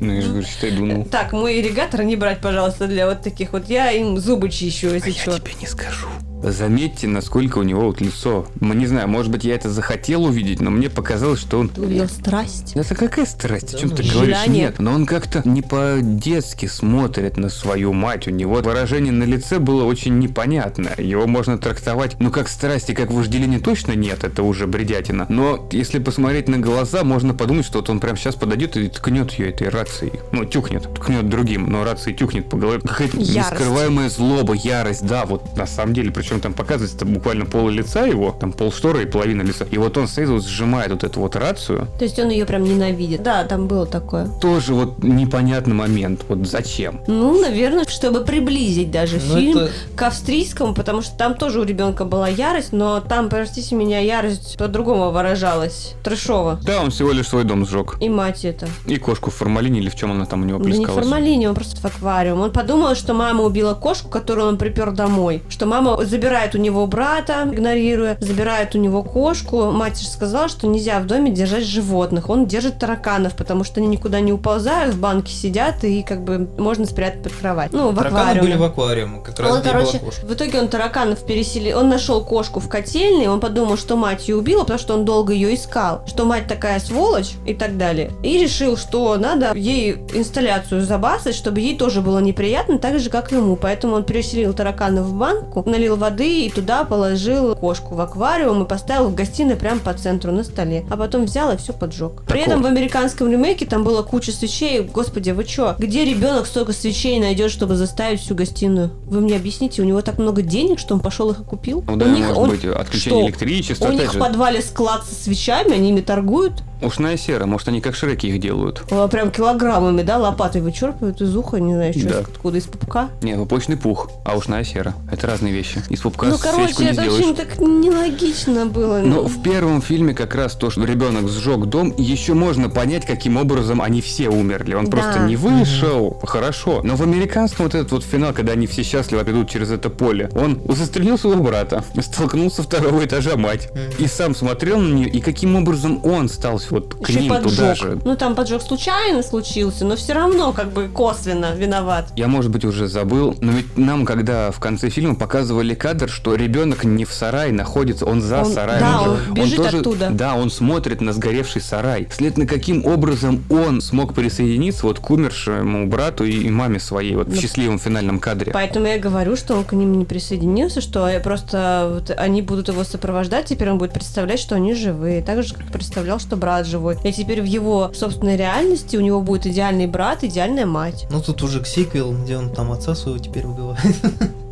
Ну, 0.00 0.12
я 0.14 0.20
же 0.22 0.28
говорю, 0.28 0.46
считай, 0.46 0.70
дунул. 0.70 1.04
Так, 1.04 1.32
мой 1.32 1.60
ирригатор 1.60 2.02
не 2.04 2.14
брать, 2.16 2.40
пожалуйста, 2.40 2.86
для 2.86 3.08
вот 3.08 3.22
таких 3.22 3.52
вот. 3.52 3.68
Я 3.68 3.90
им 3.90 4.18
зубы 4.18 4.50
чищу, 4.50 4.88
А 4.88 4.94
если 4.94 5.10
я 5.10 5.16
что. 5.16 5.38
тебе 5.40 5.52
не 5.60 5.66
скажу. 5.66 6.06
Заметьте, 6.42 7.08
насколько 7.08 7.58
у 7.58 7.62
него 7.62 7.82
вот 7.82 8.00
лицо. 8.00 8.46
Ну, 8.60 8.74
Не 8.74 8.86
знаю, 8.86 9.08
может 9.08 9.30
быть, 9.30 9.44
я 9.44 9.54
это 9.54 9.70
захотел 9.70 10.24
увидеть, 10.24 10.60
но 10.60 10.70
мне 10.70 10.88
показалось, 10.88 11.40
что 11.40 11.58
он... 11.58 11.68
Ты 11.68 11.82
увидел 11.82 12.08
страсть. 12.08 12.72
Это 12.74 12.94
какая 12.94 13.26
страсть? 13.26 13.74
О 13.74 13.78
чем 13.78 13.90
ну, 13.90 13.96
ты 13.96 14.02
говоришь? 14.04 14.36
желание. 14.36 14.64
Нет, 14.64 14.78
но 14.78 14.92
он 14.92 15.06
как-то 15.06 15.42
не 15.44 15.62
по-детски 15.62 16.66
смотрит 16.66 17.36
на 17.36 17.48
свою 17.48 17.92
мать. 17.92 18.28
У 18.28 18.30
него 18.30 18.56
выражение 18.56 19.12
на 19.12 19.24
лице 19.24 19.58
было 19.58 19.84
очень 19.84 20.18
непонятно. 20.18 20.90
Его 20.96 21.26
можно 21.26 21.58
трактовать, 21.58 22.16
ну, 22.20 22.30
как 22.30 22.48
страсти, 22.48 22.92
как 22.92 23.10
вожделение 23.10 23.58
точно 23.58 23.92
нет, 23.92 24.24
это 24.24 24.42
уже 24.42 24.66
бредятина. 24.66 25.26
Но 25.28 25.68
если 25.72 25.98
посмотреть 25.98 26.48
на 26.48 26.58
глаза, 26.58 27.02
можно 27.04 27.34
подумать, 27.34 27.66
что 27.66 27.78
вот 27.78 27.90
он 27.90 28.00
прямо 28.00 28.16
сейчас 28.16 28.36
подойдет 28.36 28.76
и 28.76 28.88
ткнет 28.88 29.32
ее 29.32 29.50
этой 29.50 29.68
рацией. 29.68 30.12
Ну, 30.32 30.44
тюкнет, 30.44 30.92
ткнет 30.94 31.28
другим, 31.28 31.70
но 31.70 31.84
рацией 31.84 32.16
тюкнет 32.16 32.48
по 32.48 32.56
голове. 32.56 32.80
Какая-то 32.80 33.16
нескрываемая 33.16 34.08
злоба, 34.08 34.54
ярость, 34.54 35.06
да, 35.06 35.26
вот 35.26 35.56
на 35.56 35.66
самом 35.66 35.94
деле. 35.94 36.12
Причем 36.12 36.27
там 36.40 36.52
показывается 36.52 37.04
буквально 37.04 37.44
пол 37.46 37.68
лица 37.68 38.04
его, 38.06 38.36
там 38.38 38.52
пол 38.52 38.70
шторы 38.72 39.02
и 39.02 39.06
половина 39.06 39.42
лица. 39.42 39.66
И 39.70 39.78
вот 39.78 39.96
он 39.96 40.06
стоит, 40.08 40.28
вот 40.28 40.44
сжимает 40.44 40.90
вот 40.90 41.04
эту 41.04 41.20
вот 41.20 41.36
рацию, 41.36 41.88
То 41.98 42.04
есть 42.04 42.18
он 42.18 42.28
ее 42.30 42.44
прям 42.46 42.64
ненавидит. 42.64 43.22
Да, 43.22 43.44
там 43.44 43.66
было 43.66 43.86
такое. 43.86 44.28
тоже 44.40 44.74
вот 44.74 45.02
непонятный 45.02 45.74
момент. 45.74 46.24
Вот 46.28 46.46
зачем? 46.46 47.00
Ну, 47.06 47.40
наверное, 47.40 47.84
чтобы 47.88 48.20
приблизить 48.24 48.90
даже 48.90 49.16
Ну, 49.26 49.34
фильм 49.36 49.58
это- 49.58 49.70
к 49.96 50.02
австрийскому, 50.02 50.74
потому 50.74 51.02
что 51.02 51.16
там 51.16 51.34
тоже 51.34 51.60
у 51.60 51.64
ребенка 51.64 52.04
была 52.04 52.28
ярость, 52.28 52.72
но 52.72 53.00
там, 53.00 53.28
простите 53.28 53.74
меня, 53.74 53.98
ярость 54.00 54.56
по-другому 54.58 55.10
выражалась. 55.10 55.94
Трэшово. 56.04 56.60
Да, 56.64 56.82
он 56.82 56.90
всего 56.90 57.12
лишь 57.12 57.28
свой 57.28 57.44
дом 57.44 57.66
сжег. 57.66 57.96
И 58.00 58.08
мать 58.08 58.44
это. 58.44 58.68
И 58.86 58.96
кошку 58.98 59.30
в 59.30 59.34
формалине 59.34 59.80
или 59.80 59.88
в 59.88 59.94
чем 59.96 60.12
она 60.12 60.26
там 60.26 60.42
у 60.42 60.44
него 60.44 60.58
Да 60.58 60.64
не 60.66 60.72
в 60.72 60.76
плескалась. 60.76 61.04
формалине, 61.04 61.48
он 61.48 61.54
просто 61.54 61.80
в 61.80 61.84
аквариум. 61.84 62.40
Он 62.40 62.50
подумал, 62.52 62.94
что 62.94 63.14
мама 63.14 63.44
убила 63.44 63.74
кошку, 63.74 64.08
которую 64.08 64.48
он 64.48 64.58
припер 64.58 64.90
домой. 64.92 65.42
Что 65.48 65.66
мама 65.66 65.96
забирает 66.18 66.56
у 66.56 66.58
него 66.58 66.84
брата, 66.88 67.48
игнорируя, 67.50 68.16
забирает 68.20 68.74
у 68.74 68.78
него 68.78 69.04
кошку. 69.04 69.70
Мать 69.70 70.00
же 70.00 70.08
сказала, 70.08 70.48
что 70.48 70.66
нельзя 70.66 70.98
в 70.98 71.06
доме 71.06 71.30
держать 71.30 71.64
животных. 71.64 72.28
Он 72.28 72.46
держит 72.46 72.80
тараканов, 72.80 73.36
потому 73.36 73.62
что 73.62 73.80
они 73.80 73.88
никуда 73.88 74.18
не 74.18 74.32
уползают, 74.32 74.94
в 74.94 75.00
банке 75.00 75.32
сидят 75.32 75.84
и 75.84 76.02
как 76.02 76.24
бы 76.24 76.48
можно 76.58 76.86
спрятать 76.86 77.22
под 77.22 77.32
кровать. 77.34 77.72
Ну, 77.72 77.90
в 77.90 77.96
Тараканы 77.96 78.20
аквариуме. 78.20 78.42
были 78.42 78.56
в 78.56 78.62
аквариуме, 78.64 79.20
как 79.24 79.38
раз 79.38 79.52
Он, 79.52 79.62
короче, 79.62 80.00
в 80.24 80.32
итоге 80.32 80.58
он 80.58 80.68
тараканов 80.68 81.24
переселил. 81.24 81.78
Он 81.78 81.88
нашел 81.88 82.24
кошку 82.24 82.58
в 82.58 82.68
котельной, 82.68 83.28
он 83.28 83.38
подумал, 83.38 83.76
что 83.76 83.96
мать 83.96 84.28
ее 84.28 84.36
убила, 84.36 84.62
потому 84.62 84.80
что 84.80 84.94
он 84.94 85.04
долго 85.04 85.32
ее 85.32 85.54
искал, 85.54 86.02
что 86.06 86.24
мать 86.24 86.48
такая 86.48 86.80
сволочь 86.80 87.34
и 87.46 87.54
так 87.54 87.78
далее. 87.78 88.10
И 88.24 88.38
решил, 88.38 88.76
что 88.76 89.16
надо 89.16 89.52
ей 89.54 89.92
инсталляцию 90.12 90.82
забасать, 90.82 91.36
чтобы 91.36 91.60
ей 91.60 91.78
тоже 91.78 92.00
было 92.00 92.18
неприятно, 92.18 92.78
так 92.78 92.98
же, 92.98 93.08
как 93.08 93.30
ему. 93.30 93.54
Поэтому 93.54 93.94
он 93.94 94.02
переселил 94.02 94.52
тараканов 94.52 95.06
в 95.06 95.14
банку, 95.14 95.62
налил 95.64 95.94
воды 95.94 96.07
воды 96.08 96.46
и 96.46 96.50
туда 96.50 96.84
положил 96.84 97.54
кошку 97.54 97.94
в 97.94 98.00
аквариум 98.00 98.62
и 98.62 98.66
поставил 98.66 99.08
в 99.08 99.14
гостиной 99.14 99.56
прямо 99.56 99.80
по 99.80 99.92
центру 99.92 100.32
на 100.32 100.42
столе. 100.44 100.84
А 100.90 100.96
потом 100.96 101.26
взял 101.26 101.52
и 101.52 101.56
все 101.56 101.72
поджег. 101.72 102.22
При 102.26 102.40
этом 102.40 102.62
в 102.62 102.66
американском 102.66 103.30
ремейке 103.30 103.66
там 103.66 103.84
было 103.84 104.02
куча 104.02 104.32
свечей. 104.32 104.80
Господи, 104.82 105.30
вы 105.30 105.44
чё? 105.44 105.74
Где 105.78 106.04
ребенок 106.04 106.46
столько 106.46 106.72
свечей 106.72 107.18
найдет, 107.20 107.50
чтобы 107.50 107.76
заставить 107.76 108.20
всю 108.20 108.34
гостиную? 108.34 108.90
Вы 109.06 109.20
мне 109.20 109.36
объясните, 109.36 109.82
у 109.82 109.84
него 109.84 110.00
так 110.02 110.18
много 110.18 110.42
денег, 110.42 110.78
что 110.78 110.94
он 110.94 111.00
пошел 111.00 111.30
их 111.30 111.40
и 111.40 111.44
купил? 111.44 111.84
Ну 111.86 111.96
да, 111.96 112.06
у 112.06 112.08
них, 112.08 112.26
может 112.26 112.38
он- 112.38 112.50
быть, 112.50 112.64
отключение 112.64 113.20
что? 113.22 113.28
электричества, 113.28 113.86
У 113.88 113.92
них 113.92 114.12
же. 114.12 114.18
в 114.18 114.20
подвале 114.20 114.62
склад 114.62 115.04
со 115.04 115.14
свечами, 115.14 115.74
они 115.74 115.90
ими 115.90 116.00
торгуют. 116.00 116.62
Ушная 116.80 117.16
сера, 117.16 117.46
может, 117.46 117.68
они 117.68 117.80
как 117.80 117.94
Шреки 117.94 118.26
их 118.28 118.40
делают. 118.40 118.82
А, 118.90 119.08
Прям 119.08 119.30
килограммами, 119.30 120.02
да, 120.02 120.18
лопатой 120.18 120.60
вычерпывают 120.60 121.20
из 121.20 121.34
уха, 121.36 121.58
не 121.58 121.74
знаю, 121.74 121.92
что, 121.92 122.08
Да. 122.08 122.18
откуда, 122.20 122.58
из 122.58 122.64
пупка. 122.64 123.08
Не, 123.22 123.34
пупочный 123.34 123.76
пух, 123.76 124.10
а 124.24 124.36
ушная 124.36 124.64
сера. 124.64 124.94
Это 125.10 125.26
разные 125.26 125.52
вещи. 125.52 125.82
Из 125.88 126.00
пупка 126.00 126.26
ну, 126.26 126.38
короче, 126.38 126.74
не 126.78 126.84
это 126.90 127.02
сделаешь. 127.02 127.12
очень 127.24 127.34
так 127.34 127.58
нелогично 127.60 128.66
было. 128.66 128.98
Но 128.98 129.22
ну. 129.22 129.28
в 129.28 129.42
первом 129.42 129.82
фильме 129.82 130.14
как 130.14 130.34
раз 130.34 130.54
то, 130.54 130.70
что 130.70 130.84
ребенок 130.84 131.28
сжег 131.28 131.66
дом, 131.66 131.92
еще 131.96 132.34
можно 132.34 132.68
понять, 132.68 133.06
каким 133.06 133.36
образом 133.36 133.80
они 133.82 134.00
все 134.00 134.28
умерли. 134.28 134.74
Он 134.74 134.84
Да. 134.84 134.90
просто 134.92 135.20
не 135.20 135.36
вышел. 135.36 136.18
Хорошо. 136.24 136.80
Но 136.84 136.96
в 136.96 137.02
американском 137.02 137.66
вот 137.66 137.74
этот 137.74 137.90
вот 137.92 138.04
финал, 138.04 138.32
когда 138.32 138.52
они 138.52 138.66
все 138.66 138.82
счастливо 138.82 139.22
идут 139.22 139.50
через 139.50 139.70
это 139.70 139.90
поле, 139.90 140.30
он 140.34 140.60
застрелил 140.68 141.18
своего 141.18 141.42
брата, 141.42 141.84
столкнулся 142.00 142.62
второго 142.62 143.04
этажа 143.04 143.36
мать. 143.36 143.68
И 143.98 144.06
сам 144.06 144.34
смотрел 144.34 144.78
на 144.78 144.92
нее, 144.92 145.08
и 145.08 145.20
каким 145.20 145.56
образом 145.56 146.00
он 146.04 146.28
стал 146.28 146.58
вот 146.70 146.94
к 146.94 147.08
Еще 147.08 147.28
поджог. 147.28 147.50
туда 147.52 147.74
же. 147.74 147.98
Ну, 148.04 148.16
там 148.16 148.34
поджог 148.34 148.62
случайно 148.62 149.22
случился, 149.22 149.84
но 149.84 149.96
все 149.96 150.12
равно 150.12 150.52
как 150.52 150.72
бы 150.72 150.88
косвенно 150.88 151.54
виноват. 151.54 152.12
Я, 152.16 152.28
может 152.28 152.50
быть, 152.50 152.64
уже 152.64 152.88
забыл, 152.88 153.36
но 153.40 153.52
ведь 153.52 153.76
нам, 153.76 154.04
когда 154.04 154.50
в 154.50 154.58
конце 154.60 154.88
фильма 154.90 155.14
показывали 155.14 155.74
кадр, 155.74 156.08
что 156.08 156.34
ребенок 156.34 156.84
не 156.84 157.04
в 157.04 157.12
сарае 157.12 157.52
находится, 157.52 158.06
он 158.06 158.20
за 158.22 158.40
Он- 158.42 158.52
сараем. 158.52 158.80
да, 158.80 159.02
уже. 159.02 159.10
он 159.28 159.34
бежит 159.34 159.56
тоже, 159.56 159.78
оттуда. 159.78 160.08
Да, 160.10 160.34
он 160.34 160.50
смотрит 160.50 161.00
на 161.00 161.12
сгоревший 161.12 161.60
сарай. 161.62 162.08
Следовательно, 162.10 162.46
каким 162.46 162.84
образом 162.86 163.44
он 163.50 163.80
смог 163.80 164.14
присоединиться 164.14 164.86
вот 164.86 164.98
к 165.00 165.10
умершему 165.10 165.86
брату 165.86 166.24
и, 166.24 166.48
маме 166.50 166.80
своей 166.80 167.14
вот 167.16 167.28
в 167.28 167.34
Ну, 167.34 167.40
счастливом 167.40 167.78
финальном 167.78 168.18
кадре. 168.18 168.52
Поэтому 168.52 168.86
я 168.86 168.98
говорю, 168.98 169.36
что 169.36 169.54
он 169.54 169.64
к 169.64 169.72
ним 169.72 169.98
не 169.98 170.04
присоединился, 170.04 170.80
что 170.80 171.08
просто 171.22 171.90
вот 171.94 172.10
они 172.16 172.42
будут 172.42 172.68
его 172.68 172.84
сопровождать, 172.84 173.46
теперь 173.46 173.70
он 173.70 173.78
будет 173.78 173.92
представлять, 173.92 174.40
что 174.40 174.54
они 174.54 174.74
живые. 174.74 175.22
Так 175.22 175.42
же, 175.42 175.54
как 175.54 175.66
представлял, 175.72 176.18
что 176.18 176.36
брат 176.36 176.57
живой. 176.66 176.96
И 177.04 177.12
теперь 177.12 177.42
в 177.42 177.46
его 177.46 177.90
собственной 177.94 178.36
реальности 178.36 178.96
у 178.96 179.00
него 179.00 179.20
будет 179.20 179.46
идеальный 179.46 179.86
брат, 179.86 180.24
идеальная 180.24 180.66
мать. 180.66 181.06
Ну 181.10 181.20
тут 181.20 181.42
уже 181.42 181.60
к 181.60 181.66
сиквел, 181.66 182.12
где 182.12 182.36
он 182.36 182.50
там 182.50 182.72
отца 182.72 182.94
своего 182.94 183.18
теперь 183.18 183.44
убивает. 183.46 183.96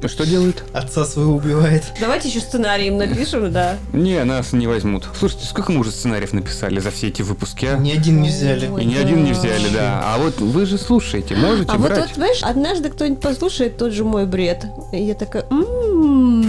Что 0.06 0.24
делают? 0.24 0.62
Отца 0.72 1.04
своего 1.04 1.34
убивает. 1.34 1.82
Давайте 2.00 2.28
еще 2.28 2.38
сценарий 2.40 2.88
им 2.88 2.96
напишем, 2.98 3.50
да. 3.50 3.76
Не, 3.92 4.22
нас 4.24 4.52
не 4.52 4.68
возьмут. 4.68 5.08
Слушайте, 5.18 5.46
сколько 5.46 5.72
мы 5.72 5.80
уже 5.80 5.90
сценариев 5.90 6.32
написали 6.32 6.78
за 6.78 6.90
все 6.92 7.08
эти 7.08 7.22
выпуски, 7.22 7.64
а? 7.66 7.76
Ни 7.78 7.90
один 7.90 8.20
не 8.22 8.28
взяли. 8.28 8.68
Ой, 8.68 8.82
И 8.82 8.86
ни 8.86 8.94
один 8.94 9.24
не 9.24 9.32
взяли, 9.32 9.68
да. 9.72 10.02
А 10.04 10.18
вот 10.18 10.38
вы 10.40 10.64
же 10.66 10.78
слушаете, 10.78 11.34
можете 11.34 11.72
А 11.72 11.76
вот, 11.78 11.88
брать. 11.88 12.06
вот, 12.06 12.14
знаешь, 12.14 12.40
однажды 12.42 12.90
кто-нибудь 12.90 13.20
послушает 13.20 13.78
тот 13.78 13.92
же 13.92 14.04
мой 14.04 14.26
бред. 14.26 14.66
И 14.92 15.02
я 15.02 15.14
такая, 15.14 15.44
«М-м-м». 15.50 16.45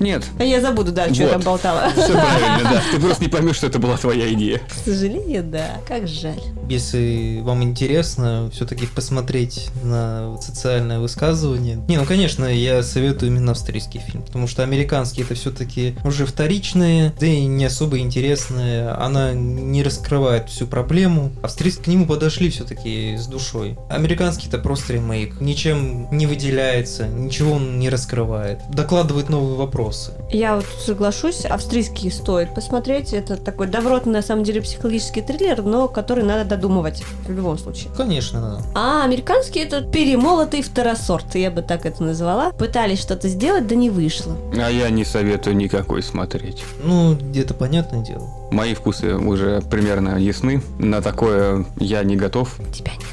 Нет. 0.00 0.24
А 0.38 0.44
я 0.44 0.60
забуду, 0.60 0.92
да, 0.92 1.04
что 1.12 1.22
я 1.22 1.28
Вот. 1.28 1.32
там 1.34 1.42
болтала. 1.42 1.90
Все 1.92 2.12
правильно, 2.12 2.60
да. 2.70 2.82
Ты 2.92 3.00
просто 3.00 3.22
не 3.22 3.28
поймешь, 3.28 3.56
что 3.56 3.66
это 3.66 3.78
была 3.78 3.96
твоя 3.96 4.32
идея. 4.32 4.58
К 4.58 4.84
сожалению, 4.84 5.42
да. 5.44 5.78
Как 5.86 6.06
жаль. 6.08 6.40
Если 6.68 7.40
вам 7.42 7.62
интересно 7.62 8.50
все-таки 8.52 8.86
посмотреть 8.86 9.68
на 9.82 10.36
социальное 10.40 10.98
высказывание. 10.98 11.76
Не, 11.88 11.98
ну 11.98 12.04
конечно, 12.04 12.44
я 12.44 12.82
советую 12.82 13.30
именно 13.32 13.52
австрийский 13.52 14.00
фильм, 14.00 14.22
потому 14.22 14.46
что 14.46 14.62
американские 14.62 15.24
это 15.26 15.34
все-таки 15.34 15.94
уже 16.04 16.26
вторичные, 16.26 17.12
да 17.20 17.26
и 17.26 17.44
не 17.44 17.64
особо 17.64 17.98
интересные. 17.98 18.88
Она 18.90 19.32
не 19.32 19.82
раскрывает 19.82 20.48
всю 20.48 20.66
проблему. 20.66 21.32
Австрийский 21.42 21.82
к 21.84 21.86
нему 21.88 22.06
подошли 22.06 22.50
все-таки 22.50 23.16
с 23.16 23.26
душой. 23.26 23.76
Американский 23.90 24.48
это 24.48 24.58
просто 24.58 24.94
ремейк. 24.94 25.40
Ничем 25.40 26.08
не 26.10 26.26
выделяется, 26.26 27.06
ничего 27.06 27.54
он 27.54 27.78
не 27.78 27.88
раскрывает. 27.88 28.60
Докладывает 28.70 29.28
новые 29.28 29.56
вопросы. 29.82 30.12
Я 30.30 30.56
вот 30.56 30.64
соглашусь, 30.78 31.44
австрийский 31.44 32.10
стоит 32.10 32.54
посмотреть. 32.54 33.12
Это 33.12 33.36
такой 33.36 33.66
добротный, 33.66 34.12
на 34.12 34.22
самом 34.22 34.44
деле, 34.44 34.62
психологический 34.62 35.22
триллер, 35.22 35.62
но 35.62 35.88
который 35.88 36.24
надо 36.24 36.48
додумывать 36.48 37.02
в 37.26 37.30
любом 37.30 37.58
случае. 37.58 37.90
Конечно, 37.96 38.40
да. 38.40 38.62
А 38.74 39.04
американский 39.04 39.60
это 39.60 39.82
перемолотый 39.82 40.62
второсорт, 40.62 41.34
я 41.34 41.50
бы 41.50 41.62
так 41.62 41.86
это 41.86 42.02
назвала. 42.02 42.50
Пытались 42.52 43.00
что-то 43.00 43.28
сделать, 43.28 43.66
да 43.66 43.74
не 43.74 43.90
вышло. 43.90 44.36
А 44.54 44.70
я 44.70 44.88
не 44.90 45.04
советую 45.04 45.56
никакой 45.56 46.02
смотреть. 46.02 46.64
Ну, 46.82 47.14
где-то 47.14 47.54
понятное 47.54 48.04
дело. 48.04 48.28
Мои 48.50 48.74
вкусы 48.74 49.16
уже 49.16 49.62
примерно 49.62 50.18
ясны. 50.18 50.62
На 50.78 51.00
такое 51.00 51.66
я 51.78 52.02
не 52.04 52.16
готов. 52.16 52.56
Тебя 52.72 52.92
нет 52.92 53.02
вкуса. 53.02 53.11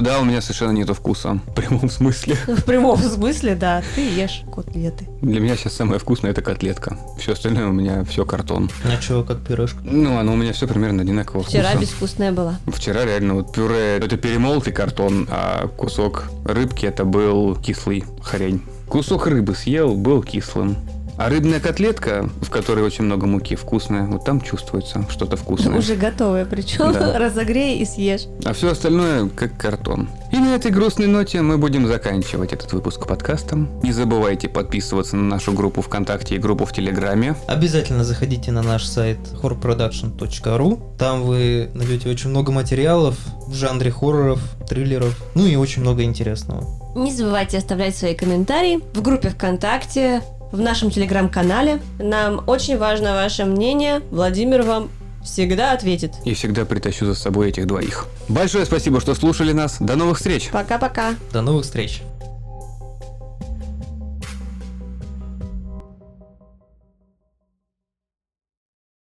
Да, 0.00 0.20
у 0.20 0.24
меня 0.24 0.40
совершенно 0.40 0.72
нету 0.72 0.94
вкуса. 0.94 1.40
В 1.46 1.54
прямом 1.54 1.90
смысле. 1.90 2.34
В 2.46 2.64
прямом 2.64 2.98
смысле, 2.98 3.54
да. 3.54 3.82
Ты 3.94 4.00
ешь 4.08 4.42
котлеты. 4.54 5.06
Для 5.22 5.40
меня 5.40 5.56
сейчас 5.56 5.74
самое 5.74 5.98
вкусное 5.98 6.30
это 6.30 6.42
котлетка. 6.42 6.96
Все 7.18 7.32
остальное 7.32 7.66
у 7.68 7.72
меня 7.72 8.04
все 8.04 8.24
картон. 8.24 8.70
А 8.84 8.96
чё, 9.00 9.22
как 9.22 9.40
пирожка? 9.40 9.78
Ну, 9.82 10.18
оно 10.18 10.32
у 10.32 10.36
меня 10.36 10.52
все 10.52 10.66
примерно 10.66 11.02
одинакового 11.02 11.44
Вчера 11.44 11.64
вкуса. 11.70 11.78
безвкусная 11.80 12.32
была. 12.32 12.58
Вчера 12.66 13.04
реально 13.04 13.34
вот 13.34 13.52
пюре 13.52 13.98
это 13.98 14.16
перемолотый 14.16 14.72
картон, 14.72 15.28
а 15.30 15.68
кусок 15.68 16.24
рыбки 16.44 16.86
это 16.86 17.04
был 17.04 17.54
кислый 17.56 18.04
хрень. 18.22 18.62
Кусок 18.88 19.26
рыбы 19.26 19.54
съел, 19.54 19.94
был 19.94 20.22
кислым. 20.22 20.76
А 21.20 21.28
рыбная 21.28 21.60
котлетка, 21.60 22.30
в 22.40 22.48
которой 22.48 22.82
очень 22.82 23.04
много 23.04 23.26
муки, 23.26 23.54
вкусная, 23.54 24.06
вот 24.06 24.24
там 24.24 24.40
чувствуется 24.40 25.04
что-то 25.10 25.36
вкусное. 25.36 25.76
Уже 25.76 25.94
готовая, 25.94 26.46
причем 26.46 26.94
Да. 26.94 27.18
разогрей 27.18 27.76
и 27.78 27.84
съешь. 27.84 28.22
А 28.42 28.54
все 28.54 28.70
остальное 28.70 29.28
как 29.28 29.54
картон. 29.58 30.08
И 30.32 30.38
на 30.38 30.54
этой 30.54 30.70
грустной 30.70 31.08
ноте 31.08 31.42
мы 31.42 31.58
будем 31.58 31.86
заканчивать 31.86 32.54
этот 32.54 32.72
выпуск 32.72 33.06
подкаста. 33.06 33.56
Не 33.82 33.92
забывайте 33.92 34.48
подписываться 34.48 35.16
на 35.16 35.24
нашу 35.24 35.52
группу 35.52 35.82
ВКонтакте 35.82 36.36
и 36.36 36.38
группу 36.38 36.64
в 36.64 36.72
Телеграме. 36.72 37.36
Обязательно 37.46 38.02
заходите 38.02 38.50
на 38.50 38.62
наш 38.62 38.86
сайт 38.86 39.18
horrorproduction.ru. 39.42 40.96
Там 40.98 41.24
вы 41.24 41.68
найдете 41.74 42.08
очень 42.08 42.30
много 42.30 42.50
материалов 42.50 43.18
в 43.46 43.52
жанре 43.52 43.90
хорроров, 43.90 44.40
триллеров, 44.66 45.22
ну 45.34 45.44
и 45.44 45.54
очень 45.56 45.82
много 45.82 46.02
интересного. 46.02 46.64
Не 46.96 47.12
забывайте 47.12 47.58
оставлять 47.58 47.94
свои 47.94 48.14
комментарии 48.14 48.80
в 48.94 49.02
группе 49.02 49.28
ВКонтакте, 49.28 50.22
в 50.52 50.60
нашем 50.60 50.90
телеграм-канале. 50.90 51.80
Нам 51.98 52.42
очень 52.46 52.78
важно 52.78 53.14
ваше 53.14 53.44
мнение. 53.44 54.02
Владимир 54.10 54.62
вам 54.62 54.90
всегда 55.22 55.72
ответит. 55.72 56.14
И 56.24 56.34
всегда 56.34 56.64
притащу 56.64 57.06
за 57.06 57.14
собой 57.14 57.48
этих 57.50 57.66
двоих. 57.66 58.06
Большое 58.28 58.64
спасибо, 58.64 59.00
что 59.00 59.14
слушали 59.14 59.52
нас. 59.52 59.76
До 59.80 59.96
новых 59.96 60.18
встреч! 60.18 60.50
Пока-пока. 60.50 61.14
До 61.32 61.42
новых 61.42 61.64
встреч! 61.64 62.02